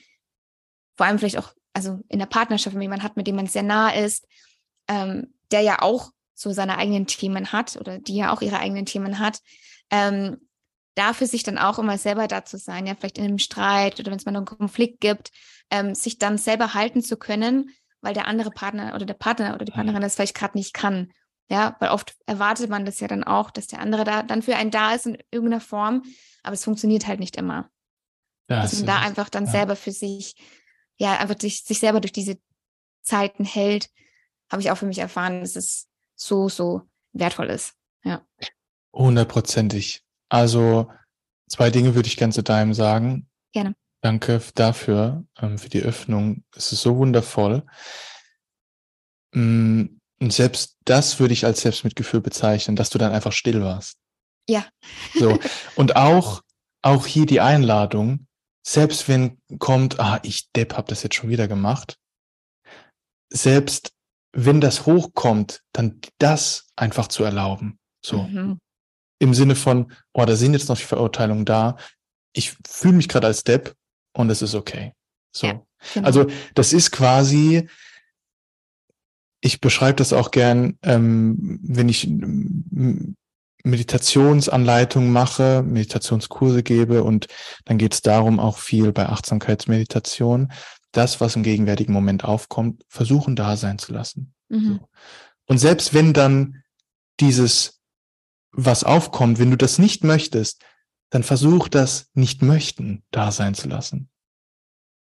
Vor 1.00 1.06
allem 1.06 1.18
vielleicht 1.18 1.38
auch, 1.38 1.54
also 1.72 2.02
in 2.10 2.20
der 2.20 2.26
Partnerschaft, 2.26 2.76
wenn 2.76 2.82
jemand 2.82 3.04
hat, 3.04 3.16
mit 3.16 3.26
dem 3.26 3.38
man 3.38 3.47
sehr 3.47 3.64
nah 3.64 3.89
ist, 3.89 4.28
ähm, 4.89 5.34
der 5.50 5.62
ja 5.62 5.82
auch 5.82 6.12
so 6.34 6.52
seine 6.52 6.78
eigenen 6.78 7.08
Themen 7.08 7.54
hat 7.54 7.78
oder 7.78 8.00
die 8.00 8.18
ja 8.18 8.34
auch 8.34 8.41
ihre 8.41 8.60
eigenen 8.60 8.86
Themen 8.86 9.18
hat, 9.18 9.39
ähm, 9.91 10.50
dafür 10.95 11.26
sich 11.26 11.43
dann 11.43 11.58
auch 11.58 11.80
immer 11.80 11.97
selber 11.97 12.28
da 12.28 12.43
zu 12.43 12.58
sein, 12.58 12.86
ja, 12.86 12.95
vielleicht 12.95 13.18
in 13.18 13.24
einem 13.24 13.38
Streit 13.38 13.97
oder 13.97 14.12
wenn 14.12 14.18
es 14.18 14.26
mal 14.26 14.36
einen 14.36 14.43
Konflikt 14.43 15.00
gibt, 15.00 15.32
ähm, 15.72 15.95
sich 15.95 16.18
dann 16.18 16.38
selber 16.38 16.74
halten 16.74 17.02
zu 17.02 17.16
können, 17.16 17.70
weil 18.02 18.14
der 18.14 18.28
andere 18.28 18.52
Partner 18.52 18.93
oder 18.93 19.06
der 19.06 19.14
Partner 19.14 19.56
oder 19.56 19.64
die 19.64 19.72
Partnerin 19.72 20.02
das 20.02 20.16
vielleicht 20.16 20.36
gerade 20.36 20.58
nicht 20.58 20.74
kann. 20.74 21.14
Ja, 21.50 21.78
weil 21.80 21.91
oft 21.91 22.14
erwartet 22.26 22.70
man 22.70 22.84
das 22.84 23.00
ja 23.00 23.08
dann 23.08 23.24
auch, 23.24 23.52
dass 23.52 23.68
der 23.68 23.80
andere 23.80 24.04
da 24.04 24.22
dann 24.22 24.41
für 24.41 24.58
einen 24.58 24.70
da 24.70 24.95
ist 24.95 25.06
in 25.06 25.18
irgendeiner 25.32 25.62
Form, 25.62 26.04
aber 26.43 26.56
es 26.56 26.66
funktioniert 26.66 27.08
halt 27.08 27.22
nicht 27.22 27.38
immer. 27.38 27.70
Das 28.47 28.72
dass 28.72 28.80
man 28.80 28.88
da 28.88 29.00
einfach 29.00 29.30
dann 29.30 29.45
ja. 29.45 29.52
selber 29.52 29.78
für 29.78 29.93
sich, 29.93 30.36
ja, 31.00 31.18
einfach 31.18 31.39
sich, 31.39 31.64
sich 31.64 31.80
selber 31.80 32.02
durch 32.02 32.12
diese 32.12 32.38
Zeiten 33.02 33.45
hält, 33.45 33.89
habe 34.52 34.62
ich 34.62 34.70
auch 34.70 34.78
für 34.78 34.86
mich 34.86 35.00
erfahren, 35.00 35.41
dass 35.41 35.56
es 35.56 35.88
so, 36.16 36.50
so 36.50 36.82
wertvoll 37.14 37.47
ist. 37.47 37.74
Ja. 38.04 38.26
Hundertprozentig. 38.93 40.04
Also 40.28 40.91
zwei 41.47 41.70
Dinge 41.70 41.95
würde 41.95 42.08
ich 42.08 42.18
ganz 42.18 42.36
zu 42.36 42.43
deinem 42.43 42.74
sagen. 42.74 43.28
Gerne. 43.54 43.76
Danke 44.02 44.41
dafür, 44.56 45.26
ähm, 45.41 45.58
für 45.58 45.70
die 45.70 45.82
Öffnung. 45.82 46.43
Es 46.56 46.72
ist 46.72 46.82
so 46.82 46.97
wundervoll. 46.97 47.66
Mm, 49.34 49.86
und 50.20 50.34
selbst 50.34 50.78
das 50.86 51.20
würde 51.20 51.34
ich 51.34 51.45
als 51.45 51.62
Selbstmitgefühl 51.62 52.22
bezeichnen, 52.22 52.76
dass 52.76 52.89
du 52.89 52.97
dann 52.97 53.14
einfach 53.14 53.32
still 53.32 53.62
warst. 53.62 53.97
Ja. 54.47 54.66
So. 55.18 55.39
Und 55.76 55.95
auch, 55.95 56.41
auch 56.82 57.06
hier 57.06 57.26
die 57.26 57.39
Einladung, 57.39 58.28
selbst 58.66 59.07
wenn 59.07 59.39
kommt, 59.57 59.99
ah, 59.99 60.20
ich 60.24 60.51
Depp 60.51 60.76
hab 60.76 60.88
das 60.88 61.03
jetzt 61.03 61.16
schon 61.16 61.30
wieder 61.30 61.47
gemacht, 61.47 61.97
selbst 63.32 63.93
wenn 64.32 64.62
das 64.62 64.86
hochkommt, 64.86 65.64
dann 65.74 65.99
das 66.20 66.68
einfach 66.76 67.07
zu 67.07 67.24
erlauben. 67.24 67.80
So. 68.05 68.24
Mhm. 68.24 68.60
Im 69.20 69.34
Sinne 69.34 69.55
von, 69.55 69.91
oh, 70.14 70.26
da 70.26 70.36
sind 70.36 70.53
jetzt 70.53 70.70
noch 70.70 70.78
die 70.78 70.84
Verurteilungen 70.84 71.45
da. 71.45 71.78
Ich 72.34 72.55
fühle 72.68 72.95
mich 72.95 73.10
gerade 73.10 73.28
als 73.28 73.43
Depp 73.43 73.76
und 74.14 74.30
es 74.30 74.41
ist 74.41 74.55
okay. 74.55 74.93
So. 75.36 75.47
Ja, 75.47 75.64
genau. 75.93 76.05
Also 76.05 76.28
das 76.53 76.74
ist 76.74 76.91
quasi, 76.91 77.68
ich 79.41 79.62
beschreibe 79.62 79.95
das 79.95 80.14
auch 80.14 80.32
gern, 80.32 80.78
ähm, 80.84 81.60
wenn 81.64 81.89
ich 81.89 82.07
Meditationsanleitungen 83.64 85.12
mache, 85.12 85.64
Meditationskurse 85.64 86.64
gebe 86.64 87.03
und 87.03 87.28
dann 87.66 87.78
geht 87.78 87.93
es 87.93 88.01
darum 88.01 88.39
auch 88.39 88.57
viel 88.57 88.91
bei 88.93 89.07
Achtsamkeitsmeditation, 89.07 90.51
das, 90.91 91.22
was 91.22 91.36
im 91.36 91.43
gegenwärtigen 91.43 91.93
Moment 91.93 92.24
aufkommt, 92.24 92.84
versuchen 92.88 93.36
da 93.36 93.57
sein 93.57 93.78
zu 93.78 93.93
lassen. 93.93 94.34
Mhm. 94.49 94.80
So. 94.80 94.89
Und 95.47 95.57
selbst 95.57 95.93
wenn 95.93 96.14
dann 96.14 96.64
dieses, 97.20 97.82
was 98.51 98.84
aufkommt, 98.84 99.39
wenn 99.39 99.51
du 99.51 99.57
das 99.57 99.78
nicht 99.78 100.03
möchtest, 100.03 100.64
dann 101.10 101.24
versuch 101.24 101.68
das 101.68 102.10
nicht 102.14 102.41
möchten 102.41 103.03
da 103.12 103.32
sein 103.32 103.55
zu 103.55 103.68
lassen. 103.68 104.10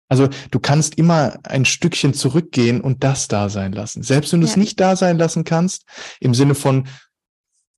Also 0.09 0.29
du 0.51 0.59
kannst 0.59 0.95
immer 0.95 1.39
ein 1.43 1.65
Stückchen 1.65 2.13
zurückgehen 2.13 2.81
und 2.81 3.03
das 3.03 3.27
da 3.27 3.49
sein 3.49 3.71
lassen. 3.71 4.03
Selbst 4.03 4.31
wenn 4.33 4.41
du 4.41 4.47
ja. 4.47 4.51
es 4.51 4.57
nicht 4.57 4.79
da 4.79 4.95
sein 4.95 5.17
lassen 5.17 5.43
kannst, 5.43 5.85
im 6.19 6.33
Sinne 6.33 6.55
von, 6.55 6.87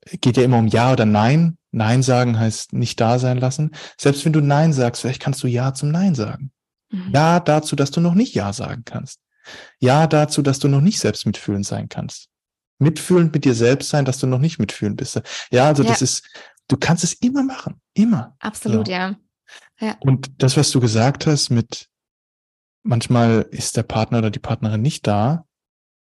geht 0.05 0.37
ja 0.37 0.43
immer 0.43 0.57
um 0.57 0.67
Ja 0.67 0.91
oder 0.91 1.05
Nein. 1.05 1.57
Nein 1.71 2.03
sagen 2.03 2.39
heißt 2.39 2.73
nicht 2.73 2.99
da 3.01 3.19
sein 3.19 3.37
lassen. 3.37 3.71
Selbst 3.99 4.23
wenn 4.25 4.33
du 4.33 4.41
Nein 4.41 4.71
sagst, 4.73 5.01
vielleicht 5.01 5.21
kannst 5.21 5.43
du 5.43 5.47
Ja 5.47 5.73
zum 5.73 5.91
Nein 5.91 6.15
sagen. 6.15 6.51
Mhm. 6.91 7.11
Ja 7.13 7.39
dazu, 7.39 7.75
dass 7.75 7.91
du 7.91 8.01
noch 8.01 8.13
nicht 8.13 8.33
Ja 8.33 8.53
sagen 8.53 8.83
kannst. 8.85 9.19
Ja 9.79 10.07
dazu, 10.07 10.41
dass 10.41 10.59
du 10.59 10.67
noch 10.67 10.81
nicht 10.81 10.99
selbst 10.99 11.25
mitfühlend 11.25 11.65
sein 11.65 11.89
kannst. 11.89 12.29
Mitfühlend 12.79 13.33
mit 13.33 13.45
dir 13.45 13.53
selbst 13.53 13.89
sein, 13.89 14.05
dass 14.05 14.19
du 14.19 14.27
noch 14.27 14.39
nicht 14.39 14.59
mitfühlend 14.59 14.97
bist. 14.97 15.21
Ja, 15.51 15.67
also 15.67 15.83
ja. 15.83 15.89
das 15.89 16.01
ist, 16.01 16.27
du 16.67 16.77
kannst 16.77 17.03
es 17.03 17.13
immer 17.13 17.43
machen. 17.43 17.81
Immer. 17.93 18.35
Absolut, 18.39 18.87
so. 18.87 18.91
ja. 18.91 19.15
ja. 19.79 19.95
Und 20.01 20.41
das, 20.41 20.57
was 20.57 20.71
du 20.71 20.79
gesagt 20.79 21.25
hast 21.25 21.49
mit, 21.49 21.87
manchmal 22.83 23.47
ist 23.51 23.77
der 23.77 23.83
Partner 23.83 24.19
oder 24.19 24.29
die 24.29 24.39
Partnerin 24.39 24.81
nicht 24.81 25.07
da, 25.07 25.44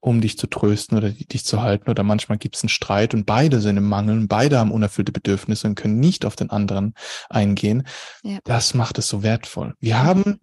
um 0.06 0.22
dich 0.22 0.38
zu 0.38 0.48
trösten 0.48 0.98
oder 0.98 1.10
dich 1.10 1.46
zu 1.46 1.62
halten. 1.62 1.90
Oder 1.90 2.04
manchmal 2.04 2.38
gibt 2.38 2.56
es 2.56 2.64
einen 2.64 2.70
Streit 2.70 3.16
und 3.16 3.26
beide 3.26 3.60
sind 3.60 3.78
im 3.78 3.90
Mangel 3.90 4.28
beide 4.28 4.60
haben 4.60 4.72
unerfüllte 4.72 5.12
Bedürfnisse 5.12 5.68
und 5.68 5.76
können 5.76 6.00
nicht 6.00 6.26
auf 6.26 6.36
den 6.36 6.52
anderen 6.52 6.94
eingehen. 7.30 7.88
Ja. 8.22 8.38
Das 8.44 8.76
macht 8.76 9.00
es 9.00 9.08
so 9.08 9.24
wertvoll. 9.24 9.74
Wir 9.80 10.04
haben 10.04 10.40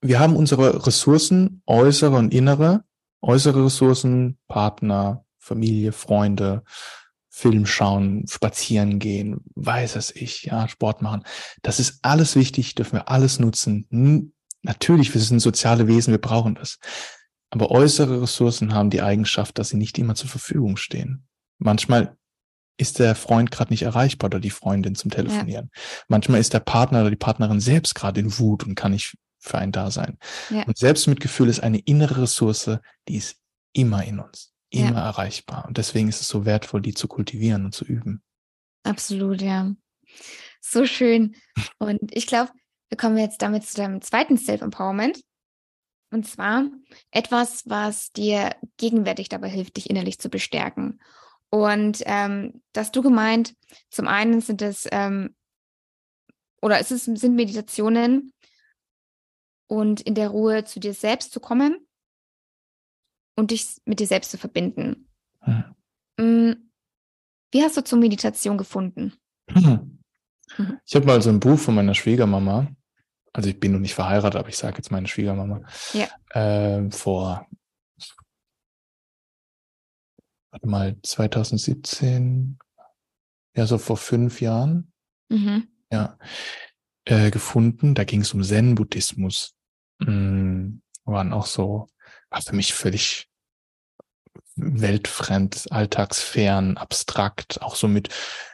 wir 0.00 0.18
haben 0.18 0.36
unsere 0.36 0.86
Ressourcen, 0.86 1.62
äußere 1.66 2.16
und 2.16 2.34
innere, 2.34 2.84
äußere 3.22 3.64
Ressourcen, 3.64 4.36
Partner, 4.48 5.24
Familie, 5.38 5.92
Freunde, 5.92 6.62
Film 7.30 7.64
schauen, 7.64 8.26
spazieren 8.28 8.98
gehen, 8.98 9.40
weiß 9.54 9.96
es 9.96 10.14
ich, 10.14 10.44
ja, 10.44 10.68
Sport 10.68 11.00
machen. 11.00 11.22
Das 11.62 11.80
ist 11.80 12.00
alles 12.02 12.36
wichtig, 12.36 12.74
dürfen 12.74 12.96
wir 12.96 13.08
alles 13.08 13.38
nutzen. 13.38 14.34
Natürlich, 14.62 15.14
wir 15.14 15.20
sind 15.20 15.40
soziale 15.40 15.86
Wesen, 15.86 16.12
wir 16.12 16.20
brauchen 16.20 16.56
das. 16.56 16.78
Aber 17.54 17.70
äußere 17.70 18.22
Ressourcen 18.22 18.74
haben 18.74 18.90
die 18.90 19.00
Eigenschaft, 19.00 19.58
dass 19.58 19.68
sie 19.68 19.76
nicht 19.76 19.96
immer 19.96 20.16
zur 20.16 20.28
Verfügung 20.28 20.76
stehen. 20.76 21.28
Manchmal 21.58 22.16
ist 22.76 22.98
der 22.98 23.14
Freund 23.14 23.52
gerade 23.52 23.72
nicht 23.72 23.82
erreichbar 23.82 24.26
oder 24.26 24.40
die 24.40 24.50
Freundin 24.50 24.96
zum 24.96 25.12
Telefonieren. 25.12 25.70
Ja. 25.72 25.80
Manchmal 26.08 26.40
ist 26.40 26.52
der 26.52 26.58
Partner 26.58 27.02
oder 27.02 27.10
die 27.10 27.16
Partnerin 27.16 27.60
selbst 27.60 27.94
gerade 27.94 28.18
in 28.18 28.36
Wut 28.40 28.64
und 28.64 28.74
kann 28.74 28.90
nicht 28.90 29.16
für 29.38 29.56
ein 29.56 29.70
Dasein. 29.70 30.18
Ja. 30.50 30.64
Und 30.64 30.76
Selbstmitgefühl 30.76 31.48
ist 31.48 31.60
eine 31.60 31.78
innere 31.78 32.22
Ressource, 32.22 32.78
die 33.06 33.14
ist 33.14 33.36
immer 33.72 34.02
in 34.02 34.18
uns, 34.18 34.52
immer 34.70 34.98
ja. 34.98 35.06
erreichbar. 35.06 35.64
Und 35.68 35.78
deswegen 35.78 36.08
ist 36.08 36.22
es 36.22 36.26
so 36.26 36.44
wertvoll, 36.44 36.82
die 36.82 36.94
zu 36.94 37.06
kultivieren 37.06 37.66
und 37.66 37.72
zu 37.72 37.84
üben. 37.84 38.20
Absolut, 38.82 39.40
ja. 39.40 39.72
So 40.60 40.86
schön. 40.86 41.36
Und 41.78 42.00
ich 42.10 42.26
glaube, 42.26 42.50
wir 42.88 42.98
kommen 42.98 43.16
jetzt 43.16 43.42
damit 43.42 43.64
zu 43.64 43.76
deinem 43.76 44.02
zweiten 44.02 44.36
Self-Empowerment. 44.36 45.20
Und 46.14 46.26
zwar 46.26 46.70
etwas, 47.10 47.68
was 47.68 48.12
dir 48.12 48.54
gegenwärtig 48.76 49.28
dabei 49.28 49.48
hilft, 49.48 49.76
dich 49.76 49.90
innerlich 49.90 50.18
zu 50.18 50.30
bestärken. 50.30 51.00
Und 51.50 52.02
ähm, 52.06 52.62
dass 52.72 52.92
du 52.92 53.02
gemeint, 53.02 53.54
zum 53.90 54.08
einen 54.08 54.40
sind 54.40 54.62
es 54.62 54.88
ähm, 54.90 55.34
oder 56.62 56.80
es 56.80 56.90
ist, 56.90 57.04
sind 57.04 57.34
Meditationen, 57.34 58.32
und 59.66 60.00
in 60.00 60.14
der 60.14 60.28
Ruhe 60.28 60.64
zu 60.64 60.80
dir 60.80 60.94
selbst 60.94 61.32
zu 61.32 61.40
kommen 61.40 61.76
und 63.36 63.50
dich 63.50 63.80
mit 63.84 64.00
dir 64.00 64.06
selbst 64.06 64.30
zu 64.30 64.38
verbinden. 64.38 65.08
Hm. 66.18 66.70
Wie 67.50 67.62
hast 67.62 67.76
du 67.76 67.84
zur 67.84 67.98
Meditation 67.98 68.58
gefunden? 68.58 69.14
Hm. 69.50 69.98
Ich 70.86 70.94
habe 70.94 71.06
mal 71.06 71.22
so 71.22 71.30
ein 71.30 71.40
Buch 71.40 71.58
von 71.58 71.74
meiner 71.74 71.94
Schwiegermama, 71.94 72.68
also 73.34 73.50
ich 73.50 73.60
bin 73.60 73.72
noch 73.72 73.80
nicht 73.80 73.94
verheiratet, 73.94 74.36
aber 74.36 74.48
ich 74.48 74.56
sage 74.56 74.78
jetzt 74.78 74.90
meine 74.90 75.08
Schwiegermama, 75.08 75.62
ja. 75.92 76.08
äh, 76.30 76.90
vor 76.90 77.46
warte 80.54 80.68
mal 80.68 80.96
2017, 81.02 82.58
ja 83.56 83.66
so 83.66 83.76
vor 83.76 83.96
fünf 83.96 84.40
Jahren, 84.40 84.92
mhm. 85.28 85.66
ja, 85.90 86.16
äh, 87.06 87.32
gefunden. 87.32 87.96
Da 87.96 88.04
ging 88.04 88.20
es 88.20 88.32
um 88.32 88.42
Zen-Buddhismus. 88.42 89.54
Mhm. 89.98 90.80
Waren 91.04 91.32
auch 91.32 91.46
so, 91.46 91.88
war 92.30 92.40
für 92.40 92.54
mich 92.54 92.72
völlig 92.72 93.28
weltfremd, 94.54 95.66
alltagsfern, 95.72 96.76
abstrakt. 96.76 97.60
Auch 97.60 97.74
so 97.74 97.88
mit 97.88 98.10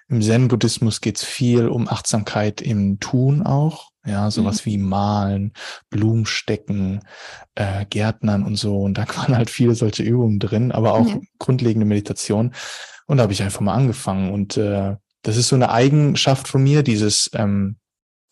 im 0.08 0.22
Zen-Buddhismus 0.22 1.02
geht's 1.02 1.22
viel 1.22 1.68
um 1.68 1.86
Achtsamkeit 1.86 2.62
im 2.62 2.98
Tun 2.98 3.42
auch. 3.42 3.89
Ja, 4.06 4.30
sowas 4.30 4.64
mhm. 4.64 4.70
wie 4.70 4.78
Malen, 4.78 5.52
Blumenstecken, 5.90 7.00
äh, 7.54 7.84
Gärtnern 7.84 8.44
und 8.44 8.56
so. 8.56 8.80
Und 8.80 8.94
da 8.94 9.06
waren 9.16 9.36
halt 9.36 9.50
viele 9.50 9.74
solche 9.74 10.02
Übungen 10.02 10.38
drin, 10.38 10.72
aber 10.72 10.94
auch 10.94 11.08
ja. 11.08 11.20
grundlegende 11.38 11.86
Meditation. 11.86 12.52
Und 13.06 13.16
da 13.18 13.24
habe 13.24 13.32
ich 13.32 13.42
einfach 13.42 13.60
mal 13.60 13.74
angefangen. 13.74 14.32
Und 14.32 14.56
äh, 14.56 14.96
das 15.22 15.36
ist 15.36 15.48
so 15.48 15.56
eine 15.56 15.70
Eigenschaft 15.70 16.48
von 16.48 16.62
mir, 16.62 16.82
dieses 16.82 17.30
ähm, 17.34 17.76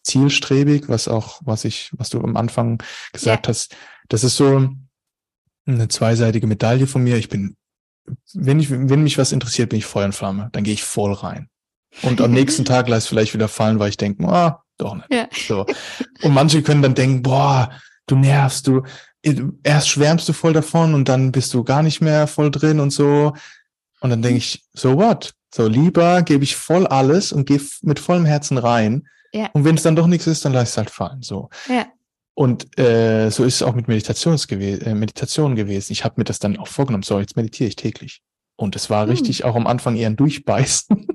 zielstrebig, 0.05 0.89
was 0.89 1.09
auch, 1.09 1.41
was 1.45 1.65
ich, 1.65 1.91
was 1.93 2.09
du 2.09 2.21
am 2.21 2.37
Anfang 2.37 2.83
gesagt 3.13 3.47
ja. 3.47 3.51
hast. 3.51 3.77
Das 4.09 4.25
ist 4.25 4.37
so 4.37 4.71
eine 5.67 5.89
zweiseitige 5.89 6.47
Medaille 6.47 6.87
von 6.87 7.03
mir. 7.03 7.17
Ich 7.17 7.29
bin, 7.29 7.57
wenn 8.33 8.59
ich, 8.59 8.71
wenn 8.71 9.03
mich 9.03 9.19
was 9.19 9.33
interessiert, 9.33 9.69
bin 9.69 9.79
ich 9.79 9.87
Feuer 9.87 10.07
und 10.07 10.15
Flamme. 10.15 10.49
Dann 10.53 10.65
gehe 10.65 10.73
ich 10.73 10.83
voll 10.83 11.13
rein. 11.13 11.51
Und 12.03 12.23
am 12.23 12.31
nächsten 12.33 12.65
Tag 12.65 12.89
lasse 12.89 13.09
vielleicht 13.09 13.35
wieder 13.35 13.49
fallen, 13.49 13.79
weil 13.79 13.91
ich 13.91 13.99
denke, 13.99 14.27
ah, 14.29 14.65
doch 14.79 14.95
nicht. 14.95 15.13
Ja. 15.13 15.29
So. 15.33 15.67
Und 16.23 16.33
manche 16.33 16.63
können 16.63 16.83
dann 16.83 16.95
denken, 16.95 17.23
boah, 17.23 17.71
du 18.07 18.17
nervst, 18.17 18.67
du, 18.67 18.83
erst 19.63 19.89
schwärmst 19.89 20.29
du 20.29 20.33
voll 20.33 20.53
davon 20.53 20.95
und 20.95 21.09
dann 21.09 21.33
bist 21.33 21.53
du 21.53 21.65
gar 21.65 21.83
nicht 21.83 22.01
mehr 22.01 22.27
voll 22.27 22.51
drin 22.51 22.81
und 22.81 22.91
so. 22.91 23.35
Und 24.01 24.11
dann 24.11 24.23
denke 24.23 24.39
ich, 24.39 24.65
so 24.73 24.97
what? 24.97 25.35
So 25.55 25.67
lieber 25.67 26.23
gebe 26.23 26.45
ich 26.45 26.57
voll 26.57 26.87
alles 26.87 27.33
und 27.33 27.47
gehe 27.47 27.61
mit 27.83 27.99
vollem 27.99 28.25
Herzen 28.25 28.59
rein, 28.59 29.09
ja. 29.33 29.51
Und 29.53 29.65
wenn 29.65 29.77
es 29.77 29.83
dann 29.83 29.97
doch 29.97 30.07
nichts 30.07 30.27
ist, 30.27 30.45
dann 30.45 30.53
lass 30.53 30.71
es 30.71 30.77
halt 30.77 30.91
fallen. 30.91 31.23
So. 31.23 31.51
Ja. 31.69 31.87
Und 32.35 32.79
äh, 32.79 33.31
so 33.31 33.45
ist 33.45 33.57
es 33.57 33.63
auch 33.63 33.75
mit 33.75 33.89
Meditations 33.89 34.47
gew 34.47 34.61
äh, 34.61 34.95
Meditation 34.95 35.57
gewesen. 35.57 35.93
Ich 35.93 36.05
habe 36.05 36.15
mir 36.19 36.25
das 36.25 36.39
dann 36.39 36.57
auch 36.57 36.69
vorgenommen. 36.69 37.03
So, 37.03 37.19
jetzt 37.19 37.37
meditiere 37.37 37.69
ich 37.69 37.77
täglich. 37.77 38.23
Und 38.61 38.75
es 38.75 38.91
war 38.91 39.07
richtig 39.07 39.45
auch 39.45 39.55
am 39.55 39.69
Anfang 39.69 39.95
eher 39.95 40.11
ein 40.11 40.17
Durchbeißen. 40.17 41.07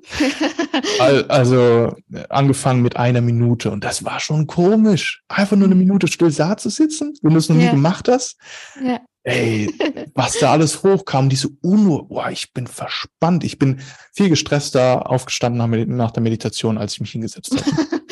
also 1.28 1.94
angefangen 2.30 2.82
mit 2.82 2.96
einer 2.96 3.20
Minute 3.20 3.70
und 3.70 3.84
das 3.84 4.06
war 4.06 4.22
schon 4.22 4.48
komisch. 4.48 5.24
Einfach 5.28 5.58
nur 5.58 5.68
eine 5.68 5.76
Minute 5.76 6.08
still 6.08 6.32
da 6.32 6.56
zu 6.56 6.70
sitzen, 6.70 7.14
wenn 7.22 7.34
du 7.34 7.38
es 7.40 7.50
noch 7.50 7.58
ja. 7.58 7.64
nie 7.64 7.72
gemacht 7.72 8.08
hast. 8.08 8.38
Ja. 8.82 9.02
Ey, 9.24 9.70
was 10.16 10.40
da 10.40 10.54
alles 10.54 10.84
hochkam, 10.84 11.28
diese 11.28 11.50
Unruhe, 11.62 12.04
boah, 12.04 12.30
ich 12.30 12.54
bin 12.54 12.66
verspannt. 12.66 13.44
Ich 13.44 13.60
bin 13.60 13.82
viel 14.14 14.30
gestresster 14.30 15.10
aufgestanden 15.10 15.98
nach 15.98 16.12
der 16.12 16.24
Meditation, 16.24 16.78
als 16.78 16.94
ich 16.94 17.02
mich 17.02 17.12
hingesetzt 17.12 17.54
habe. 17.56 17.66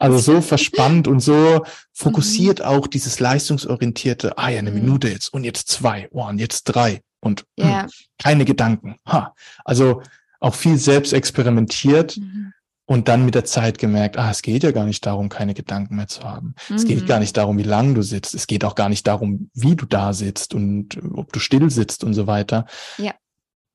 Also 0.00 0.18
so 0.18 0.40
verspannt 0.40 1.08
und 1.08 1.18
so 1.18 1.64
fokussiert 1.92 2.60
mhm. 2.60 2.66
auch 2.66 2.86
dieses 2.86 3.18
leistungsorientierte, 3.18 4.38
ah 4.38 4.48
ja, 4.48 4.60
eine 4.60 4.70
mhm. 4.70 4.82
Minute 4.82 5.08
jetzt 5.08 5.34
und 5.34 5.42
jetzt 5.42 5.68
zwei, 5.68 6.06
oh, 6.12 6.24
und 6.24 6.38
jetzt 6.38 6.62
drei 6.64 7.00
und 7.20 7.44
yeah. 7.58 7.82
hm, 7.82 7.88
keine 8.18 8.44
Gedanken. 8.44 8.96
Ha. 9.06 9.34
Also 9.64 10.02
auch 10.40 10.54
viel 10.54 10.78
selbst 10.78 11.12
experimentiert 11.12 12.16
mhm. 12.16 12.52
und 12.86 13.08
dann 13.08 13.24
mit 13.24 13.34
der 13.34 13.44
Zeit 13.44 13.78
gemerkt, 13.78 14.16
ah, 14.18 14.30
es 14.30 14.42
geht 14.42 14.62
ja 14.62 14.70
gar 14.70 14.84
nicht 14.84 15.04
darum, 15.04 15.28
keine 15.28 15.54
Gedanken 15.54 15.96
mehr 15.96 16.08
zu 16.08 16.22
haben. 16.22 16.54
Mhm. 16.68 16.76
Es 16.76 16.84
geht 16.84 17.06
gar 17.06 17.16
mhm. 17.16 17.22
nicht 17.22 17.36
darum, 17.36 17.58
wie 17.58 17.64
lange 17.64 17.94
du 17.94 18.02
sitzt. 18.02 18.34
Es 18.34 18.46
geht 18.46 18.64
auch 18.64 18.74
gar 18.74 18.88
nicht 18.88 19.06
darum, 19.06 19.50
wie 19.54 19.76
du 19.76 19.86
da 19.86 20.12
sitzt 20.12 20.54
und 20.54 20.98
ob 21.14 21.32
du 21.32 21.40
still 21.40 21.70
sitzt 21.70 22.04
und 22.04 22.14
so 22.14 22.26
weiter. 22.26 22.66
Ja. 22.98 23.14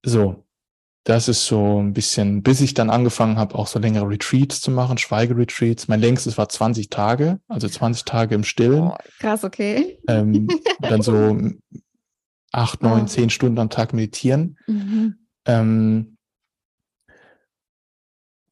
So. 0.03 0.43
Das 1.05 1.27
ist 1.27 1.45
so 1.45 1.81
ein 1.81 1.91
bisschen, 1.91 2.43
bis 2.43 2.61
ich 2.61 2.75
dann 2.75 2.89
angefangen 2.89 3.37
habe, 3.37 3.55
auch 3.55 3.67
so 3.67 3.77
längere 3.77 4.07
Retreats 4.07 4.61
zu 4.61 4.71
machen, 4.71 4.97
Schweigeretreats. 4.97 5.89
Mein 5.89 5.99
längstes 5.99 6.37
war 6.37 6.47
20 6.47 6.89
Tage, 6.89 7.41
also 7.49 7.67
20 7.67 8.05
Tage 8.05 8.35
im 8.35 8.45
Stillen. 8.45 8.83
Oh, 8.83 8.95
krass, 9.19 9.43
okay. 9.43 9.99
Ähm, 10.07 10.47
dann 10.79 11.01
so 11.01 11.37
acht, 12.53 12.81
neun, 12.81 13.03
oh. 13.03 13.05
zehn 13.05 13.29
Stunden 13.29 13.59
am 13.59 13.69
Tag 13.69 13.93
meditieren. 13.93 14.57
Mhm. 14.67 15.15
Ähm, 15.45 16.17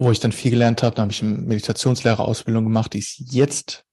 wo 0.02 0.12
ich 0.12 0.20
dann 0.20 0.32
viel 0.32 0.52
gelernt 0.52 0.82
habe. 0.82 0.96
Da 0.96 1.04
habe 1.04 1.12
ich 1.12 1.22
eine 1.22 1.34
Meditationslehrerausbildung 1.34 2.64
gemacht, 2.64 2.94
die 2.94 3.00
ist 3.00 3.20
jetzt 3.32 3.86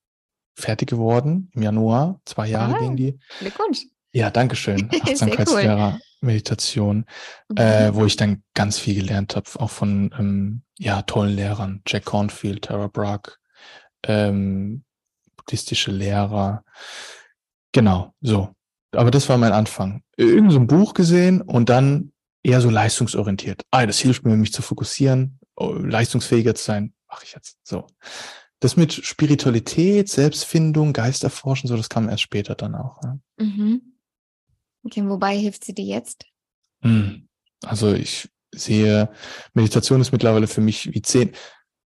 fertig 0.56 0.88
geworden, 0.88 1.50
im 1.54 1.62
Januar. 1.62 2.20
Zwei 2.24 2.48
Jahre 2.48 2.76
ah, 2.76 2.78
ging 2.78 2.96
die. 2.96 3.18
Glückwunsch. 3.40 3.82
Ja, 4.12 4.30
danke 4.30 4.56
schön. 4.56 4.88
Achtsamkeitslehrer, 5.02 5.92
cool. 5.92 6.00
Meditation, 6.22 7.04
mhm. 7.50 7.56
äh, 7.58 7.94
wo 7.94 8.06
ich 8.06 8.16
dann 8.16 8.42
ganz 8.54 8.78
viel 8.78 8.94
gelernt 8.94 9.36
habe, 9.36 9.48
auch 9.60 9.70
von 9.70 10.12
ähm, 10.18 10.62
ja, 10.78 11.02
tollen 11.02 11.36
Lehrern. 11.36 11.82
Jack 11.86 12.06
Cornfield, 12.06 12.64
Tara 12.64 12.86
Brach, 12.86 13.36
ähm, 14.04 14.84
buddhistische 15.36 15.90
Lehrer. 15.90 16.64
Genau, 17.72 18.14
so. 18.22 18.54
Aber 18.92 19.10
das 19.10 19.28
war 19.28 19.38
mein 19.38 19.52
Anfang. 19.52 20.02
Irgend 20.16 20.52
so 20.52 20.58
ein 20.58 20.66
Buch 20.66 20.94
gesehen 20.94 21.42
und 21.42 21.68
dann 21.68 22.12
eher 22.42 22.60
so 22.60 22.70
leistungsorientiert. 22.70 23.62
Ah, 23.70 23.86
das 23.86 23.98
hilft 23.98 24.24
mir, 24.24 24.36
mich 24.36 24.52
zu 24.52 24.62
fokussieren, 24.62 25.38
oh, 25.56 25.72
leistungsfähiger 25.72 26.54
zu 26.54 26.64
sein. 26.64 26.94
Mache 27.08 27.24
ich 27.24 27.34
jetzt. 27.34 27.58
So. 27.62 27.86
Das 28.60 28.76
mit 28.76 28.92
Spiritualität, 28.92 30.08
Selbstfindung, 30.08 30.92
Geisterforschen, 30.92 31.68
so, 31.68 31.76
das 31.76 31.88
kam 31.88 32.08
erst 32.08 32.22
später 32.22 32.54
dann 32.54 32.74
auch. 32.74 33.00
Ja. 33.04 33.18
Mhm. 33.38 33.82
Okay, 34.84 35.08
wobei 35.08 35.36
hilft 35.36 35.64
sie 35.64 35.74
dir 35.74 35.84
jetzt? 35.84 36.24
Hm. 36.82 37.28
Also 37.64 37.92
ich 37.92 38.28
sehe, 38.52 39.10
Meditation 39.54 40.00
ist 40.00 40.12
mittlerweile 40.12 40.46
für 40.46 40.60
mich 40.60 40.92
wie 40.92 41.02
zehn. 41.02 41.32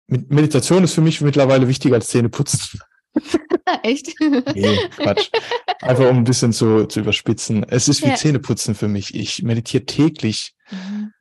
Meditation 0.06 0.84
ist 0.84 0.94
für 0.94 1.02
mich 1.02 1.20
mittlerweile 1.20 1.68
wichtiger 1.68 1.96
als 1.96 2.08
Zähne 2.08 2.28
putzen. 2.28 2.80
Echt? 3.82 4.14
Nee, 4.20 4.78
Quatsch. 4.96 5.30
Einfach 5.80 6.08
um 6.08 6.18
ein 6.18 6.24
bisschen 6.24 6.52
zu, 6.52 6.86
zu 6.86 7.00
überspitzen. 7.00 7.64
Es 7.68 7.88
ist 7.88 8.02
wie 8.02 8.08
ja. 8.08 8.14
Zähneputzen 8.14 8.74
für 8.74 8.88
mich. 8.88 9.14
Ich 9.14 9.42
meditiere 9.42 9.84
täglich. 9.84 10.54
Mhm. 10.70 11.12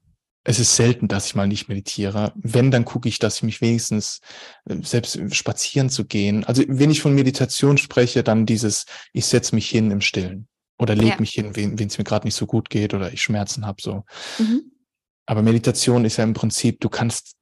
Es 0.44 0.60
ist 0.60 0.78
selten, 0.78 1.10
dass 1.10 1.26
ich 1.26 1.36
mal 1.36 1.48
nicht 1.48 1.68
meditiere. 1.68 2.32
Wenn, 2.36 2.72
dann 2.72 2.86
gucke 2.86 3.10
ich, 3.10 3.20
dass 3.20 3.38
ich 3.38 3.44
mich 3.44 3.60
wenigstens 3.60 4.22
äh, 4.66 4.78
selbst 4.82 5.20
spazieren 5.36 5.90
zu 5.90 6.06
gehen. 6.06 6.46
Also 6.46 6.64
wenn 6.68 6.90
ich 6.90 7.02
von 7.02 7.14
Meditation 7.14 7.78
spreche, 7.78 8.24
dann 8.24 8.46
dieses, 8.46 8.86
ich 9.12 9.26
setze 9.26 9.56
mich 9.56 9.70
hin 9.70 9.92
im 9.92 10.02
Stillen 10.02 10.48
oder 10.80 10.96
lege 10.96 11.10
ja. 11.10 11.20
mich 11.20 11.32
hin, 11.32 11.56
wenn 11.56 11.88
es 11.88 11.98
mir 11.98 12.04
gerade 12.04 12.26
nicht 12.26 12.36
so 12.36 12.46
gut 12.46 12.70
geht 12.70 12.94
oder 12.94 13.12
ich 13.12 13.22
Schmerzen 13.22 13.66
habe. 13.66 13.82
So. 13.82 14.06
Mhm. 14.40 14.72
Aber 15.26 15.42
Meditation 15.42 16.06
ist 16.06 16.18
ja 16.18 16.24
im 16.24 16.34
Prinzip, 16.34 16.80
du 16.80 16.88
kannst 16.88 17.36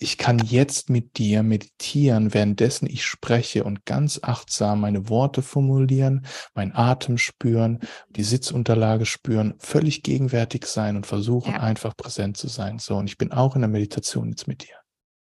ich 0.00 0.16
kann 0.16 0.38
jetzt 0.38 0.90
mit 0.90 1.18
dir 1.18 1.42
meditieren, 1.42 2.32
währenddessen 2.32 2.86
ich 2.86 3.04
spreche 3.04 3.64
und 3.64 3.84
ganz 3.84 4.20
achtsam 4.22 4.80
meine 4.80 5.08
Worte 5.08 5.42
formulieren, 5.42 6.24
meinen 6.54 6.72
Atem 6.72 7.18
spüren, 7.18 7.80
die 8.08 8.22
Sitzunterlage 8.22 9.06
spüren, 9.06 9.54
völlig 9.58 10.04
gegenwärtig 10.04 10.66
sein 10.66 10.96
und 10.96 11.06
versuchen 11.06 11.52
ja. 11.52 11.60
einfach 11.60 11.96
präsent 11.96 12.36
zu 12.36 12.46
sein. 12.46 12.78
So, 12.78 12.96
und 12.96 13.08
ich 13.08 13.18
bin 13.18 13.32
auch 13.32 13.56
in 13.56 13.62
der 13.62 13.68
Meditation 13.68 14.28
jetzt 14.28 14.46
mit 14.46 14.62
dir. 14.62 14.76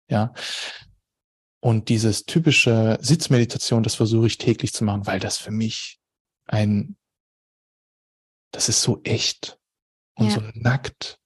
Ja. 0.09 0.33
Und 1.61 1.91
dieses 1.91 2.25
typische 2.25 2.99
Sitzmeditation, 3.01 3.83
das 3.83 3.95
versuche 3.95 4.27
ich 4.27 4.39
täglich 4.39 4.73
zu 4.73 4.85
machen, 4.85 5.07
weil 5.07 5.20
das 5.20 5.37
für 5.37 5.53
mich 5.53 6.01
ein, 6.47 6.97
das 8.53 8.70
ist 8.70 8.81
so 8.81 9.01
echt 9.05 9.59
und 10.14 10.29
ja. 10.29 10.33
so 10.33 10.41
nackt 10.55 11.22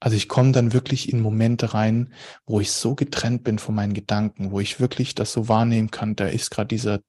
also 0.00 0.16
ich 0.16 0.28
komme 0.28 0.52
dann 0.52 0.72
wirklich 0.72 1.12
in 1.12 1.20
Momente 1.20 1.74
rein, 1.74 2.12
wo 2.46 2.58
ich 2.58 2.72
so 2.72 2.94
getrennt 2.94 3.44
bin 3.44 3.58
von 3.58 3.74
meinen 3.74 3.92
Gedanken, 3.92 4.50
wo 4.50 4.58
ich 4.58 4.80
wirklich 4.80 5.14
das 5.14 5.32
so 5.32 5.48
wahrnehmen 5.48 5.90
kann, 5.90 6.16
da 6.16 6.26
ist 6.26 6.50
gerade 6.50 6.68
dieser 6.68 7.00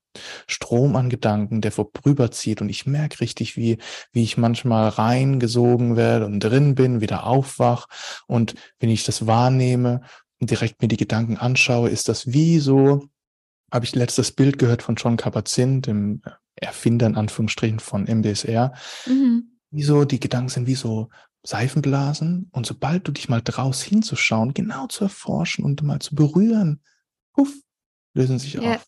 Strom 0.46 0.98
an 0.98 1.10
Gedanken, 1.10 1.62
der 1.62 1.72
vorüberzieht 1.72 2.62
und 2.62 2.68
ich 2.68 2.86
merke 2.86 3.22
richtig, 3.22 3.56
wie, 3.56 3.78
wie 4.12 4.24
ich 4.24 4.38
manchmal 4.38 4.89
reingesogen 4.89 5.96
werde 5.96 6.26
und 6.26 6.42
drin 6.42 6.76
bin, 6.76 7.00
wieder 7.00 7.26
aufwach. 7.26 7.88
Und 8.28 8.56
wenn 8.80 8.89
ich 8.89 9.06
das 9.06 9.26
wahrnehme 9.26 10.02
und 10.39 10.52
direkt 10.52 10.82
mir 10.82 10.89
die 10.89 10.98
Gedanken 10.98 11.38
anschaue, 11.38 11.89
ist 11.89 12.10
das 12.10 12.34
wie 12.34 12.60
so, 12.60 13.08
habe 13.72 13.86
ich 13.86 13.96
letztes 13.96 14.34
Bild 14.34 14.60
gehört 14.60 14.84
von 14.84 14.96
John 14.96 15.16
Kabat-Zinn, 15.16 15.82
dem 15.82 16.22
Erfinder 16.56 17.08
in 17.08 17.16
Anführungsstrichen 17.16 17.80
von 17.80 18.04
MBSR, 18.04 18.74
mhm. 19.06 19.58
wie 19.70 19.84
so, 19.84 20.04
die 20.04 20.20
Gedanken 20.20 20.50
sind 20.50 20.68
wie 20.68 20.76
so 20.76 21.08
Seifenblasen 21.44 22.50
und 22.52 22.66
sobald 22.66 23.08
du 23.08 23.12
dich 23.12 23.30
mal 23.30 23.42
draus 23.42 23.82
hinzuschauen, 23.82 24.54
genau 24.54 24.88
zu 24.88 25.06
erforschen 25.06 25.66
und 25.66 25.82
mal 25.82 26.00
zu 26.00 26.16
berühren, 26.16 26.82
puff, 27.34 27.52
lösen 28.14 28.39
sich 28.39 28.54
ja. 28.54 28.76
auf. 28.76 28.88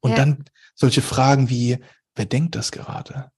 Und 0.00 0.10
ja. 0.10 0.16
dann 0.16 0.44
solche 0.74 1.00
Fragen 1.00 1.48
wie, 1.48 1.78
wer 2.14 2.26
denkt 2.26 2.56
das 2.56 2.72
gerade? 2.72 3.30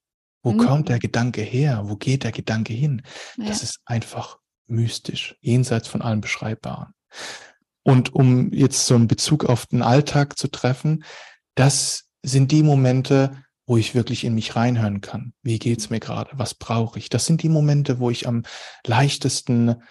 Wo 0.42 0.52
mhm. 0.52 0.58
kommt 0.58 0.88
der 0.88 0.98
Gedanke 0.98 1.42
her? 1.42 1.82
Wo 1.86 1.96
geht 1.96 2.24
der 2.24 2.32
Gedanke 2.32 2.72
hin? 2.72 3.02
Ja. 3.36 3.46
Das 3.46 3.62
ist 3.62 3.80
einfach 3.84 4.38
mystisch, 4.66 5.36
jenseits 5.40 5.86
von 5.86 6.02
allem 6.02 6.20
Beschreibbaren. 6.20 6.92
Und 7.82 8.14
um 8.14 8.52
jetzt 8.52 8.86
so 8.86 8.96
einen 8.96 9.06
Bezug 9.06 9.44
auf 9.44 9.66
den 9.66 9.82
Alltag 9.82 10.36
zu 10.36 10.48
treffen, 10.48 11.04
das 11.54 12.08
sind 12.22 12.50
die 12.50 12.64
Momente, 12.64 13.44
wo 13.66 13.76
ich 13.76 13.94
wirklich 13.94 14.24
in 14.24 14.34
mich 14.34 14.56
reinhören 14.56 15.00
kann. 15.00 15.32
Wie 15.42 15.58
geht's 15.58 15.90
mir 15.90 16.00
gerade? 16.00 16.30
Was 16.34 16.54
brauche 16.54 16.98
ich? 16.98 17.08
Das 17.08 17.26
sind 17.26 17.42
die 17.42 17.48
Momente, 17.48 17.98
wo 17.98 18.10
ich 18.10 18.26
am 18.28 18.44
leichtesten 18.86 19.82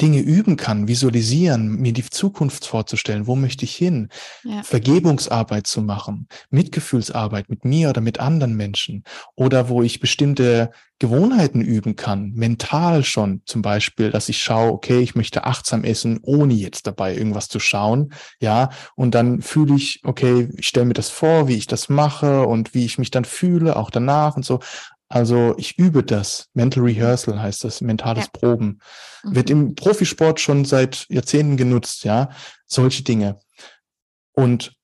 Dinge 0.00 0.20
üben 0.20 0.56
kann, 0.56 0.86
visualisieren, 0.86 1.80
mir 1.80 1.92
die 1.92 2.04
Zukunft 2.04 2.66
vorzustellen, 2.66 3.26
wo 3.26 3.34
möchte 3.34 3.64
ich 3.64 3.74
hin, 3.74 4.08
ja. 4.44 4.62
Vergebungsarbeit 4.62 5.66
zu 5.66 5.80
machen, 5.80 6.28
Mitgefühlsarbeit 6.50 7.48
mit 7.48 7.64
mir 7.64 7.88
oder 7.90 8.00
mit 8.00 8.20
anderen 8.20 8.54
Menschen 8.54 9.04
oder 9.34 9.68
wo 9.68 9.82
ich 9.82 10.00
bestimmte 10.00 10.70
Gewohnheiten 10.98 11.60
üben 11.60 11.96
kann, 11.96 12.32
mental 12.34 13.04
schon 13.04 13.42
zum 13.46 13.62
Beispiel, 13.62 14.10
dass 14.10 14.28
ich 14.28 14.42
schaue, 14.42 14.72
okay, 14.72 14.98
ich 14.98 15.14
möchte 15.14 15.44
achtsam 15.44 15.84
essen, 15.84 16.18
ohne 16.22 16.54
jetzt 16.54 16.86
dabei 16.86 17.14
irgendwas 17.14 17.48
zu 17.48 17.60
schauen, 17.60 18.12
ja, 18.40 18.70
und 18.94 19.14
dann 19.14 19.40
fühle 19.40 19.76
ich, 19.76 20.00
okay, 20.04 20.48
ich 20.56 20.66
stelle 20.66 20.86
mir 20.86 20.94
das 20.94 21.08
vor, 21.08 21.48
wie 21.48 21.56
ich 21.56 21.66
das 21.66 21.88
mache 21.88 22.46
und 22.46 22.74
wie 22.74 22.84
ich 22.84 22.98
mich 22.98 23.10
dann 23.10 23.24
fühle, 23.24 23.76
auch 23.76 23.90
danach 23.90 24.36
und 24.36 24.44
so. 24.44 24.60
Also 25.08 25.54
ich 25.56 25.78
übe 25.78 26.02
das. 26.02 26.48
Mental 26.52 26.84
Rehearsal 26.84 27.40
heißt 27.40 27.64
das, 27.64 27.80
mentales 27.80 28.26
ja. 28.26 28.30
Proben. 28.32 28.80
Mhm. 29.24 29.34
Wird 29.34 29.50
im 29.50 29.74
Profisport 29.74 30.40
schon 30.40 30.64
seit 30.64 31.06
Jahrzehnten 31.08 31.56
genutzt, 31.56 32.04
ja, 32.04 32.30
solche 32.66 33.02
Dinge. 33.04 33.38
Und 34.32 34.76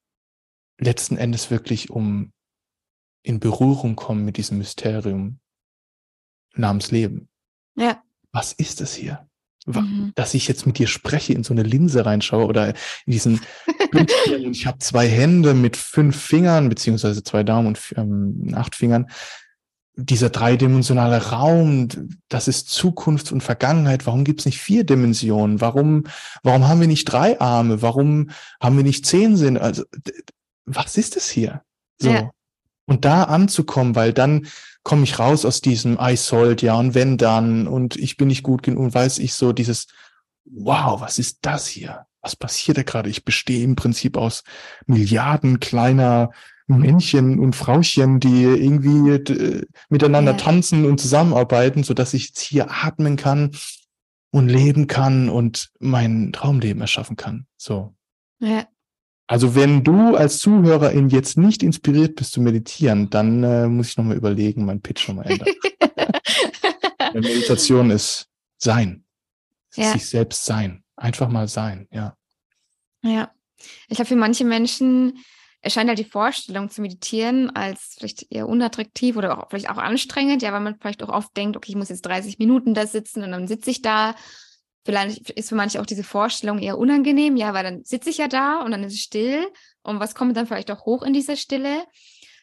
letzten 0.78 1.16
Endes 1.16 1.50
wirklich 1.50 1.90
um 1.90 2.32
in 3.22 3.40
Berührung 3.40 3.96
kommen 3.96 4.24
mit 4.24 4.36
diesem 4.36 4.58
Mysterium 4.58 5.40
namens 6.54 6.90
Leben. 6.90 7.28
Ja. 7.76 8.02
Was 8.32 8.52
ist 8.52 8.80
das 8.80 8.94
hier? 8.94 9.28
Mhm. 9.66 10.12
Dass 10.14 10.34
ich 10.34 10.46
jetzt 10.46 10.66
mit 10.66 10.78
dir 10.78 10.86
spreche, 10.86 11.32
in 11.32 11.42
so 11.42 11.54
eine 11.54 11.62
Linse 11.62 12.04
reinschaue 12.04 12.46
oder 12.46 12.68
in 12.68 13.12
diesen 13.12 13.40
ich 14.28 14.66
habe 14.66 14.78
zwei 14.78 15.08
Hände 15.08 15.54
mit 15.54 15.76
fünf 15.76 16.20
Fingern, 16.20 16.68
beziehungsweise 16.68 17.22
zwei 17.22 17.42
Daumen 17.42 17.68
und 17.68 17.94
ähm, 17.96 18.52
acht 18.54 18.74
Fingern 18.74 19.08
dieser 19.96 20.30
dreidimensionale 20.30 21.30
Raum, 21.30 21.88
das 22.28 22.48
ist 22.48 22.68
Zukunft 22.68 23.30
und 23.30 23.42
Vergangenheit. 23.42 24.06
Warum 24.06 24.24
gibt 24.24 24.40
es 24.40 24.46
nicht 24.46 24.58
vier 24.58 24.84
Dimensionen? 24.84 25.60
Warum, 25.60 26.04
warum 26.42 26.66
haben 26.66 26.80
wir 26.80 26.88
nicht 26.88 27.04
drei 27.04 27.40
Arme? 27.40 27.80
Warum 27.80 28.30
haben 28.60 28.76
wir 28.76 28.84
nicht 28.84 29.06
zehn 29.06 29.36
Sinne? 29.36 29.60
Also, 29.60 29.84
was 30.64 30.96
ist 30.96 31.16
es 31.16 31.30
hier? 31.30 31.62
So. 32.00 32.10
Ja. 32.10 32.30
Und 32.86 33.04
da 33.04 33.24
anzukommen, 33.24 33.94
weil 33.94 34.12
dann 34.12 34.46
komme 34.82 35.04
ich 35.04 35.18
raus 35.18 35.44
aus 35.44 35.60
diesem 35.60 35.98
I 36.00 36.16
sollt, 36.16 36.60
ja, 36.60 36.74
und 36.74 36.94
wenn 36.94 37.16
dann, 37.16 37.66
und 37.66 37.96
ich 37.96 38.16
bin 38.16 38.28
nicht 38.28 38.42
gut 38.42 38.62
genug, 38.62 38.80
und 38.80 38.94
weiß 38.94 39.18
ich 39.18 39.32
so 39.34 39.52
dieses, 39.52 39.86
wow, 40.44 41.00
was 41.00 41.18
ist 41.18 41.38
das 41.42 41.66
hier? 41.66 42.06
Was 42.20 42.36
passiert 42.36 42.78
da 42.78 42.82
gerade? 42.82 43.08
Ich 43.08 43.24
bestehe 43.24 43.64
im 43.64 43.76
Prinzip 43.76 44.16
aus 44.16 44.44
Milliarden 44.86 45.60
kleiner 45.60 46.30
Männchen 46.66 47.38
und 47.38 47.54
Frauchen, 47.54 48.20
die 48.20 48.44
irgendwie 48.44 49.10
äh, 49.10 49.66
miteinander 49.90 50.32
ja. 50.32 50.38
tanzen 50.38 50.86
und 50.86 51.00
zusammenarbeiten, 51.00 51.84
so 51.84 51.94
dass 51.94 52.14
ich 52.14 52.28
jetzt 52.28 52.40
hier 52.40 52.70
atmen 52.70 53.16
kann 53.16 53.50
und 54.30 54.48
leben 54.48 54.86
kann 54.86 55.28
und 55.28 55.70
mein 55.78 56.32
Traumleben 56.32 56.80
erschaffen 56.80 57.16
kann. 57.16 57.46
So. 57.56 57.94
Ja. 58.40 58.66
Also 59.26 59.54
wenn 59.54 59.84
du 59.84 60.16
als 60.16 60.38
Zuhörerin 60.38 61.08
jetzt 61.08 61.38
nicht 61.38 61.62
inspiriert 61.62 62.16
bist 62.16 62.32
zu 62.32 62.40
meditieren, 62.40 63.10
dann 63.10 63.42
äh, 63.42 63.66
muss 63.68 63.88
ich 63.88 63.96
nochmal 63.96 64.16
überlegen, 64.16 64.64
mein 64.64 64.80
Pitch 64.80 65.08
nochmal 65.08 65.26
ändern. 65.30 65.48
Meditation 67.14 67.90
ist 67.90 68.28
sein. 68.58 69.04
Ja. 69.76 69.92
Sich 69.92 70.08
selbst 70.08 70.44
sein. 70.44 70.82
Einfach 70.96 71.28
mal 71.28 71.48
sein, 71.48 71.88
ja. 71.90 72.16
Ja. 73.02 73.30
Ich 73.88 73.96
glaube, 73.96 74.08
für 74.08 74.16
manche 74.16 74.44
Menschen 74.44 75.24
erscheint 75.64 75.88
halt 75.88 75.98
die 75.98 76.04
Vorstellung 76.04 76.70
zu 76.70 76.82
meditieren 76.82 77.50
als 77.56 77.96
vielleicht 77.98 78.30
eher 78.30 78.48
unattraktiv 78.48 79.16
oder 79.16 79.38
auch, 79.38 79.50
vielleicht 79.50 79.70
auch 79.70 79.78
anstrengend, 79.78 80.42
ja, 80.42 80.52
weil 80.52 80.60
man 80.60 80.76
vielleicht 80.78 81.02
auch 81.02 81.08
oft 81.08 81.36
denkt, 81.36 81.56
okay, 81.56 81.70
ich 81.70 81.76
muss 81.76 81.88
jetzt 81.88 82.06
30 82.06 82.38
Minuten 82.38 82.74
da 82.74 82.86
sitzen 82.86 83.22
und 83.22 83.30
dann 83.30 83.48
sitze 83.48 83.70
ich 83.70 83.82
da 83.82 84.14
Vielleicht 84.86 85.30
ist 85.30 85.48
für 85.48 85.54
manche 85.54 85.80
auch 85.80 85.86
diese 85.86 86.04
Vorstellung 86.04 86.58
eher 86.58 86.76
unangenehm, 86.76 87.36
ja, 87.36 87.54
weil 87.54 87.64
dann 87.64 87.84
sitze 87.84 88.10
ich 88.10 88.18
ja 88.18 88.28
da 88.28 88.60
und 88.60 88.70
dann 88.70 88.84
ist 88.84 88.92
es 88.92 89.00
still 89.00 89.46
und 89.82 89.98
was 89.98 90.14
kommt 90.14 90.36
dann 90.36 90.46
vielleicht 90.46 90.70
auch 90.70 90.84
hoch 90.84 91.02
in 91.02 91.14
dieser 91.14 91.36
Stille? 91.36 91.84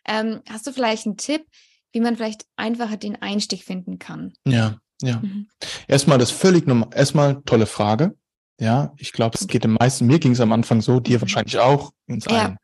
Ähm, 0.08 0.42
hast 0.50 0.66
du 0.66 0.72
vielleicht 0.72 1.06
einen 1.06 1.18
Tipp, 1.18 1.46
wie 1.92 2.00
man 2.00 2.16
vielleicht 2.16 2.46
einfacher 2.56 2.98
den 2.98 3.22
Einstieg 3.22 3.64
finden 3.64 4.00
kann? 4.00 4.34
Ja, 4.48 4.78
ja. 5.04 5.20
Mhm. 5.20 5.50
Erstmal 5.88 6.18
das 6.18 6.32
völlig 6.32 6.66
normal, 6.66 6.90
erstmal 6.96 7.44
tolle 7.44 7.68
Frage. 7.68 8.18
Ja, 8.60 8.94
ich 8.98 9.12
glaube, 9.12 9.38
es 9.40 9.48
geht 9.48 9.64
den 9.64 9.74
meisten, 9.74 10.08
mir 10.08 10.18
ging 10.18 10.32
es 10.32 10.40
am 10.40 10.52
Anfang 10.52 10.82
so, 10.82 11.00
dir 11.00 11.18
mhm. 11.18 11.22
wahrscheinlich 11.22 11.60
auch, 11.60 11.92
ins 12.08 12.26
ja. 12.26 12.48
ein. 12.48 12.58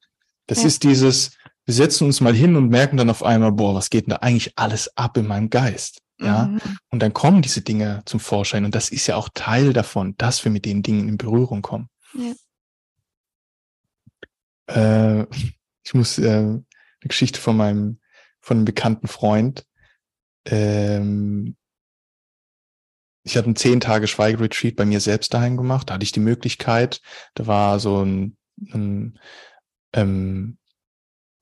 Das 0.47 0.61
ja. 0.61 0.67
ist 0.67 0.83
dieses, 0.83 1.37
wir 1.65 1.73
setzen 1.73 2.05
uns 2.05 2.21
mal 2.21 2.33
hin 2.33 2.55
und 2.55 2.69
merken 2.69 2.97
dann 2.97 3.09
auf 3.09 3.23
einmal, 3.23 3.51
boah, 3.51 3.75
was 3.75 3.89
geht 3.89 4.05
denn 4.05 4.11
da 4.11 4.17
eigentlich 4.17 4.53
alles 4.57 4.95
ab 4.97 5.17
in 5.17 5.27
meinem 5.27 5.49
Geist? 5.49 6.01
Ja. 6.19 6.45
Mhm. 6.45 6.61
Und 6.89 6.99
dann 6.99 7.13
kommen 7.13 7.41
diese 7.41 7.61
Dinge 7.61 8.01
zum 8.05 8.19
Vorschein. 8.19 8.65
Und 8.65 8.73
das 8.73 8.89
ist 8.89 9.07
ja 9.07 9.15
auch 9.17 9.29
Teil 9.33 9.73
davon, 9.73 10.15
dass 10.17 10.43
wir 10.43 10.51
mit 10.51 10.65
den 10.65 10.81
Dingen 10.81 11.07
in 11.07 11.17
Berührung 11.17 11.61
kommen. 11.61 11.89
Ja. 12.13 12.33
Äh, 15.21 15.27
ich 15.83 15.93
muss 15.93 16.17
äh, 16.17 16.27
eine 16.27 16.63
Geschichte 17.01 17.39
von 17.39 17.55
meinem, 17.55 17.99
von 18.39 18.57
einem 18.57 18.65
bekannten 18.65 19.07
Freund. 19.07 19.65
Ähm, 20.45 21.55
ich 23.23 23.35
hatte 23.35 23.47
einen 23.47 23.55
zehn 23.57 23.79
Tage 23.81 24.07
Schweigeretreat 24.07 24.75
bei 24.75 24.85
mir 24.85 25.01
selbst 25.01 25.33
daheim 25.33 25.57
gemacht. 25.57 25.89
Da 25.89 25.95
hatte 25.95 26.03
ich 26.03 26.13
die 26.13 26.21
Möglichkeit. 26.21 27.01
Da 27.35 27.45
war 27.45 27.79
so 27.79 28.03
ein, 28.03 28.37
ein 28.71 29.19
ähm, 29.93 30.57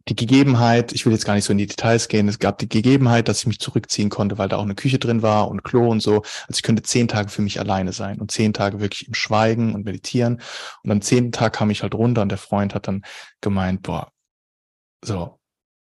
die 0.07 0.15
Gegebenheit, 0.15 0.93
ich 0.93 1.05
will 1.05 1.13
jetzt 1.13 1.25
gar 1.25 1.33
nicht 1.33 1.45
so 1.45 1.51
in 1.51 1.57
die 1.57 1.65
Details 1.65 2.07
gehen, 2.07 2.27
es 2.27 2.37
gab 2.37 2.59
die 2.59 2.69
Gegebenheit, 2.69 3.27
dass 3.27 3.39
ich 3.39 3.47
mich 3.47 3.59
zurückziehen 3.59 4.09
konnte, 4.09 4.37
weil 4.37 4.49
da 4.49 4.57
auch 4.57 4.63
eine 4.63 4.75
Küche 4.75 4.99
drin 4.99 5.23
war 5.23 5.49
und 5.49 5.63
Klo 5.63 5.89
und 5.89 6.01
so. 6.01 6.17
Also 6.21 6.57
ich 6.57 6.61
könnte 6.61 6.83
zehn 6.83 7.07
Tage 7.07 7.29
für 7.29 7.41
mich 7.41 7.59
alleine 7.59 7.91
sein 7.91 8.19
und 8.19 8.31
zehn 8.31 8.53
Tage 8.53 8.79
wirklich 8.79 9.07
im 9.07 9.15
Schweigen 9.15 9.73
und 9.73 9.85
meditieren. 9.85 10.41
Und 10.83 10.91
am 10.91 11.01
zehnten 11.01 11.31
Tag 11.31 11.53
kam 11.53 11.71
ich 11.71 11.81
halt 11.81 11.95
runter 11.95 12.21
und 12.21 12.29
der 12.29 12.37
Freund 12.37 12.75
hat 12.75 12.87
dann 12.87 13.03
gemeint, 13.41 13.81
boah, 13.81 14.11
so, 15.03 15.39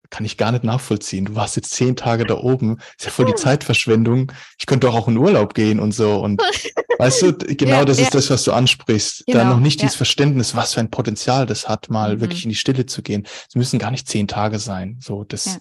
kann 0.10 0.26
ich 0.26 0.38
gar 0.38 0.52
nicht 0.52 0.64
nachvollziehen. 0.64 1.26
Du 1.26 1.36
warst 1.36 1.56
jetzt 1.56 1.72
zehn 1.72 1.96
Tage 1.96 2.26
da 2.26 2.36
oben, 2.36 2.80
ist 2.98 3.06
ja 3.06 3.12
voll 3.12 3.26
die 3.26 3.36
Zeitverschwendung. 3.36 4.32
Ich 4.60 4.66
könnte 4.66 4.88
doch 4.88 4.96
auch 4.96 5.08
in 5.08 5.18
Urlaub 5.18 5.54
gehen 5.54 5.80
und 5.80 5.92
so. 5.92 6.20
Und 6.20 6.42
weißt 7.00 7.22
du, 7.22 7.34
genau 7.34 7.80
ja, 7.80 7.86
das 7.86 7.98
ja. 7.98 8.04
ist 8.04 8.16
das, 8.16 8.30
was 8.30 8.44
du 8.44 8.52
ansprichst. 8.52 9.26
Genau, 9.26 9.40
da 9.40 9.46
noch 9.46 9.60
nicht 9.60 9.80
ja. 9.80 9.86
dieses 9.86 9.96
Verständnis, 9.96 10.56
was 10.56 10.74
für 10.74 10.80
ein 10.80 10.92
Potenzial 10.92 11.46
das 11.46 11.68
hat, 11.68 11.90
mal 11.90 12.16
mhm. 12.16 12.22
wirklich 12.22 12.44
in 12.44 12.50
die 12.50 12.56
Stille 12.56 12.86
zu 12.86 13.02
gehen. 13.02 13.28
Es 13.48 13.56
müssen 13.56 13.80
gar 13.80 13.92
nicht 13.92 14.08
zehn 14.08 14.28
Tage 14.28 14.60
sein. 14.60 14.98
So, 15.02 15.24
das, 15.24 15.60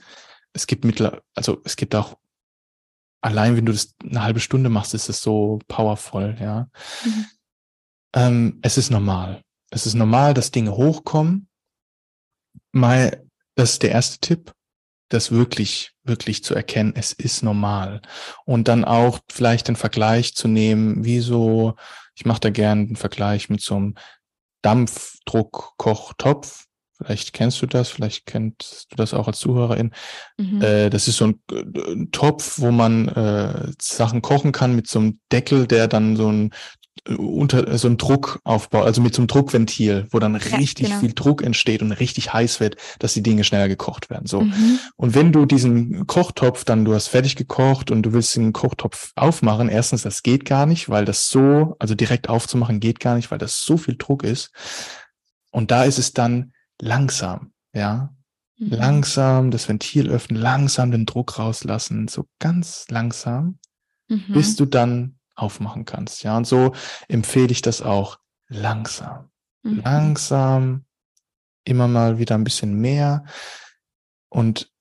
es 0.52 0.66
gibt 0.66 0.84
mittler, 0.84 1.22
also 1.34 1.60
es 1.64 1.76
gibt 1.76 1.94
auch, 1.94 2.16
allein 3.20 3.56
wenn 3.56 3.66
du 3.66 3.72
das 3.72 3.94
eine 4.02 4.22
halbe 4.22 4.40
Stunde 4.40 4.70
machst, 4.70 4.94
ist 4.94 5.08
es 5.08 5.20
so 5.20 5.58
powerful, 5.68 6.36
ja. 6.40 6.68
Mhm. 7.04 7.26
Ähm, 8.14 8.58
es 8.62 8.78
ist 8.78 8.90
normal. 8.90 9.42
Es 9.70 9.86
ist 9.86 9.94
normal, 9.94 10.32
dass 10.32 10.50
Dinge 10.50 10.72
hochkommen. 10.76 11.48
Mal 12.72 13.25
das 13.56 13.72
ist 13.72 13.82
der 13.82 13.90
erste 13.90 14.18
Tipp, 14.18 14.52
das 15.08 15.32
wirklich, 15.32 15.92
wirklich 16.04 16.44
zu 16.44 16.54
erkennen, 16.54 16.92
es 16.96 17.12
ist 17.12 17.42
normal. 17.42 18.00
Und 18.44 18.68
dann 18.68 18.84
auch 18.84 19.18
vielleicht 19.30 19.68
den 19.68 19.76
Vergleich 19.76 20.34
zu 20.34 20.48
nehmen, 20.48 21.04
wie 21.04 21.20
so, 21.20 21.74
ich 22.14 22.24
mache 22.24 22.40
da 22.40 22.50
gerne 22.50 22.82
einen 22.82 22.96
Vergleich 22.96 23.48
mit 23.48 23.60
so 23.60 23.76
einem 23.76 23.94
Dampfdruckkochtopf. 24.62 26.64
Vielleicht 26.96 27.34
kennst 27.34 27.60
du 27.60 27.66
das, 27.66 27.90
vielleicht 27.90 28.26
kennst 28.26 28.86
du 28.90 28.96
das 28.96 29.12
auch 29.12 29.28
als 29.28 29.38
Zuhörerin. 29.38 29.92
Mhm. 30.38 30.62
Äh, 30.62 30.90
das 30.90 31.08
ist 31.08 31.18
so 31.18 31.26
ein, 31.26 31.40
ein, 31.52 32.10
Topf, 32.10 32.58
wo 32.58 32.70
man 32.70 33.08
äh, 33.08 33.70
Sachen 33.80 34.22
kochen 34.22 34.52
kann 34.52 34.74
mit 34.74 34.88
so 34.88 35.00
einem 35.00 35.20
Deckel, 35.30 35.66
der 35.66 35.88
dann 35.88 36.16
so 36.16 36.32
ein 36.32 36.54
unter 37.08 37.78
so 37.78 37.86
einem 37.86 37.98
Druckaufbau, 37.98 38.82
also 38.82 39.00
mit 39.00 39.14
so 39.14 39.20
einem 39.20 39.28
Druckventil, 39.28 40.06
wo 40.10 40.18
dann 40.18 40.34
ja, 40.34 40.56
richtig 40.56 40.88
genau. 40.88 41.00
viel 41.00 41.12
Druck 41.12 41.42
entsteht 41.42 41.82
und 41.82 41.92
richtig 41.92 42.32
heiß 42.32 42.58
wird, 42.60 42.76
dass 42.98 43.14
die 43.14 43.22
Dinge 43.22 43.44
schneller 43.44 43.68
gekocht 43.68 44.10
werden. 44.10 44.26
So. 44.26 44.42
Mhm. 44.42 44.78
Und 44.96 45.14
wenn 45.14 45.32
du 45.32 45.46
diesen 45.46 46.06
Kochtopf 46.06 46.64
dann, 46.64 46.84
du 46.84 46.94
hast 46.94 47.08
fertig 47.08 47.36
gekocht 47.36 47.90
und 47.90 48.02
du 48.02 48.12
willst 48.12 48.34
den 48.36 48.52
Kochtopf 48.52 49.12
aufmachen, 49.14 49.68
erstens, 49.68 50.02
das 50.02 50.22
geht 50.22 50.44
gar 50.44 50.66
nicht, 50.66 50.88
weil 50.88 51.04
das 51.04 51.28
so, 51.28 51.76
also 51.78 51.94
direkt 51.94 52.28
aufzumachen 52.28 52.80
geht 52.80 52.98
gar 52.98 53.14
nicht, 53.14 53.30
weil 53.30 53.38
das 53.38 53.62
so 53.62 53.76
viel 53.76 53.96
Druck 53.96 54.24
ist. 54.24 54.50
Und 55.50 55.70
da 55.70 55.84
ist 55.84 55.98
es 55.98 56.12
dann 56.12 56.52
langsam, 56.80 57.52
ja. 57.72 58.10
Mhm. 58.58 58.70
Langsam 58.70 59.50
das 59.50 59.68
Ventil 59.68 60.08
öffnen, 60.08 60.40
langsam 60.40 60.90
den 60.90 61.04
Druck 61.04 61.38
rauslassen, 61.38 62.08
so 62.08 62.24
ganz 62.38 62.86
langsam, 62.88 63.58
mhm. 64.08 64.32
bis 64.32 64.56
du 64.56 64.64
dann 64.64 65.15
aufmachen 65.36 65.84
kannst. 65.84 66.22
Ja, 66.22 66.36
und 66.36 66.46
so 66.46 66.74
empfehle 67.08 67.52
ich 67.52 67.62
das 67.62 67.82
auch 67.82 68.18
langsam. 68.48 69.30
Mhm. 69.62 69.82
Langsam, 69.84 70.84
immer 71.64 71.88
mal 71.88 72.18
wieder 72.18 72.34
ein 72.34 72.44
bisschen 72.44 72.74
mehr 72.74 73.24
und 74.28 74.72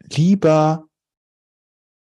lieber 0.00 0.86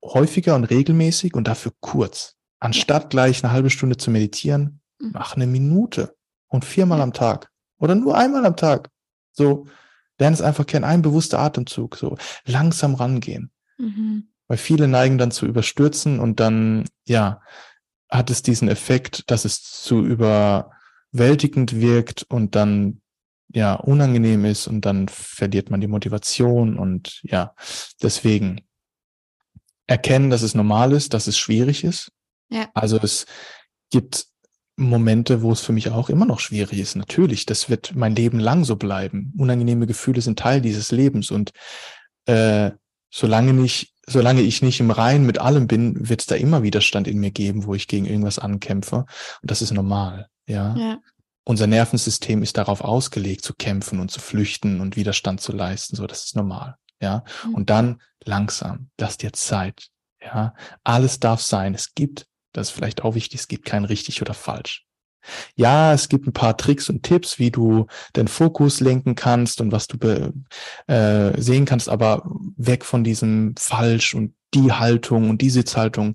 häufiger 0.04 0.54
und 0.54 0.64
regelmäßig 0.64 1.34
und 1.34 1.48
dafür 1.48 1.72
kurz. 1.80 2.36
Anstatt 2.60 3.10
gleich 3.10 3.42
eine 3.42 3.52
halbe 3.52 3.70
Stunde 3.70 3.96
zu 3.96 4.10
meditieren, 4.10 4.80
mhm. 4.98 5.12
mach 5.12 5.36
eine 5.36 5.46
Minute 5.46 6.16
und 6.48 6.64
viermal 6.64 7.00
am 7.00 7.12
Tag 7.12 7.50
oder 7.78 7.94
nur 7.94 8.16
einmal 8.16 8.44
am 8.46 8.56
Tag. 8.56 8.90
So, 9.32 9.66
lerne 10.18 10.34
es 10.34 10.42
einfach 10.42 10.66
kennen, 10.66 10.84
ein 10.84 11.02
bewusster 11.02 11.38
Atemzug, 11.38 11.96
so 11.96 12.16
langsam 12.44 12.94
rangehen. 12.94 13.52
Mhm. 13.78 14.28
Weil 14.48 14.58
viele 14.58 14.88
neigen 14.88 15.18
dann 15.18 15.30
zu 15.30 15.46
überstürzen 15.46 16.18
und 16.20 16.40
dann, 16.40 16.84
ja, 17.06 17.42
hat 18.10 18.30
es 18.30 18.42
diesen 18.42 18.68
Effekt, 18.68 19.30
dass 19.30 19.44
es 19.44 19.62
zu 19.62 20.04
überwältigend 20.04 21.80
wirkt 21.80 22.24
und 22.28 22.54
dann 22.54 23.02
ja 23.50 23.74
unangenehm 23.74 24.44
ist 24.44 24.66
und 24.66 24.82
dann 24.84 25.08
verliert 25.08 25.70
man 25.70 25.80
die 25.80 25.86
Motivation 25.86 26.78
und 26.78 27.20
ja, 27.22 27.54
deswegen 28.02 28.62
erkennen, 29.86 30.30
dass 30.30 30.42
es 30.42 30.54
normal 30.54 30.92
ist, 30.92 31.14
dass 31.14 31.26
es 31.26 31.38
schwierig 31.38 31.84
ist. 31.84 32.12
Ja. 32.50 32.68
Also 32.74 32.98
es 33.02 33.26
gibt 33.90 34.26
Momente, 34.76 35.42
wo 35.42 35.50
es 35.50 35.60
für 35.60 35.72
mich 35.72 35.90
auch 35.90 36.08
immer 36.08 36.24
noch 36.24 36.40
schwierig 36.40 36.78
ist. 36.78 36.94
Natürlich, 36.94 37.46
das 37.46 37.68
wird 37.68 37.96
mein 37.96 38.14
Leben 38.14 38.38
lang 38.38 38.64
so 38.64 38.76
bleiben. 38.76 39.32
Unangenehme 39.36 39.86
Gefühle 39.86 40.20
sind 40.20 40.38
Teil 40.38 40.60
dieses 40.60 40.92
Lebens 40.92 41.30
und 41.30 41.52
äh, 42.26 42.70
solange 43.10 43.54
nicht 43.54 43.94
solange 44.08 44.42
ich 44.42 44.62
nicht 44.62 44.80
im 44.80 44.90
Rein 44.90 45.24
mit 45.24 45.38
allem 45.38 45.66
bin, 45.66 46.08
wird 46.08 46.20
es 46.20 46.26
da 46.26 46.34
immer 46.34 46.62
Widerstand 46.62 47.06
in 47.06 47.18
mir 47.18 47.30
geben, 47.30 47.66
wo 47.66 47.74
ich 47.74 47.88
gegen 47.88 48.06
irgendwas 48.06 48.38
ankämpfe. 48.38 49.06
Und 49.42 49.50
das 49.50 49.62
ist 49.62 49.72
normal, 49.72 50.28
ja. 50.46 50.74
ja. 50.76 50.98
Unser 51.44 51.66
Nervensystem 51.66 52.42
ist 52.42 52.56
darauf 52.56 52.80
ausgelegt, 52.80 53.42
zu 53.44 53.54
kämpfen 53.54 54.00
und 54.00 54.10
zu 54.10 54.20
flüchten 54.20 54.80
und 54.80 54.96
Widerstand 54.96 55.40
zu 55.40 55.52
leisten. 55.52 55.96
So, 55.96 56.06
das 56.06 56.24
ist 56.24 56.36
normal, 56.36 56.76
ja. 57.00 57.24
Mhm. 57.44 57.54
Und 57.54 57.70
dann 57.70 58.02
langsam, 58.24 58.90
lass 58.98 59.16
dir 59.16 59.32
Zeit, 59.32 59.88
ja. 60.20 60.54
Alles 60.84 61.20
darf 61.20 61.40
sein. 61.40 61.74
Es 61.74 61.94
gibt, 61.94 62.26
das 62.52 62.68
ist 62.68 62.74
vielleicht 62.74 63.02
auch 63.02 63.14
wichtig, 63.14 63.40
es 63.40 63.48
gibt 63.48 63.64
kein 63.64 63.84
richtig 63.84 64.20
oder 64.22 64.34
falsch. 64.34 64.87
Ja, 65.56 65.92
es 65.92 66.08
gibt 66.08 66.26
ein 66.26 66.32
paar 66.32 66.56
Tricks 66.56 66.88
und 66.88 67.02
Tipps, 67.02 67.38
wie 67.38 67.50
du 67.50 67.86
den 68.16 68.28
Fokus 68.28 68.80
lenken 68.80 69.14
kannst 69.14 69.60
und 69.60 69.72
was 69.72 69.86
du 69.86 69.98
äh, 70.86 71.40
sehen 71.40 71.64
kannst, 71.64 71.88
aber 71.88 72.22
weg 72.56 72.84
von 72.84 73.04
diesem 73.04 73.54
Falsch 73.58 74.14
und 74.14 74.34
die 74.54 74.72
Haltung 74.72 75.28
und 75.30 75.42
die 75.42 75.50
Sitzhaltung. 75.50 76.14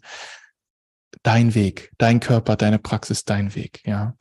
Dein 1.22 1.54
Weg, 1.56 1.92
dein 1.98 2.20
Körper, 2.20 2.56
deine 2.56 2.80
Praxis, 2.80 3.24
dein 3.24 3.56
Weg, 3.56 3.82
ja. 3.86 4.16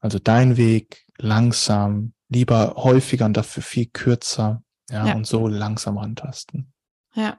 Also 0.00 0.18
dein 0.18 0.56
Weg, 0.56 1.04
langsam, 1.18 2.14
lieber 2.28 2.74
häufiger 2.76 3.26
und 3.26 3.36
dafür 3.36 3.62
viel 3.62 3.86
kürzer, 3.86 4.62
Ja, 4.90 5.06
Ja. 5.06 5.14
und 5.14 5.26
so 5.26 5.46
langsam 5.46 5.98
rantasten. 5.98 6.72
Ja. 7.14 7.38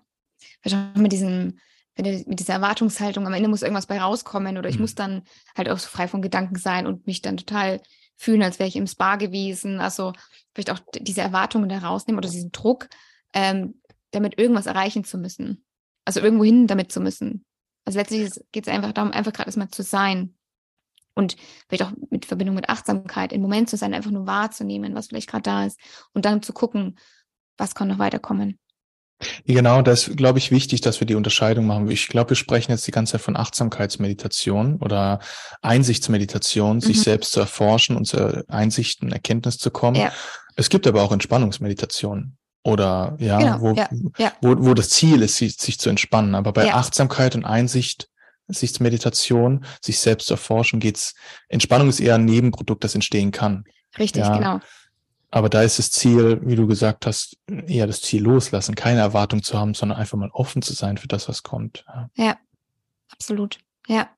Vielleicht 0.62 0.96
auch 0.96 1.02
mit 1.02 1.12
diesem, 1.12 1.60
mit 2.02 2.40
dieser 2.40 2.54
Erwartungshaltung, 2.54 3.26
am 3.28 3.34
Ende 3.34 3.50
muss 3.50 3.62
irgendwas 3.62 3.88
bei 3.88 4.00
rauskommen 4.00 4.58
oder 4.58 4.70
ich 4.70 4.76
Mhm. 4.76 4.82
muss 4.82 4.96
dann 4.96 5.24
halt 5.56 5.70
auch 5.70 5.80
so 5.80 5.88
frei 5.88 6.08
von 6.08 6.22
Gedanken 6.22 6.56
sein 6.56 6.88
und 6.88 7.08
mich 7.08 7.22
dann 7.22 7.38
total 7.38 7.82
fühlen, 8.18 8.44
als 8.44 8.60
wäre 8.60 8.68
ich 8.68 8.76
im 8.76 8.88
Spa 8.88 9.16
gewesen. 9.16 9.80
Also 9.80 10.14
vielleicht 10.54 10.72
auch 10.72 10.80
diese 10.96 11.22
Erwartungen 11.22 11.70
da 11.70 11.80
rausnehmen 11.80 12.18
oder 12.18 12.30
diesen 12.30 12.52
Druck, 12.52 12.88
ähm, 13.34 13.82
damit 14.12 14.38
irgendwas 14.38 14.66
erreichen 14.66 15.04
zu 15.04 15.18
müssen. 15.18 15.66
Also 16.06 16.20
irgendwo 16.20 16.44
hin 16.44 16.68
damit 16.68 16.92
zu 16.92 17.00
müssen. 17.00 17.46
Also 17.86 18.00
letztlich 18.00 18.32
geht 18.52 18.68
es 18.68 18.74
einfach 18.74 18.92
darum, 18.92 19.12
einfach 19.12 19.34
gerade 19.34 19.48
erstmal 19.48 19.70
zu 19.70 19.84
sein. 19.84 20.36
Und 21.14 21.36
vielleicht 21.68 21.84
auch 21.84 21.92
mit 22.10 22.26
Verbindung 22.26 22.56
mit 22.56 22.70
Achtsamkeit, 22.70 23.34
im 23.34 23.42
Moment 23.42 23.70
zu 23.70 23.76
sein, 23.76 23.94
einfach 23.94 24.12
nur 24.12 24.28
wahrzunehmen, 24.28 24.96
was 24.96 25.08
vielleicht 25.08 25.30
gerade 25.30 25.44
da 25.44 25.66
ist. 25.66 25.80
Und 26.14 26.26
dann 26.26 26.42
zu 26.42 26.54
gucken, 26.54 26.98
was 27.58 27.76
kann 27.76 27.90
noch 27.90 28.00
weiterkommen. 28.00 28.60
Genau, 29.46 29.82
das 29.82 30.08
ist, 30.08 30.18
glaube 30.18 30.40
ich, 30.40 30.52
wichtig, 30.52 30.82
dass 30.82 31.00
wir 31.00 31.08
die 31.08 31.16
Unterscheidung 31.16 31.66
machen. 31.66 31.90
Ich 31.90 32.08
glaube, 32.08 32.32
wir 32.32 32.36
sprechen 32.38 32.72
jetzt 32.72 32.88
die 32.88 32.92
ganze 32.92 33.14
Zeit 33.14 33.22
von 33.22 33.36
Achtsamkeitsmeditation 33.38 34.78
oder 34.78 35.20
Einsichtsmeditation, 35.62 36.82
sich 36.82 36.98
Mhm. 36.98 37.02
selbst 37.02 37.32
zu 37.32 37.40
erforschen 37.40 37.96
und 37.96 38.06
zu 38.06 38.44
Einsichten, 38.48 39.12
Erkenntnis 39.12 39.58
zu 39.58 39.72
kommen. 39.72 39.98
Ja. 39.98 40.12
Es 40.56 40.70
gibt 40.70 40.86
aber 40.88 41.02
auch 41.04 41.12
Entspannungsmeditation 41.12 42.38
oder 42.64 43.16
ja, 43.20 43.38
Genau, 43.40 43.62
wo, 43.62 43.74
ja, 43.74 43.90
ja. 44.18 44.32
Wo, 44.42 44.56
wo 44.58 44.74
das 44.74 44.90
Ziel 44.90 45.22
ist, 45.22 45.38
sich, 45.38 45.58
sich 45.58 45.80
zu 45.80 45.90
entspannen. 45.90 46.36
Aber 46.36 46.52
bei. 46.54 46.74
Achtsamkeit 46.74 47.36
und 47.36 47.46
Einsicht, 47.46 48.10
Einsichtsmeditation, 48.48 49.66
sich 49.82 50.00
selbst 50.00 50.28
zu 50.28 50.34
erforschen, 50.34 50.80
geht's. 50.80 51.16
Entspannung 51.50 51.90
ist 51.90 52.00
eher 52.00 52.16
ein 52.16 52.26
Nebenprodukt, 52.26 52.84
das 52.84 52.96
entstehen 52.96 53.32
kann. 53.32 53.64
Richtig, 53.98 54.24
genau. 54.24 54.60
Aber 55.32 55.50
da 55.50 55.64
ist 55.64 55.80
das 55.80 55.92
Ziel, 55.92 56.42
wie 56.44 56.56
du 56.56 56.68
gesagt 56.68 57.06
hast, 57.06 57.38
eher 57.48 57.88
das 57.88 58.02
Ziel 58.02 58.22
loslassen, 58.22 58.76
keine 58.76 59.00
Erwartung 59.00 59.42
zu 59.42 59.58
haben, 59.58 59.74
sondern 59.74 59.98
einfach 59.98 60.18
mal 60.18 60.30
offen 60.34 60.62
zu 60.62 60.74
sein 60.74 60.98
für 60.98 61.08
das, 61.08 61.30
was 61.30 61.42
kommt. 61.42 61.86
Ja. 62.16 62.38
Absolut. 63.12 63.60
Ja. 63.88 64.10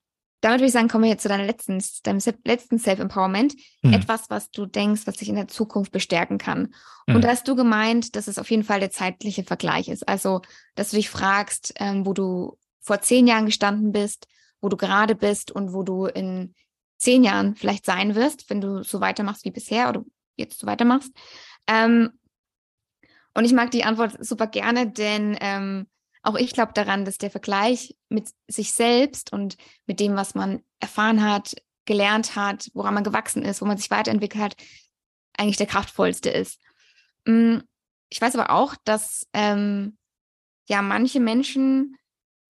Damit 0.41 0.59
würde 0.59 0.68
ich 0.68 0.74
sagen, 0.74 0.89
kommen 0.89 1.05
wir 1.05 1.11
jetzt 1.11 1.22
zu 1.22 1.30
deiner 1.30 1.45
letzten, 1.45 1.82
deinem 2.03 2.20
letzten 2.43 2.78
Self-Empowerment. 2.78 3.53
Hm. 3.82 3.93
Etwas, 3.93 4.30
was 4.30 4.51
du 4.51 4.66
denkst, 4.66 5.03
was 5.05 5.16
dich 5.16 5.30
in 5.30 5.36
der 5.36 5.47
Zukunft 5.47 5.91
bestärken 5.91 6.38
kann. 6.38 6.74
Hm. 7.07 7.16
Und 7.16 7.24
da 7.24 7.30
hast 7.30 7.47
du 7.47 7.55
gemeint, 7.55 8.16
dass 8.16 8.28
es 8.28 8.38
auf 8.38 8.51
jeden 8.51 8.64
Fall 8.64 8.82
der 8.82 8.91
zeitliche 8.91 9.43
Vergleich 9.43 9.88
ist. 9.88 10.07
Also, 10.07 10.41
dass 10.76 10.89
du 10.89 10.97
dich 10.97 11.09
fragst, 11.09 11.74
ähm, 11.78 12.05
wo 12.05 12.14
du 12.14 12.57
vor 12.82 13.01
zehn 13.01 13.26
Jahren 13.26 13.45
gestanden 13.45 13.93
bist, 13.93 14.28
wo 14.59 14.68
du 14.68 14.76
gerade 14.76 15.16
bist 15.16 15.51
und 15.51 15.74
wo 15.74 15.84
du 15.84 16.07
in 16.07 16.55
zehn 16.97 17.24
Jahren 17.24 17.55
vielleicht 17.55 17.86
sein 17.86 18.16
wirst, 18.16 18.49
wenn 18.49 18.59
du 18.59 18.84
so 18.84 18.99
weitermachst 18.99 19.45
wie 19.45 19.51
bisher 19.51 19.89
oder 19.89 20.03
jetzt 20.36 20.59
so 20.59 20.67
weitermachst. 20.67 21.11
Ähm, 21.67 22.11
und 23.34 23.45
ich 23.45 23.53
mag 23.53 23.71
die 23.71 23.84
Antwort 23.84 24.23
super 24.23 24.47
gerne, 24.47 24.89
denn 24.89 25.38
ähm, 25.41 25.88
auch 26.21 26.36
ich 26.36 26.53
glaube 26.53 26.73
daran, 26.73 27.05
dass 27.05 27.17
der 27.17 27.31
Vergleich 27.31 27.95
mit 28.09 28.29
sich 28.47 28.73
selbst 28.73 29.34
und 29.34 29.57
mit 29.86 29.99
dem, 29.99 30.15
was 30.15 30.36
man 30.36 30.63
erfahren 30.79 31.23
hat, 31.23 31.55
gelernt 31.86 32.36
hat, 32.36 32.69
woran 32.73 32.93
man 32.93 33.03
gewachsen 33.03 33.43
ist, 33.43 33.61
wo 33.61 33.65
man 33.65 33.77
sich 33.77 33.91
weiterentwickelt 33.91 34.43
hat, 34.43 34.55
eigentlich 35.38 35.57
der 35.57 35.67
kraftvollste 35.67 36.29
ist. 36.29 36.59
Mm, 37.25 37.59
Ich 38.09 38.21
weiß 38.21 38.36
aber 38.36 38.51
auch, 38.51 38.75
dass 38.86 39.27
ähm, 39.34 39.97
ja 40.69 40.81
manche 40.81 41.19
Menschen 41.19 41.97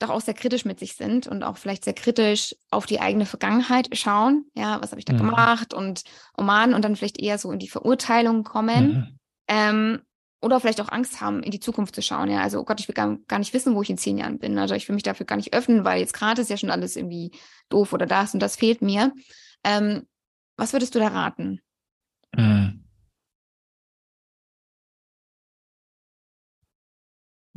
doch 0.04 0.10
auch 0.10 0.22
sehr 0.22 0.34
kritisch 0.34 0.66
mit 0.66 0.80
sich 0.80 0.96
sind 0.96 1.28
und 1.28 1.44
auch 1.44 1.58
vielleicht 1.58 1.84
sehr 1.84 1.94
kritisch 1.94 2.56
auf 2.70 2.86
die 2.86 3.00
eigene 3.00 3.26
Vergangenheit 3.26 3.90
schauen. 3.98 4.46
Ja, 4.54 4.82
was 4.82 4.92
habe 4.92 5.00
ich 5.00 5.06
da 5.06 5.14
Mhm. 5.14 5.18
gemacht 5.18 5.74
und 5.74 6.04
oh 6.38 6.44
Mann, 6.44 6.74
und 6.74 6.84
dann 6.84 6.96
vielleicht 6.96 7.20
eher 7.20 7.38
so 7.38 7.52
in 7.52 7.60
die 7.60 7.70
Verurteilung 7.70 8.44
kommen. 8.44 8.88
Mhm. 8.92 9.20
Ähm, 9.48 10.02
oder 10.42 10.60
vielleicht 10.60 10.82
auch 10.82 10.90
Angst 10.90 11.22
haben, 11.22 11.42
in 11.42 11.52
die 11.52 11.62
Zukunft 11.62 11.96
zu 11.96 12.02
schauen. 12.02 12.30
Ja, 12.30 12.42
also 12.42 12.60
oh 12.60 12.66
Gott, 12.66 12.82
ich 12.82 12.88
will 12.90 12.96
gar, 12.96 13.18
gar 13.30 13.40
nicht 13.40 13.54
wissen, 13.54 13.76
wo 13.76 13.82
ich 13.82 13.90
in 13.90 13.98
zehn 13.98 14.18
Jahren 14.18 14.40
bin. 14.40 14.60
Also 14.60 14.76
ich 14.76 14.90
will 14.90 14.94
mich 14.94 15.04
dafür 15.04 15.26
gar 15.26 15.38
nicht 15.38 15.54
öffnen, 15.54 15.86
weil 15.86 16.02
jetzt 16.02 16.14
gerade 16.14 16.42
ist 16.42 16.50
ja 16.50 16.58
schon 16.58 16.70
alles 16.70 16.98
irgendwie 16.98 17.32
doof 17.70 17.94
oder 17.94 18.06
das 18.06 18.34
und 18.34 18.42
das 18.42 18.58
fehlt 18.58 18.82
mir. 18.82 19.14
Ähm, 19.64 20.06
was 20.58 20.74
würdest 20.74 20.96
du 20.96 21.00
da 21.00 21.08
raten? 21.08 21.62
Mhm. 22.36 22.84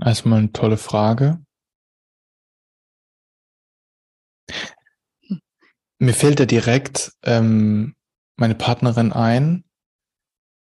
Erstmal 0.00 0.40
eine 0.40 0.52
tolle 0.52 0.76
Frage. 0.76 1.40
Mir 5.98 6.14
fällt 6.14 6.40
da 6.40 6.44
direkt 6.44 7.12
ähm, 7.22 7.94
meine 8.36 8.54
Partnerin 8.54 9.12
ein. 9.12 9.64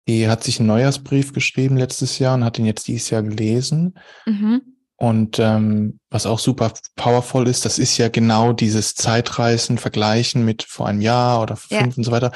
Die 0.07 0.27
hat 0.27 0.43
sich 0.43 0.59
einen 0.59 0.67
Neujahrsbrief 0.67 1.31
geschrieben 1.31 1.77
letztes 1.77 2.19
Jahr 2.19 2.35
und 2.35 2.43
hat 2.43 2.59
ihn 2.59 2.65
jetzt 2.65 2.87
dieses 2.87 3.09
Jahr 3.09 3.23
gelesen. 3.23 3.97
Mhm. 4.25 4.61
Und 4.97 5.39
ähm, 5.39 5.99
was 6.09 6.25
auch 6.25 6.39
super 6.39 6.73
powerful 6.95 7.47
ist, 7.47 7.65
das 7.65 7.79
ist 7.79 7.97
ja 7.97 8.09
genau 8.09 8.53
dieses 8.53 8.95
Zeitreisen, 8.95 9.77
Vergleichen 9.77 10.45
mit 10.45 10.63
vor 10.63 10.87
einem 10.87 11.01
Jahr 11.01 11.41
oder 11.41 11.57
Ja. 11.69 11.79
fünf 11.79 11.97
und 11.97 12.03
so 12.03 12.11
weiter. 12.11 12.31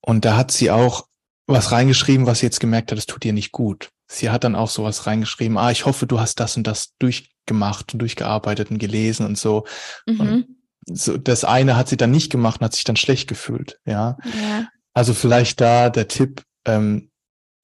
Und 0.00 0.24
da 0.24 0.36
hat 0.36 0.50
sie 0.50 0.70
auch 0.70 1.06
was 1.46 1.72
reingeschrieben, 1.72 2.26
was 2.26 2.40
sie 2.40 2.46
jetzt 2.46 2.60
gemerkt 2.60 2.90
hat, 2.90 2.98
das 2.98 3.06
tut 3.06 3.24
ihr 3.24 3.32
nicht 3.32 3.52
gut. 3.52 3.90
Sie 4.06 4.30
hat 4.30 4.44
dann 4.44 4.54
auch 4.56 4.70
sowas 4.70 5.06
reingeschrieben, 5.06 5.58
ah, 5.58 5.70
ich 5.70 5.84
hoffe, 5.84 6.06
du 6.06 6.20
hast 6.20 6.40
das 6.40 6.56
und 6.56 6.66
das 6.66 6.94
durchgemacht 6.98 7.92
und 7.92 8.00
durchgearbeitet 8.00 8.70
und 8.70 8.78
gelesen 8.78 9.26
und 9.26 9.36
so. 9.36 9.66
Mhm. 10.06 10.56
So. 10.94 11.16
Das 11.16 11.44
eine 11.44 11.76
hat 11.76 11.88
sie 11.88 11.96
dann 11.96 12.10
nicht 12.10 12.30
gemacht 12.30 12.60
und 12.60 12.64
hat 12.66 12.74
sich 12.74 12.84
dann 12.84 12.96
schlecht 12.96 13.28
gefühlt, 13.28 13.78
ja. 13.84 14.16
Ja. 14.24 14.68
Also 14.92 15.14
vielleicht 15.14 15.60
da 15.60 15.90
der 15.90 16.08
Tipp, 16.08 16.42
ähm, 16.66 17.10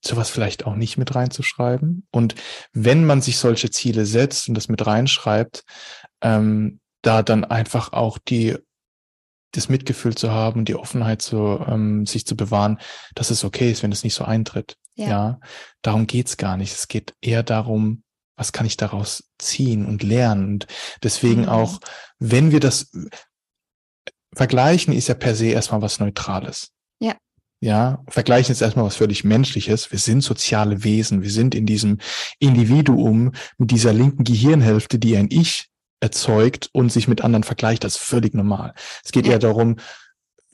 sowas 0.05 0.31
vielleicht 0.31 0.67
auch 0.67 0.77
nicht 0.77 0.97
mit 0.99 1.15
reinzuschreiben. 1.15 2.07
Und 2.11 2.35
wenn 2.73 3.05
man 3.05 3.21
sich 3.23 3.39
solche 3.39 3.71
Ziele 3.71 4.07
setzt 4.07 4.49
und 4.49 4.55
das 4.55 4.69
mit 4.69 4.87
reinschreibt, 4.87 5.65
ähm, 6.23 6.81
da 7.03 7.23
dann 7.23 7.45
einfach 7.45 7.93
auch 7.93 8.19
die 8.19 8.57
das 9.53 9.69
Mitgefühl 9.69 10.15
zu 10.15 10.31
haben, 10.31 10.65
die 10.65 10.75
Offenheit 10.75 11.23
zu 11.23 11.65
ähm, 11.67 12.05
sich 12.05 12.27
zu 12.27 12.37
bewahren, 12.37 12.79
dass 13.15 13.31
es 13.31 13.45
okay 13.45 13.71
ist, 13.71 13.83
wenn 13.83 13.93
es 13.93 14.05
nicht 14.05 14.15
so 14.15 14.25
eintritt. 14.25 14.77
Ja. 14.95 15.09
Ja, 15.09 15.41
darum 15.83 16.07
geht's 16.07 16.37
gar 16.37 16.57
nicht. 16.57 16.73
Es 16.73 16.89
geht 16.89 17.15
eher 17.21 17.43
darum, 17.43 18.03
was 18.37 18.53
kann 18.53 18.67
ich 18.67 18.77
daraus 18.77 19.25
ziehen 19.39 19.87
und 19.87 20.03
lernen. 20.03 20.47
Und 20.47 20.67
deswegen 21.03 21.43
Mhm. 21.43 21.49
auch, 21.49 21.81
wenn 22.19 22.53
wir 22.53 22.61
das 22.61 22.91
vergleichen, 24.35 24.93
ist 24.95 25.09
ja 25.09 25.15
per 25.15 25.35
se 25.35 25.47
erstmal 25.47 25.83
was 25.83 26.01
Neutrales. 26.01 26.69
Ja. 27.01 27.15
Ja, 27.61 28.03
vergleichen 28.09 28.53
ist 28.53 28.61
erstmal 28.61 28.85
was 28.85 28.97
völlig 28.97 29.25
Menschliches. 29.25 29.91
Wir 29.91 29.99
sind 29.99 30.23
soziale 30.23 30.85
Wesen. 30.85 31.23
Wir 31.23 31.31
sind 31.31 31.55
in 31.55 31.65
diesem 31.67 31.99
Individuum 32.39 33.33
mit 33.57 33.71
dieser 33.71 33.93
linken 33.93 34.25
Gehirnhälfte, 34.25 34.99
die 34.99 35.17
ein 35.17 35.29
Ich 35.31 35.69
erzeugt 36.01 36.69
und 36.73 36.93
sich 36.93 37.09
mit 37.09 37.23
anderen 37.23 37.45
vergleicht. 37.45 37.85
Das 37.85 37.95
ist 37.97 38.03
völlig 38.03 38.35
normal. 38.35 38.75
Es 39.03 39.13
geht 39.13 39.27
Ja. 39.27 39.33
eher 39.33 39.39
darum, 39.39 39.77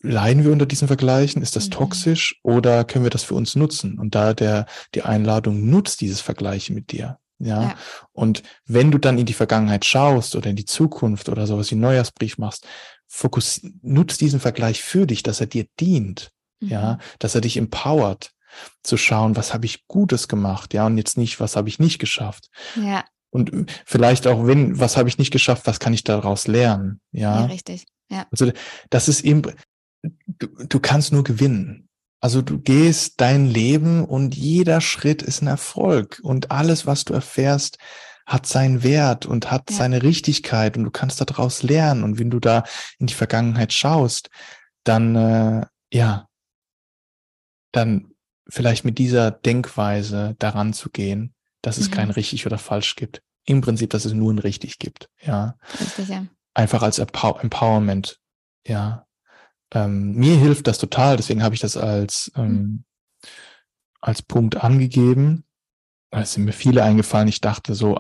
leiden 0.01 0.45
wir 0.45 0.53
unter 0.53 0.67
diesen 0.67 0.87
Vergleichen? 0.87 1.43
Ist 1.43 1.57
das 1.57 1.67
Mhm. 1.67 1.71
toxisch 1.73 2.39
oder 2.45 2.85
können 2.85 3.05
wir 3.05 3.11
das 3.11 3.25
für 3.25 3.35
uns 3.35 3.57
nutzen? 3.57 3.99
Und 3.99 4.15
da 4.15 4.35
der, 4.35 4.67
die 4.95 5.03
Einladung 5.03 5.69
nutzt 5.69 6.01
dieses 6.01 6.21
Vergleiche 6.21 6.73
mit 6.73 6.93
dir. 6.93 7.19
Ja? 7.43 7.63
Ja. 7.63 7.75
Und 8.13 8.43
wenn 8.67 8.91
du 8.91 8.99
dann 8.99 9.19
in 9.19 9.27
die 9.27 9.33
Vergangenheit 9.33 9.85
schaust 9.85 10.37
oder 10.37 10.51
in 10.51 10.57
die 10.57 10.65
Zukunft 10.65 11.29
oder 11.29 11.47
sowas 11.47 11.71
wie 11.71 11.77
Neujahrsbrief 11.77 12.39
machst, 12.39 12.67
fokus, 13.09 13.61
nutzt 13.83 14.21
diesen 14.21 14.41
Vergleich 14.41 14.83
für 14.83 15.07
dich, 15.07 15.23
dass 15.23 15.41
er 15.41 15.47
dir 15.47 15.67
dient. 15.79 16.31
Mhm. 16.61 16.69
Ja, 16.69 16.99
dass 17.19 17.35
er 17.35 17.41
dich 17.41 17.57
empowert 17.57 18.33
zu 18.83 18.97
schauen, 18.97 19.37
was 19.37 19.55
habe 19.55 19.67
ich 19.67 19.87
Gutes 19.89 20.29
gemacht, 20.29 20.75
ja, 20.75 20.87
und 20.87 20.99
jetzt 20.99 21.17
nicht, 21.17 21.41
was 21.41 21.57
habe 21.57 21.69
ich 21.69 21.79
nicht 21.79 21.99
geschafft. 21.99 22.49
Ja. 22.77 23.05
Und 23.31 23.73
vielleicht 23.87 24.27
auch, 24.27 24.47
wenn, 24.47 24.79
was 24.79 24.97
habe 24.97 25.09
ich 25.09 25.19
nicht 25.19 25.31
geschafft, 25.31 25.67
was 25.67 25.81
kann 25.81 25.95
ich 25.95 26.05
daraus 26.05 26.47
lernen, 26.47 27.01
ja, 27.13 27.41
ja. 27.41 27.45
richtig. 27.47 27.87
Ja. 28.11 28.27
Also 28.31 28.53
das 28.91 29.09
ist 29.09 29.25
eben, 29.25 29.43
du, 30.03 30.47
du 30.67 30.81
kannst 30.81 31.13
nur 31.13 31.25
gewinnen. 31.25 31.89
Also 32.23 32.41
du 32.41 32.59
gehst 32.61 33.21
dein 33.21 33.47
Leben 33.47 34.05
und 34.05 34.35
jeder 34.37 34.81
Schritt 34.81 35.23
ist 35.23 35.43
ein 35.43 35.49
Erfolg 35.49 36.21
und 36.23 36.51
alles, 36.53 36.87
was 36.87 37.05
du 37.05 37.13
erfährst, 37.15 37.79
hat 38.27 38.47
seinen 38.47 38.85
Wert 38.85 39.27
und 39.27 39.51
hat 39.51 39.71
Ja. 39.71 39.77
seine 39.79 40.05
Richtigkeit 40.05 40.77
und 40.77 40.85
du 40.85 40.91
kannst 40.93 41.21
daraus 41.21 41.65
lernen. 41.65 42.05
Und 42.05 42.21
wenn 42.21 42.31
du 42.31 42.39
da 42.39 42.63
in 43.01 43.09
die 43.09 43.15
Vergangenheit 43.15 43.73
schaust, 43.73 44.31
dann 44.85 45.17
äh, 45.17 45.67
ja, 45.93 46.29
dann 47.73 48.13
vielleicht 48.49 48.85
mit 48.85 48.99
dieser 48.99 49.31
Denkweise 49.31 50.37
daran 50.39 50.73
zu 50.73 50.91
gehen, 50.91 51.35
dass 51.63 51.79
es 51.79 51.89
Mhm. 51.89 51.95
kein 51.95 52.11
richtig 52.11 52.47
oder 52.47 52.59
falsch 52.59 52.97
gibt. 52.97 53.23
Im 53.45 53.61
Prinzip, 53.61 53.91
dass 53.91 54.05
es 54.05 54.13
nur 54.13 54.33
ein 54.33 54.39
richtig 54.39 54.79
gibt. 54.79 55.09
Ja, 55.21 55.57
Richtig, 55.81 56.09
ja. 56.09 56.25
einfach 56.55 56.83
als 56.83 56.99
Empow 57.01 57.43
Empowerment. 57.43 58.21
Ja, 58.67 59.07
ähm, 59.73 60.13
mir 60.15 60.37
hilft 60.37 60.67
das 60.67 60.79
total. 60.79 61.17
Deswegen 61.17 61.43
habe 61.43 61.55
ich 61.55 61.61
das 61.61 61.77
als 61.77 62.31
ähm, 62.37 62.85
als 64.01 64.23
Punkt 64.23 64.57
angegeben. 64.57 65.45
Es 66.11 66.35
sind 66.35 66.45
mir 66.45 66.53
viele 66.53 66.83
eingefallen. 66.83 67.29
Ich 67.29 67.41
dachte 67.41 67.75
so 67.75 67.99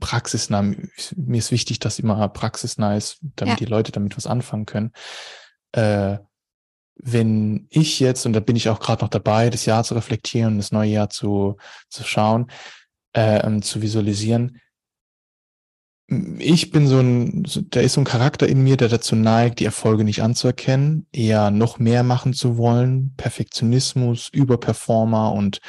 praxisnah. 0.00 0.62
Mir 0.62 1.38
ist 1.38 1.52
wichtig, 1.52 1.78
dass 1.78 1.98
immer 1.98 2.28
praxisnah 2.28 2.96
ist, 2.96 3.18
damit 3.36 3.60
Ja. 3.60 3.66
die 3.66 3.70
Leute 3.70 3.92
damit 3.92 4.16
was 4.16 4.26
anfangen 4.26 4.66
können. 4.66 4.92
Äh, 5.72 6.18
wenn 6.98 7.66
ich 7.70 8.00
jetzt, 8.00 8.24
und 8.24 8.32
da 8.32 8.40
bin 8.40 8.56
ich 8.56 8.68
auch 8.70 8.80
gerade 8.80 9.04
noch 9.04 9.10
dabei, 9.10 9.50
das 9.50 9.66
Jahr 9.66 9.84
zu 9.84 9.94
reflektieren, 9.94 10.56
das 10.56 10.72
neue 10.72 10.90
Jahr 10.90 11.10
zu, 11.10 11.56
zu 11.90 12.04
schauen, 12.04 12.50
äh, 13.14 13.46
ähm, 13.46 13.60
zu 13.62 13.82
visualisieren, 13.82 14.60
ich 16.08 16.70
bin 16.70 16.86
so 16.86 17.00
ein, 17.00 17.44
da 17.70 17.80
ist 17.80 17.94
so 17.94 18.00
ein 18.00 18.04
Charakter 18.04 18.48
in 18.48 18.62
mir, 18.62 18.76
der 18.76 18.88
dazu 18.88 19.16
neigt, 19.16 19.58
die 19.58 19.64
Erfolge 19.64 20.04
nicht 20.04 20.22
anzuerkennen, 20.22 21.06
eher 21.12 21.50
noch 21.50 21.78
mehr 21.78 22.04
machen 22.04 22.32
zu 22.32 22.56
wollen, 22.56 23.14
Perfektionismus, 23.16 24.28
Überperformer 24.32 25.32
und 25.32 25.60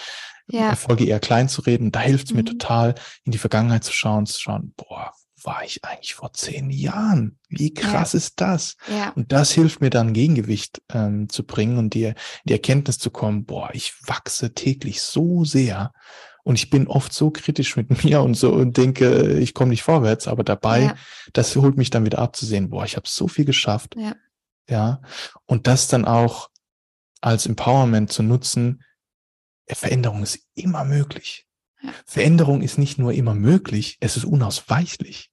ja. 0.47 0.69
Erfolge 0.69 1.05
eher 1.05 1.19
klein 1.19 1.49
zu 1.49 1.61
reden. 1.61 1.91
Da 1.91 2.01
hilft 2.01 2.27
es 2.27 2.31
mhm. 2.31 2.37
mir 2.37 2.45
total, 2.45 2.95
in 3.23 3.31
die 3.31 3.39
Vergangenheit 3.39 3.83
zu 3.83 3.93
schauen, 3.93 4.27
zu 4.27 4.39
schauen, 4.39 4.73
boah, 4.77 5.11
war 5.43 5.63
ich 5.63 5.83
eigentlich 5.83 6.13
vor 6.13 6.33
zehn 6.33 6.69
Jahren? 6.69 7.37
Wie 7.49 7.73
krass 7.73 8.13
ja. 8.13 8.17
ist 8.17 8.39
das? 8.41 8.75
Ja. 8.89 9.11
Und 9.15 9.31
das 9.31 9.51
hilft 9.51 9.81
mir 9.81 9.89
dann 9.89 10.13
Gegengewicht 10.13 10.81
ähm, 10.93 11.29
zu 11.29 11.45
bringen 11.45 11.77
und 11.77 11.93
die, 11.93 12.13
die 12.43 12.53
Erkenntnis 12.53 12.99
zu 12.99 13.11
kommen, 13.11 13.45
boah, 13.45 13.69
ich 13.73 13.93
wachse 14.05 14.53
täglich 14.53 15.01
so 15.01 15.45
sehr 15.45 15.93
und 16.47 16.55
ich 16.55 16.69
bin 16.69 16.87
oft 16.87 17.11
so 17.11 17.29
kritisch 17.29 17.75
mit 17.75 17.89
mir 18.05 18.21
und 18.21 18.35
so 18.35 18.53
und 18.53 18.77
denke, 18.77 19.37
ich 19.37 19.53
komme 19.53 19.71
nicht 19.71 19.83
vorwärts, 19.83 20.29
aber 20.29 20.45
dabei, 20.45 20.83
ja. 20.83 20.95
das 21.33 21.53
holt 21.57 21.75
mich 21.75 21.89
dann 21.89 22.05
wieder 22.05 22.19
ab 22.19 22.37
zu 22.37 22.45
sehen, 22.45 22.69
boah, 22.69 22.85
ich 22.85 22.95
habe 22.95 23.05
so 23.05 23.27
viel 23.27 23.43
geschafft. 23.43 23.97
Ja. 23.97 24.15
ja. 24.69 25.01
Und 25.45 25.67
das 25.67 25.89
dann 25.89 26.05
auch 26.05 26.49
als 27.19 27.47
Empowerment 27.47 28.13
zu 28.13 28.23
nutzen, 28.23 28.81
Veränderung 29.67 30.23
ist 30.23 30.39
immer 30.53 30.85
möglich. 30.85 31.45
Ja. 31.81 31.91
Veränderung 32.05 32.61
ist 32.61 32.77
nicht 32.77 32.97
nur 32.97 33.11
immer 33.11 33.35
möglich, 33.35 33.97
es 33.99 34.15
ist 34.15 34.23
unausweichlich. 34.23 35.29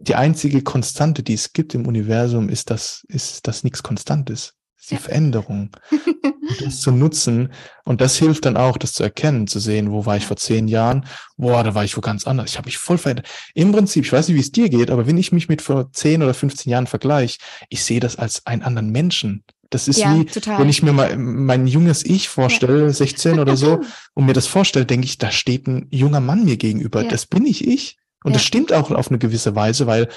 Die 0.00 0.16
einzige 0.16 0.62
Konstante, 0.62 1.22
die 1.22 1.32
es 1.32 1.54
gibt 1.54 1.72
im 1.72 1.86
Universum, 1.86 2.50
ist, 2.50 2.68
dass, 2.68 3.06
ist, 3.08 3.46
dass 3.46 3.64
nichts 3.64 3.82
konstant 3.82 4.28
ist. 4.28 4.54
Die 4.86 4.94
ja. 4.94 5.00
Veränderung. 5.00 5.70
das 6.60 6.80
zu 6.80 6.90
nutzen. 6.90 7.50
Und 7.84 8.00
das 8.00 8.16
hilft 8.16 8.44
dann 8.44 8.56
auch, 8.56 8.76
das 8.76 8.92
zu 8.92 9.02
erkennen, 9.02 9.46
zu 9.46 9.58
sehen, 9.58 9.90
wo 9.90 10.06
war 10.06 10.16
ich 10.16 10.26
vor 10.26 10.36
zehn 10.36 10.68
Jahren? 10.68 11.06
Boah, 11.36 11.64
da 11.64 11.74
war 11.74 11.84
ich 11.84 11.96
wo 11.96 12.00
ganz 12.00 12.26
anders. 12.26 12.50
Ich 12.50 12.58
habe 12.58 12.66
mich 12.66 12.78
voll 12.78 12.98
verändert. 12.98 13.28
Im 13.54 13.72
Prinzip, 13.72 14.04
ich 14.04 14.12
weiß 14.12 14.28
nicht, 14.28 14.36
wie 14.36 14.40
es 14.40 14.52
dir 14.52 14.68
geht, 14.68 14.90
aber 14.90 15.06
wenn 15.06 15.18
ich 15.18 15.32
mich 15.32 15.48
mit 15.48 15.62
vor 15.62 15.92
zehn 15.92 16.22
oder 16.22 16.34
15 16.34 16.70
Jahren 16.70 16.86
vergleiche, 16.86 17.38
ich 17.68 17.84
sehe 17.84 18.00
das 18.00 18.16
als 18.16 18.46
einen 18.46 18.62
anderen 18.62 18.90
Menschen. 18.90 19.44
Das 19.70 19.88
ist 19.88 19.98
ja, 19.98 20.14
wie, 20.14 20.24
total. 20.26 20.60
wenn 20.60 20.68
ich 20.68 20.82
mir 20.82 20.92
mal 20.92 21.16
mein 21.16 21.66
junges 21.66 22.04
Ich 22.04 22.28
vorstelle, 22.28 22.84
ja. 22.84 22.92
16 22.92 23.40
oder 23.40 23.56
so, 23.56 23.80
und 24.14 24.26
mir 24.26 24.32
das 24.32 24.46
vorstelle, 24.46 24.86
denke 24.86 25.06
ich, 25.06 25.18
da 25.18 25.30
steht 25.30 25.66
ein 25.66 25.88
junger 25.90 26.20
Mann 26.20 26.44
mir 26.44 26.56
gegenüber. 26.56 27.02
Ja. 27.02 27.08
Das 27.08 27.26
bin 27.26 27.46
ich 27.46 27.66
ich. 27.66 27.96
Und 28.22 28.34
das 28.34 28.44
stimmt 28.44 28.72
auch 28.72 28.90
auf 28.90 29.08
eine 29.08 29.18
gewisse 29.18 29.54
Weise, 29.54 29.86
weil 29.86 30.08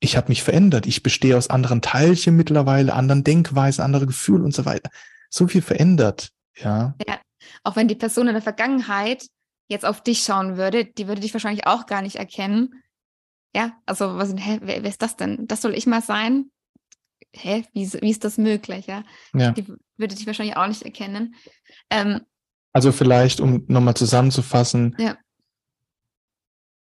ich 0.00 0.16
habe 0.16 0.28
mich 0.28 0.42
verändert. 0.42 0.86
Ich 0.86 1.02
bestehe 1.02 1.36
aus 1.36 1.50
anderen 1.50 1.82
Teilchen 1.82 2.36
mittlerweile, 2.36 2.94
anderen 2.94 3.22
Denkweisen, 3.22 3.84
andere 3.84 4.06
Gefühle 4.06 4.44
und 4.44 4.54
so 4.54 4.64
weiter 4.64 4.90
so 5.30 5.46
viel 5.46 5.62
verändert. 5.62 6.32
Ja. 6.56 6.94
ja. 7.06 7.18
Auch 7.62 7.76
wenn 7.76 7.88
die 7.88 7.94
Person 7.94 8.26
in 8.26 8.34
der 8.34 8.42
Vergangenheit 8.42 9.26
jetzt 9.68 9.86
auf 9.86 10.02
dich 10.02 10.22
schauen 10.22 10.56
würde, 10.56 10.84
die 10.84 11.06
würde 11.06 11.20
dich 11.20 11.32
wahrscheinlich 11.32 11.66
auch 11.66 11.86
gar 11.86 12.02
nicht 12.02 12.16
erkennen. 12.16 12.82
Ja, 13.54 13.72
also 13.86 14.16
was, 14.16 14.34
hä, 14.36 14.58
wer, 14.62 14.82
wer 14.82 14.90
ist 14.90 15.02
das 15.02 15.16
denn? 15.16 15.46
Das 15.46 15.62
soll 15.62 15.74
ich 15.74 15.86
mal 15.86 16.02
sein? 16.02 16.50
Hä, 17.32 17.64
wie, 17.72 17.90
wie 17.92 18.10
ist 18.10 18.24
das 18.24 18.38
möglich? 18.38 18.86
Ja, 18.86 19.04
ja. 19.34 19.52
die 19.52 19.66
würde 19.96 20.14
dich 20.14 20.26
wahrscheinlich 20.26 20.56
auch 20.56 20.66
nicht 20.66 20.82
erkennen. 20.82 21.36
Ähm, 21.88 22.22
also 22.72 22.92
vielleicht, 22.92 23.40
um 23.40 23.64
nochmal 23.68 23.94
zusammenzufassen, 23.94 24.96
ja 24.98 25.16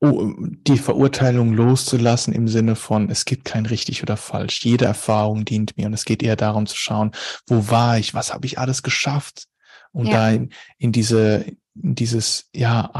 die 0.04 0.78
Verurteilung 0.78 1.52
loszulassen 1.52 2.34
im 2.34 2.48
Sinne 2.48 2.74
von, 2.74 3.08
es 3.08 3.24
gibt 3.24 3.44
kein 3.44 3.66
richtig 3.66 4.02
oder 4.02 4.16
falsch. 4.16 4.64
Jede 4.64 4.84
Erfahrung 4.84 5.44
dient 5.44 5.76
mir 5.76 5.86
und 5.86 5.92
es 5.92 6.04
geht 6.04 6.24
eher 6.24 6.34
darum 6.34 6.66
zu 6.66 6.76
schauen, 6.76 7.12
wo 7.46 7.70
war 7.70 7.98
ich, 7.98 8.12
was 8.12 8.34
habe 8.34 8.46
ich 8.46 8.58
alles 8.58 8.82
geschafft? 8.82 9.46
Und 9.92 10.06
ja. 10.06 10.12
da 10.12 10.30
in, 10.30 10.50
in 10.78 10.90
diese, 10.90 11.44
in 11.80 11.94
dieses, 11.94 12.48
ja, 12.52 12.90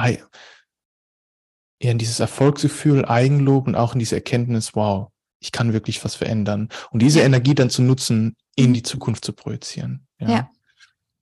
eher 1.80 1.90
in 1.90 1.98
dieses 1.98 2.20
Erfolgsgefühl, 2.20 3.05
Eigenlob 3.05 3.66
und 3.66 3.74
auch 3.74 3.94
in 3.94 3.98
diese 3.98 4.14
Erkenntnis, 4.14 4.76
wow, 4.76 5.09
ich 5.40 5.50
kann 5.50 5.72
wirklich 5.72 6.05
was 6.05 6.14
verändern. 6.14 6.68
Und 6.92 7.03
diese. 7.03 7.22
Energie 7.22 7.57
dann 7.57 7.70
zu 7.70 7.82
nutzen, 7.82 8.36
in 8.55 8.70
mhm. 8.70 8.74
die 8.74 8.82
Zukunft 8.84 9.24
zu 9.24 9.32
projizieren. 9.32 10.07
Ja. 10.20 10.30
ja. 10.30 10.50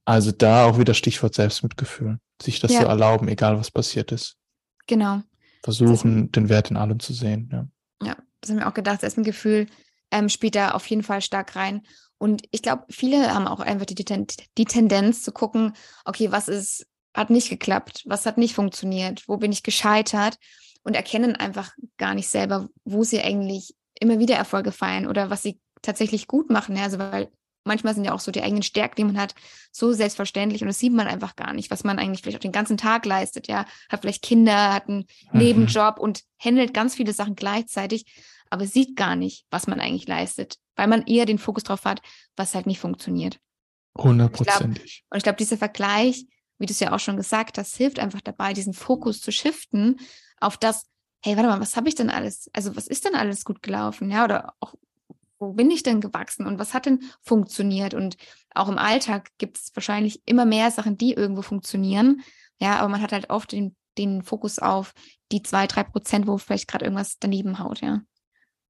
Also 0.05 0.31
da 0.31 0.67
auch 0.67 0.79
wieder 0.79 0.93
Stichwort 0.93 1.35
Selbstmitgefühl. 1.35 2.19
Sich 2.43 2.61
das 2.61 2.73
ja. 2.73 2.81
zu 2.81 2.87
erlauben, 2.87 3.29
egal 3.29 3.59
was 3.59 3.71
passiert 3.71 4.13
ist. 4.13 4.37
Genau 4.87 5.23
versuchen, 5.63 6.27
ist, 6.27 6.37
den 6.37 6.49
Wert 6.49 6.71
in 6.71 6.77
allem 6.77 7.01
zu 7.01 7.13
sehen. 7.13 7.49
Ja, 7.53 7.69
ja 8.03 8.17
das 8.41 8.51
haben 8.51 8.59
wir 8.59 8.69
auch 8.69 8.75
gedacht. 8.75 9.01
Selbstmitgefühl 9.01 9.67
ähm, 10.11 10.29
spielt 10.29 10.55
da 10.55 10.73
auf 10.73 10.87
jeden 10.87 11.03
Fall 11.03 11.23
stark 11.23 11.57
rein. 11.57 11.83
Und 12.19 12.43
ich 12.51 12.63
glaube, 12.63 12.85
viele 12.91 13.35
haben 13.35 13.47
auch 13.47 13.61
einfach 13.61 13.87
die, 13.87 13.95
die 13.95 14.65
Tendenz 14.65 15.23
zu 15.23 15.33
gucken, 15.33 15.73
okay, 16.05 16.31
was 16.31 16.49
ist, 16.49 16.87
hat 17.15 17.31
nicht 17.31 17.49
geklappt, 17.49 18.03
was 18.07 18.27
hat 18.27 18.37
nicht 18.37 18.55
funktioniert, 18.55 19.25
wo 19.27 19.39
bin 19.39 19.53
ich 19.53 19.63
gescheitert 19.63 20.37
und 20.83 20.95
erkennen 20.95 21.35
einfach 21.37 21.73
gar 21.97 22.15
nicht 22.15 22.29
selber, 22.29 22.69
wo 22.85 23.05
sie 23.05 23.23
eigentlich 23.23 23.75
immer 23.99 24.19
wieder 24.19 24.37
Erfolge 24.37 24.73
feiern 24.73 25.07
oder 25.07 25.31
was 25.31 25.43
sie 25.43 25.61
tatsächlich 25.83 26.27
gut 26.27 26.51
machen. 26.51 26.77
Also 26.77 26.99
weil 26.99 27.31
manchmal 27.65 27.95
sind 27.95 28.05
ja 28.05 28.13
auch 28.13 28.21
so 28.21 28.31
die 28.31 28.43
eigenen 28.43 28.63
Stärken, 28.63 28.97
die 28.97 29.05
man 29.05 29.19
hat, 29.19 29.35
so 29.73 29.93
selbstverständlich 29.93 30.63
und 30.63 30.69
das 30.69 30.79
sieht 30.79 30.93
man 30.93 31.07
einfach 31.07 31.37
gar 31.37 31.53
nicht, 31.53 31.71
was 31.71 31.85
man 31.85 31.99
eigentlich 31.99 32.23
vielleicht 32.23 32.39
auch 32.39 32.43
den 32.43 32.53
ganzen 32.53 32.77
Tag 32.77 33.05
leistet. 33.07 33.49
Ja, 33.49 33.67
hat 33.89 34.01
vielleicht 34.01 34.23
Kinder, 34.23 34.73
hat 34.73 34.89
einen 34.89 35.07
mhm. 35.33 35.39
Nebenjob 35.39 35.99
und 35.99 36.23
handelt 36.39 36.75
ganz 36.75 36.95
viele 36.95 37.13
Sachen 37.13 37.37
gleichzeitig, 37.37 38.05
aber 38.51 38.67
sieht 38.67 38.97
gar 38.97 39.17
nicht, 39.17 39.47
was 39.51 39.67
man 39.67 39.81
eigentlich 39.81 40.09
leistet, 40.09 40.57
weil 40.77 40.89
man 40.89 41.03
eher 41.03 41.27
den 41.27 41.39
Fokus 41.39 41.65
drauf 41.65 41.85
hat, 41.85 42.01
was 42.37 42.55
halt 42.55 42.67
nicht 42.67 42.81
funktioniert. 42.81 43.39
Hundertprozentig. 43.97 45.05
Und 45.11 45.19
ich 45.19 45.23
glaube, 45.23 45.39
dieser 45.39 45.59
Vergleich, 45.59 46.27
wie 46.59 46.67
du 46.67 46.73
es 46.73 46.81
ja 46.81 46.93
auch 46.93 47.01
schon 47.01 47.17
gesagt 47.17 47.59
hast, 47.59 47.77
hilft 47.77 47.99
einfach 47.99 48.21
dabei, 48.21 48.53
diesen 48.53 48.75
Fokus 48.75 49.21
zu 49.21 49.33
shiften 49.33 49.99
auf 50.41 50.57
das, 50.57 50.87
hey, 51.23 51.37
warte 51.37 51.49
mal, 51.49 51.61
was 51.61 51.77
habe 51.77 51.89
ich 51.89 51.95
denn 51.95 52.11
alles? 52.11 52.51
Also 52.53 52.77
was 52.77 52.87
ist 52.87 53.05
denn 53.05 53.15
alles 53.15 53.45
gut 53.45 53.63
gelaufen? 53.63 54.11
Ja, 54.11 54.25
oder 54.25 54.55
auch 54.61 54.75
wo 55.41 55.55
bin 55.55 55.71
ich 55.71 55.83
denn 55.83 56.01
gewachsen 56.01 56.47
und 56.47 56.59
was 56.59 56.75
hat 56.75 56.87
denn 56.87 57.03
funktioniert? 57.23 57.95
Und 57.95 58.17
auch 58.55 58.69
im 58.69 58.79
Alltag 58.79 59.31
gibt 59.39 59.57
es 59.57 59.73
wahrscheinlich 59.75 60.23
immer 60.27 60.45
mehr 60.45 60.71
Sachen, 60.71 60.97
die 60.97 61.15
irgendwo 61.15 61.43
funktionieren. 61.43 62.23
Ja, 62.59 62.79
aber 62.79 62.89
man 62.89 63.03
hat 63.03 63.13
halt 63.13 63.31
oft 63.31 63.53
den, 63.53 63.75
den 63.97 64.23
Fokus 64.23 64.59
auf 64.59 64.93
die 65.33 65.43
zwei, 65.43 65.67
drei 65.67 65.83
Prozent, 65.83 66.27
wo 66.27 66.37
vielleicht 66.37 66.69
gerade 66.69 66.85
irgendwas 66.85 67.17
daneben 67.19 67.59
haut, 67.59 67.81
ja. 67.81 68.03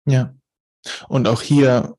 Ja. 0.06 0.34
Und 1.08 1.28
auch 1.28 1.42
hier, 1.42 1.96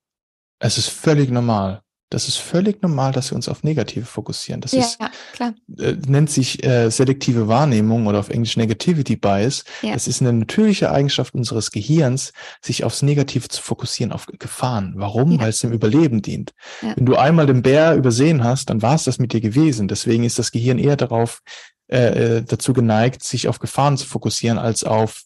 es 0.60 0.78
ist 0.78 0.90
völlig 0.90 1.30
normal, 1.30 1.84
das 2.12 2.28
ist 2.28 2.38
völlig 2.38 2.82
normal, 2.82 3.14
dass 3.14 3.32
wir 3.32 3.38
uns 3.38 3.48
auf 3.48 3.64
Negative 3.64 4.06
fokussieren. 4.06 4.60
Das 4.60 4.74
ja, 4.74 4.82
ist, 4.82 5.00
klar. 5.32 5.54
Äh, 5.80 5.94
nennt 6.08 6.30
sich 6.30 6.62
äh, 6.64 6.90
selektive 6.90 7.48
Wahrnehmung 7.48 8.06
oder 8.06 8.20
auf 8.20 8.30
Englisch 8.30 8.58
Negativity 8.58 9.16
Bias. 9.16 9.64
Ja. 9.82 9.96
Es 9.96 10.08
ist 10.08 10.22
eine 10.22 10.34
natürliche 10.34 10.92
Eigenschaft 10.92 11.34
unseres 11.34 11.72
Gehirns, 11.72 12.34
sich 12.62 12.84
aufs 12.84 13.02
Negative 13.02 13.48
zu 13.48 13.62
fokussieren, 13.62 14.12
auf 14.12 14.26
Gefahren. 14.26 14.94
Warum? 14.98 15.32
Ja. 15.32 15.40
Weil 15.40 15.50
es 15.50 15.60
dem 15.60 15.72
Überleben 15.72 16.22
dient. 16.22 16.54
Ja. 16.82 16.94
Wenn 16.98 17.06
du 17.06 17.16
einmal 17.16 17.46
den 17.46 17.62
Bär 17.62 17.96
übersehen 17.96 18.44
hast, 18.44 18.70
dann 18.70 18.82
war 18.82 18.96
es 18.96 19.06
das 19.06 19.18
mit 19.18 19.32
dir 19.32 19.40
gewesen. 19.40 19.88
Deswegen 19.88 20.26
ist 20.26 20.38
das 20.38 20.52
Gehirn 20.52 20.80
eher 20.80 20.98
darauf 20.98 21.42
äh, 21.88 22.38
äh, 22.38 22.44
dazu 22.44 22.74
geneigt, 22.74 23.24
sich 23.24 23.48
auf 23.48 23.60
Gefahren 23.60 23.96
zu 23.96 24.06
fokussieren, 24.06 24.58
als 24.58 24.84
auf 24.84 25.24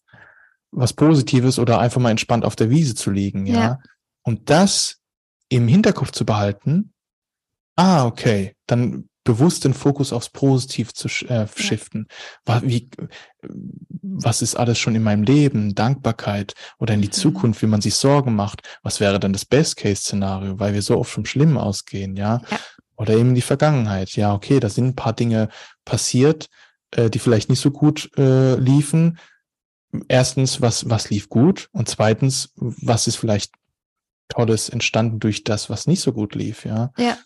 was 0.70 0.94
Positives 0.94 1.58
oder 1.58 1.80
einfach 1.80 2.00
mal 2.00 2.12
entspannt 2.12 2.46
auf 2.46 2.56
der 2.56 2.70
Wiese 2.70 2.94
zu 2.94 3.10
liegen. 3.10 3.48
Ja. 3.48 3.80
Und 4.22 4.52
das 4.52 5.00
im 5.56 5.68
Hinterkopf 5.68 6.12
zu 6.12 6.26
behalten, 6.26 6.93
ah, 7.76 8.06
okay, 8.06 8.56
dann 8.68 9.10
bewusst 9.24 9.64
den 9.66 9.74
Fokus 9.74 10.14
aufs 10.14 10.30
Positiv 10.30 10.93
zu 10.93 11.08
äh, 11.28 11.47
shiften. 11.56 12.08
Ja. 12.47 12.62
Wie, 12.64 12.89
was 14.01 14.41
ist 14.41 14.56
alles 14.56 14.78
schon 14.78 14.95
in 14.95 15.01
meinem 15.01 15.24
Leben? 15.24 15.74
Dankbarkeit 15.74 16.53
oder 16.78 16.93
in 16.93 17.01
die 17.01 17.08
mhm. 17.08 17.14
Zukunft, 17.14 17.62
wie 17.62 17.68
man 17.68 17.82
sich 17.82 17.95
Sorgen 17.95 18.36
macht. 18.36 18.62
Was 18.84 18.99
wäre 18.99 19.20
dann 19.20 19.34
das 19.34 19.45
Best-Case-Szenario, 19.45 20.60
weil 20.60 20.74
wir 20.74 20.82
so 20.84 20.97
oft 20.97 21.12
vom 21.12 21.26
Schlimmen 21.26 21.58
ausgehen, 21.58 22.16
ja? 22.16 22.41
ja? 22.49 22.60
Oder 22.97 23.16
eben 23.16 23.34
die 23.34 23.41
Vergangenheit. 23.41 24.16
Ja, 24.16 24.34
okay, 24.34 24.60
da 24.60 24.70
sind 24.70 24.86
ein 24.86 24.95
paar 24.95 25.14
Dinge 25.14 25.49
passiert, 25.86 26.47
äh, 26.91 27.10
die 27.10 27.20
vielleicht 27.20 27.49
nicht 27.49 27.60
so 27.60 27.72
gut 27.72 28.12
äh, 28.18 28.56
liefen. 28.56 29.18
Erstens, 30.08 30.62
was, 30.62 30.89
was 30.89 31.10
lief 31.10 31.30
gut? 31.30 31.70
Und 31.72 31.89
zweitens, 31.89 32.53
was 32.56 33.08
ist 33.08 33.16
vielleicht 33.16 33.51
Tolles 34.30 34.70
entstanden 34.70 35.20
durch 35.20 35.44
das, 35.44 35.70
was 35.70 35.88
nicht 35.88 36.02
so 36.02 36.14
gut 36.14 36.36
lief, 36.36 36.66
ja. 36.66 36.92
Ja. 36.98 37.18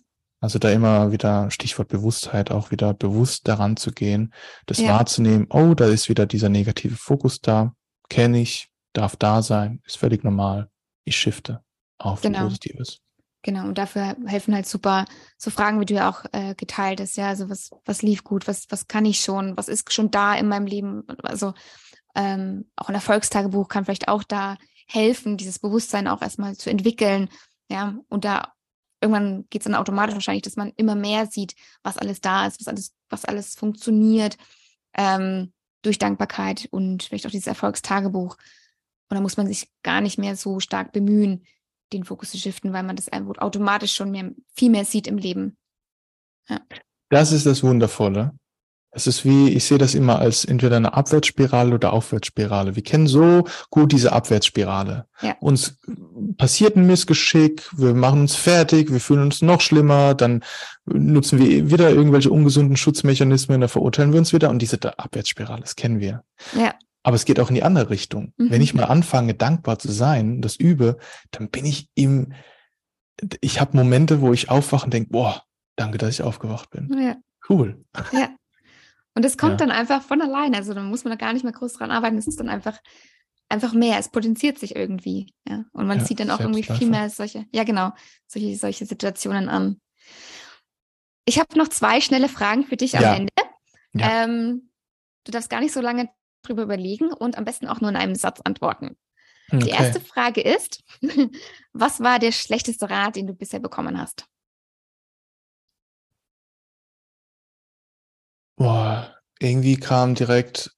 Also 0.41 0.57
da 0.57 0.69
immer 0.71 1.11
wieder 1.11 1.51
Stichwort 1.51 1.89
Bewusstheit, 1.89 2.49
auch 2.49 2.71
wieder 2.71 2.93
bewusst 2.93 3.47
daran 3.47 3.75
zu 3.75 3.91
gehen, 3.91 4.33
das 4.67 4.79
ja. 4.79 4.89
wahrzunehmen, 4.89 5.47
oh, 5.49 5.73
da 5.73 5.85
ist 5.85 6.07
wieder 6.07 6.25
dieser 6.25 6.49
negative 6.49 6.95
Fokus 6.95 7.41
da, 7.41 7.73
kenne 8.09 8.39
ich, 8.39 8.69
darf 8.93 9.17
da 9.17 9.41
sein, 9.41 9.81
ist 9.85 9.97
völlig 9.97 10.23
normal. 10.23 10.69
Ich 11.03 11.17
shifte 11.17 11.61
auf 11.97 12.21
genau. 12.21 12.43
Positives. 12.43 12.99
Genau, 13.41 13.67
und 13.67 13.77
dafür 13.77 14.17
helfen 14.25 14.53
halt 14.53 14.67
super 14.67 15.05
so 15.37 15.49
Fragen, 15.49 15.79
wie 15.79 15.85
du 15.85 15.93
ja 15.93 16.09
auch 16.09 16.25
äh, 16.33 16.55
geteilt 16.55 16.99
hast, 16.99 17.15
ja, 17.15 17.27
also 17.27 17.49
was, 17.49 17.69
was 17.85 18.01
lief 18.01 18.23
gut, 18.23 18.47
was, 18.47 18.65
was 18.69 18.87
kann 18.87 19.05
ich 19.05 19.21
schon, 19.21 19.55
was 19.55 19.69
ist 19.69 19.93
schon 19.93 20.11
da 20.11 20.35
in 20.35 20.47
meinem 20.47 20.65
Leben, 20.65 21.03
also 21.23 21.53
ähm, 22.15 22.69
auch 22.75 22.89
ein 22.89 22.95
Erfolgstagebuch 22.95 23.69
kann 23.69 23.85
vielleicht 23.85 24.09
auch 24.09 24.23
da 24.23 24.57
helfen, 24.89 25.37
dieses 25.37 25.59
Bewusstsein 25.59 26.07
auch 26.07 26.21
erstmal 26.21 26.57
zu 26.57 26.69
entwickeln, 26.69 27.29
ja, 27.69 27.95
und 28.09 28.25
da 28.25 28.53
irgendwann 29.01 29.45
geht 29.49 29.61
es 29.61 29.65
dann 29.65 29.75
automatisch 29.75 30.15
wahrscheinlich, 30.15 30.43
dass 30.43 30.55
man 30.55 30.73
immer 30.75 30.95
mehr 30.95 31.27
sieht, 31.27 31.55
was 31.83 31.97
alles 31.97 32.21
da 32.21 32.47
ist, 32.47 32.59
was 32.59 32.67
alles, 32.67 32.95
was 33.09 33.25
alles 33.25 33.55
funktioniert, 33.55 34.37
ähm, 34.95 35.53
durch 35.81 35.99
Dankbarkeit 35.99 36.67
und 36.71 37.03
vielleicht 37.03 37.25
auch 37.25 37.31
dieses 37.31 37.47
Erfolgstagebuch. 37.47 38.35
Und 39.09 39.15
da 39.15 39.21
muss 39.21 39.37
man 39.37 39.47
sich 39.47 39.71
gar 39.83 40.01
nicht 40.01 40.17
mehr 40.17 40.35
so 40.35 40.59
stark 40.59 40.91
bemühen, 40.91 41.45
den 41.93 42.03
Fokus 42.03 42.31
zu 42.31 42.37
shiften, 42.37 42.73
weil 42.73 42.83
man 42.83 42.95
das 42.95 43.11
automatisch 43.11 43.93
schon 43.93 44.11
mehr, 44.11 44.31
viel 44.53 44.69
mehr 44.69 44.85
sieht 44.85 45.07
im 45.07 45.17
Leben. 45.17 45.57
Ja. 46.47 46.59
Das 47.09 47.31
ist 47.31 47.45
das 47.45 47.63
Wundervolle. 47.63 48.37
Es 48.91 49.05
ist 49.05 49.23
wie, 49.23 49.49
ich 49.49 49.65
sehe 49.65 49.77
das 49.77 49.93
immer 49.93 50.17
als 50.17 50.45
entweder 50.45 50.77
eine 50.77 50.93
Abwärtsspirale 50.95 51.75
oder 51.75 51.93
Aufwärtsspirale. 51.93 52.75
Wir 52.75 52.83
kennen 52.83 53.05
so 53.05 53.45
gut 53.69 53.91
diese 53.91 54.13
Abwärtsspirale. 54.13 55.05
Ja. 55.21 55.35
Uns 55.39 55.77
passiert 56.37 56.75
ein 56.75 56.87
Missgeschick, 56.87 57.69
wir 57.77 57.93
machen 57.93 58.21
uns 58.21 58.35
fertig, 58.35 58.91
wir 58.91 58.99
fühlen 58.99 59.21
uns 59.21 59.43
noch 59.43 59.61
schlimmer, 59.61 60.15
dann 60.15 60.43
nutzen 60.85 61.37
wir 61.37 61.69
wieder 61.69 61.91
irgendwelche 61.91 62.31
ungesunden 62.31 62.77
Schutzmechanismen, 62.77 63.61
dann 63.61 63.69
verurteilen 63.69 64.11
wir 64.11 64.19
uns 64.19 64.33
wieder 64.33 64.49
und 64.49 64.59
diese 64.59 64.79
Abwärtsspirale, 64.97 65.61
das 65.61 65.75
kennen 65.75 65.99
wir. 65.99 66.23
Ja. 66.57 66.73
Aber 67.03 67.15
es 67.15 67.25
geht 67.25 67.39
auch 67.39 67.49
in 67.49 67.55
die 67.55 67.63
andere 67.63 67.91
Richtung. 67.91 68.33
Mhm. 68.37 68.49
Wenn 68.49 68.61
ich 68.61 68.73
mal 68.73 68.85
anfange, 68.85 69.35
dankbar 69.35 69.77
zu 69.77 69.91
sein, 69.91 70.41
das 70.41 70.55
übe, 70.55 70.97
dann 71.29 71.49
bin 71.49 71.65
ich 71.65 71.89
im, 71.93 72.33
ich 73.39 73.61
habe 73.61 73.77
Momente, 73.77 74.21
wo 74.21 74.33
ich 74.33 74.49
aufwache 74.49 74.85
und 74.85 74.93
denke, 74.93 75.11
boah, 75.11 75.43
danke, 75.75 75.99
dass 75.99 76.09
ich 76.09 76.23
aufgewacht 76.23 76.71
bin. 76.71 76.89
Ja. 76.99 77.15
Cool. 77.47 77.83
Ja. 78.11 78.29
Und 79.15 79.25
es 79.25 79.37
kommt 79.37 79.59
ja. 79.59 79.67
dann 79.67 79.71
einfach 79.71 80.01
von 80.01 80.21
allein. 80.21 80.55
Also 80.55 80.73
da 80.73 80.81
muss 80.81 81.03
man 81.03 81.11
da 81.11 81.17
gar 81.17 81.33
nicht 81.33 81.43
mehr 81.43 81.53
groß 81.53 81.73
dran 81.73 81.91
arbeiten. 81.91 82.17
Es 82.17 82.27
ist 82.27 82.39
dann 82.39 82.49
einfach, 82.49 82.77
einfach 83.49 83.73
mehr. 83.73 83.97
Es 83.97 84.09
potenziert 84.09 84.59
sich 84.59 84.75
irgendwie. 84.75 85.33
Ja. 85.47 85.65
Und 85.73 85.87
man 85.87 85.99
ja, 85.99 86.05
zieht 86.05 86.19
dann 86.19 86.31
auch 86.31 86.39
irgendwie 86.39 86.63
viel 86.63 86.89
mehr 86.89 87.09
solche, 87.09 87.45
ja 87.51 87.63
genau, 87.63 87.91
solche, 88.27 88.55
solche 88.55 88.85
Situationen 88.85 89.49
an. 89.49 89.81
Ich 91.25 91.39
habe 91.39 91.57
noch 91.57 91.67
zwei 91.67 92.01
schnelle 92.01 92.29
Fragen 92.29 92.63
für 92.63 92.77
dich 92.77 92.97
am. 92.97 93.03
Ende. 93.03 93.33
Ähm, 93.93 94.69
du 95.25 95.31
darfst 95.31 95.49
gar 95.49 95.59
nicht 95.59 95.73
so 95.73 95.81
lange 95.81 96.09
drüber 96.43 96.63
überlegen 96.63 97.11
und 97.11 97.37
am 97.37 97.45
besten 97.45 97.67
auch 97.67 97.81
nur 97.81 97.89
in 97.89 97.95
einem 97.95 98.15
Satz 98.15 98.39
antworten. 98.43 98.97
Okay. 99.51 99.65
Die 99.65 99.69
erste 99.69 99.99
Frage 99.99 100.41
ist, 100.41 100.83
was 101.73 101.99
war 102.01 102.19
der 102.19 102.31
schlechteste 102.31 102.89
Rat, 102.89 103.15
den 103.15 103.27
du 103.27 103.33
bisher 103.33 103.59
bekommen 103.59 103.99
hast? 103.99 104.25
Boah, 108.59 109.15
irgendwie 109.39 109.77
kam 109.77 110.15
direkt, 110.15 110.75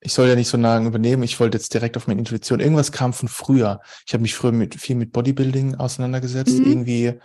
ich 0.00 0.14
soll 0.14 0.26
ja 0.26 0.34
nicht 0.34 0.48
so 0.48 0.56
lange 0.56 0.88
übernehmen, 0.88 1.22
ich 1.22 1.38
wollte 1.38 1.58
jetzt 1.58 1.74
direkt 1.74 1.98
auf 1.98 2.06
meine 2.06 2.18
Intuition. 2.18 2.60
Irgendwas 2.60 2.92
kam 2.92 3.12
von 3.12 3.28
früher. 3.28 3.82
Ich 4.06 4.14
habe 4.14 4.22
mich 4.22 4.34
früher 4.34 4.52
mit, 4.52 4.74
viel 4.74 4.96
mit 4.96 5.12
Bodybuilding 5.12 5.74
auseinandergesetzt. 5.74 6.58
Mhm. 6.58 6.66
Irgendwie. 6.66 7.20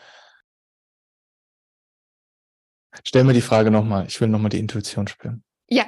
Stell 3.06 3.24
mir 3.24 3.32
die 3.32 3.40
Frage 3.40 3.72
nochmal. 3.72 4.06
Ich 4.08 4.20
will 4.20 4.28
nochmal 4.28 4.50
die 4.50 4.60
Intuition 4.60 5.08
spüren. 5.08 5.46
Ja. 5.70 5.86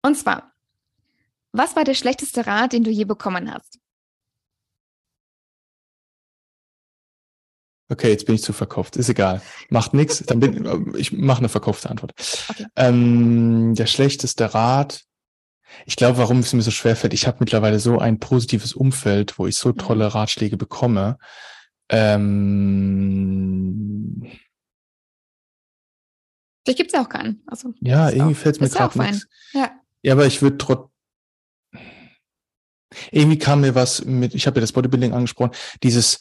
Und 0.00 0.16
zwar, 0.16 0.54
was 1.52 1.76
war 1.76 1.84
der 1.84 1.94
schlechteste 1.94 2.46
Rat, 2.46 2.72
den 2.72 2.84
du 2.84 2.90
je 2.90 3.04
bekommen 3.04 3.52
hast? 3.52 3.81
Okay, 7.92 8.08
jetzt 8.08 8.24
bin 8.24 8.34
ich 8.34 8.42
zu 8.42 8.54
verkauft. 8.54 8.96
Ist 8.96 9.10
egal. 9.10 9.42
Macht 9.68 9.92
nichts. 9.92 10.24
Dann 10.24 10.40
bin 10.40 10.94
ich 10.96 11.12
mache 11.12 11.40
eine 11.40 11.50
verkaufte 11.50 11.90
Antwort. 11.90 12.14
Okay. 12.48 12.64
Ähm, 12.74 13.74
der 13.74 13.84
schlechteste 13.86 14.54
Rat. 14.54 15.02
Ich 15.84 15.96
glaube, 15.96 16.16
warum 16.16 16.38
es 16.38 16.54
mir 16.54 16.62
so 16.62 16.70
schwer 16.70 16.96
fällt, 16.96 17.12
ich 17.12 17.26
habe 17.26 17.36
mittlerweile 17.40 17.78
so 17.80 17.98
ein 17.98 18.18
positives 18.18 18.72
Umfeld, 18.72 19.38
wo 19.38 19.46
ich 19.46 19.56
so 19.56 19.68
mhm. 19.70 19.76
tolle 19.76 20.14
Ratschläge 20.14 20.56
bekomme. 20.56 21.18
Ähm, 21.90 22.22
Vielleicht 26.64 26.78
gibt 26.78 26.92
es 26.92 26.94
ja 26.94 27.04
auch 27.04 27.10
keinen. 27.10 27.42
Also, 27.46 27.74
ja, 27.80 28.08
irgendwie 28.08 28.34
fällt 28.34 28.56
es 28.56 28.60
mir 28.60 28.70
gerade 28.70 28.98
nichts. 28.98 29.26
Ja. 29.52 29.70
ja, 30.00 30.12
aber 30.14 30.24
ich 30.26 30.40
würde 30.40 30.56
trotz 30.56 30.88
irgendwie 33.10 33.38
kam 33.38 33.62
mir 33.62 33.74
was 33.74 34.04
mit, 34.04 34.34
ich 34.34 34.46
habe 34.46 34.56
ja 34.56 34.60
das 34.60 34.72
Bodybuilding 34.72 35.14
angesprochen, 35.14 35.52
dieses 35.82 36.20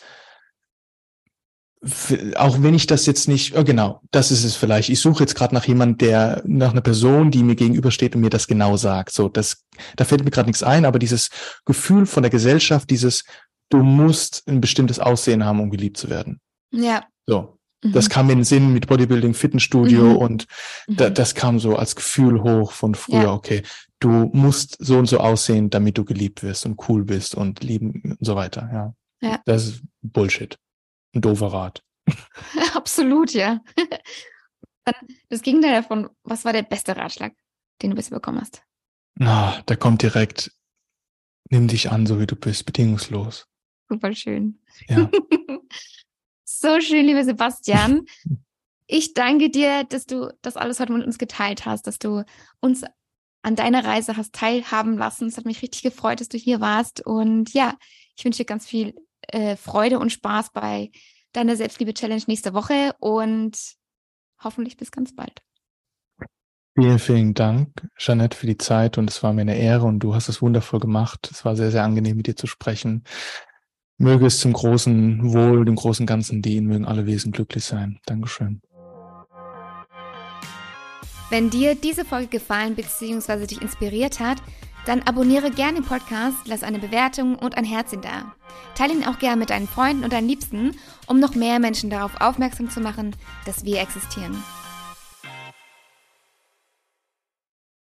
auch 2.35 2.61
wenn 2.61 2.75
ich 2.75 2.85
das 2.85 3.07
jetzt 3.07 3.27
nicht, 3.27 3.57
oh 3.57 3.63
genau, 3.63 4.01
das 4.11 4.29
ist 4.29 4.43
es 4.43 4.55
vielleicht. 4.55 4.89
Ich 4.89 4.99
suche 4.99 5.23
jetzt 5.23 5.33
gerade 5.33 5.55
nach 5.55 5.65
jemand, 5.65 6.01
der, 6.01 6.43
nach 6.45 6.71
einer 6.71 6.81
Person, 6.81 7.31
die 7.31 7.43
mir 7.43 7.55
gegenübersteht 7.55 8.15
und 8.15 8.21
mir 8.21 8.29
das 8.29 8.47
genau 8.47 8.77
sagt. 8.77 9.11
So, 9.13 9.29
das, 9.29 9.65
da 9.95 10.05
fällt 10.05 10.23
mir 10.23 10.29
gerade 10.29 10.47
nichts 10.47 10.61
ein, 10.61 10.85
aber 10.85 10.99
dieses 10.99 11.29
Gefühl 11.65 12.05
von 12.05 12.21
der 12.21 12.29
Gesellschaft, 12.29 12.89
dieses, 12.91 13.23
du 13.69 13.79
musst 13.79 14.43
ein 14.47 14.61
bestimmtes 14.61 14.99
Aussehen 14.99 15.43
haben, 15.43 15.59
um 15.59 15.71
geliebt 15.71 15.97
zu 15.97 16.11
werden. 16.11 16.39
Ja. 16.71 17.03
So. 17.25 17.57
Mhm. 17.83 17.93
Das 17.93 18.11
kam 18.11 18.29
in 18.29 18.39
den 18.39 18.43
Sinn 18.43 18.73
mit 18.73 18.85
Bodybuilding, 18.85 19.33
Fitnessstudio 19.33 20.03
mhm. 20.03 20.17
und 20.17 20.45
da, 20.87 21.09
mhm. 21.09 21.15
das 21.15 21.33
kam 21.33 21.57
so 21.57 21.77
als 21.77 21.95
Gefühl 21.95 22.43
hoch 22.43 22.73
von 22.73 22.93
früher, 22.93 23.23
ja. 23.23 23.33
okay, 23.33 23.63
du 23.99 24.29
musst 24.33 24.77
so 24.77 24.99
und 24.99 25.07
so 25.07 25.17
aussehen, 25.17 25.71
damit 25.71 25.97
du 25.97 26.05
geliebt 26.05 26.43
wirst 26.43 26.67
und 26.67 26.79
cool 26.89 27.05
bist 27.05 27.33
und 27.33 27.63
lieben 27.63 28.01
und 28.03 28.17
so 28.21 28.35
weiter, 28.35 28.69
ja. 28.71 28.93
Ja. 29.23 29.39
Das 29.45 29.65
ist 29.65 29.81
Bullshit 30.03 30.57
ein 31.13 31.21
doofer 31.21 31.47
Rat. 31.47 31.83
Absolut, 32.73 33.33
ja. 33.33 33.61
Das 35.29 35.43
Gegenteil 35.43 35.73
davon, 35.73 36.09
was 36.23 36.43
war 36.43 36.53
der 36.53 36.63
beste 36.63 36.97
Ratschlag, 36.97 37.33
den 37.81 37.91
du 37.91 37.95
bisher 37.95 38.17
bekommen 38.17 38.41
hast? 38.41 38.63
Na, 39.13 39.61
da 39.67 39.75
kommt 39.75 40.01
direkt, 40.01 40.51
nimm 41.49 41.67
dich 41.67 41.91
an, 41.91 42.07
so 42.07 42.19
wie 42.19 42.25
du 42.25 42.35
bist, 42.35 42.65
bedingungslos. 42.65 43.47
Super 43.89 44.13
schön. 44.15 44.59
Ja. 44.89 45.09
so 46.43 46.81
schön, 46.81 47.05
lieber 47.05 47.23
Sebastian. 47.23 48.05
Ich 48.87 49.13
danke 49.13 49.51
dir, 49.51 49.83
dass 49.83 50.05
du 50.07 50.33
das 50.41 50.57
alles 50.57 50.79
heute 50.79 50.93
mit 50.93 51.05
uns 51.05 51.19
geteilt 51.19 51.65
hast, 51.65 51.85
dass 51.85 51.99
du 51.99 52.23
uns 52.59 52.83
an 53.43 53.55
deiner 53.55 53.85
Reise 53.85 54.17
hast 54.17 54.33
teilhaben 54.33 54.97
lassen. 54.97 55.27
Es 55.27 55.37
hat 55.37 55.45
mich 55.45 55.61
richtig 55.61 55.83
gefreut, 55.83 56.21
dass 56.21 56.29
du 56.29 56.37
hier 56.37 56.59
warst. 56.59 57.05
Und 57.05 57.53
ja, 57.53 57.77
ich 58.17 58.25
wünsche 58.25 58.39
dir 58.39 58.45
ganz 58.45 58.65
viel 58.65 58.95
äh, 59.27 59.55
Freude 59.55 59.99
und 59.99 60.11
Spaß 60.11 60.51
bei 60.51 60.91
deiner 61.33 61.55
Selbstliebe-Challenge 61.55 62.23
nächste 62.27 62.53
Woche 62.53 62.93
und 62.99 63.57
hoffentlich 64.43 64.77
bis 64.77 64.91
ganz 64.91 65.15
bald. 65.15 65.41
Vielen, 66.75 66.99
vielen 66.99 67.33
Dank, 67.33 67.69
Jeanette, 67.97 68.37
für 68.37 68.47
die 68.47 68.57
Zeit 68.57 68.97
und 68.97 69.09
es 69.09 69.21
war 69.23 69.33
mir 69.33 69.41
eine 69.41 69.57
Ehre 69.57 69.85
und 69.85 69.99
du 69.99 70.15
hast 70.15 70.29
es 70.29 70.41
wundervoll 70.41 70.79
gemacht. 70.79 71.29
Es 71.29 71.43
war 71.43 71.55
sehr, 71.55 71.69
sehr 71.69 71.83
angenehm, 71.83 72.15
mit 72.15 72.27
dir 72.27 72.35
zu 72.35 72.47
sprechen. 72.47 73.03
Möge 73.97 74.25
es 74.25 74.39
zum 74.39 74.53
großen 74.53 75.33
Wohl, 75.33 75.65
dem 75.65 75.75
großen 75.75 76.05
Ganzen 76.05 76.41
dienen, 76.41 76.67
mögen 76.67 76.85
alle 76.85 77.05
Wesen 77.05 77.33
glücklich 77.33 77.65
sein. 77.65 77.99
Dankeschön. 78.05 78.61
Wenn 81.29 81.49
dir 81.49 81.75
diese 81.75 82.03
Folge 82.03 82.27
gefallen 82.27 82.75
bzw. 82.75 83.47
dich 83.47 83.61
inspiriert 83.61 84.19
hat, 84.19 84.37
dann 84.85 85.01
abonniere 85.03 85.51
gerne 85.51 85.81
den 85.81 85.85
Podcast, 85.85 86.37
lass 86.45 86.63
eine 86.63 86.79
Bewertung 86.79 87.35
und 87.35 87.57
ein 87.57 87.65
Herzchen 87.65 88.01
da. 88.01 88.33
Teile 88.75 88.93
ihn 88.93 89.05
auch 89.05 89.19
gerne 89.19 89.37
mit 89.37 89.49
deinen 89.49 89.67
Freunden 89.67 90.03
und 90.03 90.13
deinen 90.13 90.27
Liebsten, 90.27 90.75
um 91.07 91.19
noch 91.19 91.35
mehr 91.35 91.59
Menschen 91.59 91.89
darauf 91.89 92.19
aufmerksam 92.19 92.69
zu 92.69 92.81
machen, 92.81 93.15
dass 93.45 93.65
wir 93.65 93.79
existieren. 93.79 94.41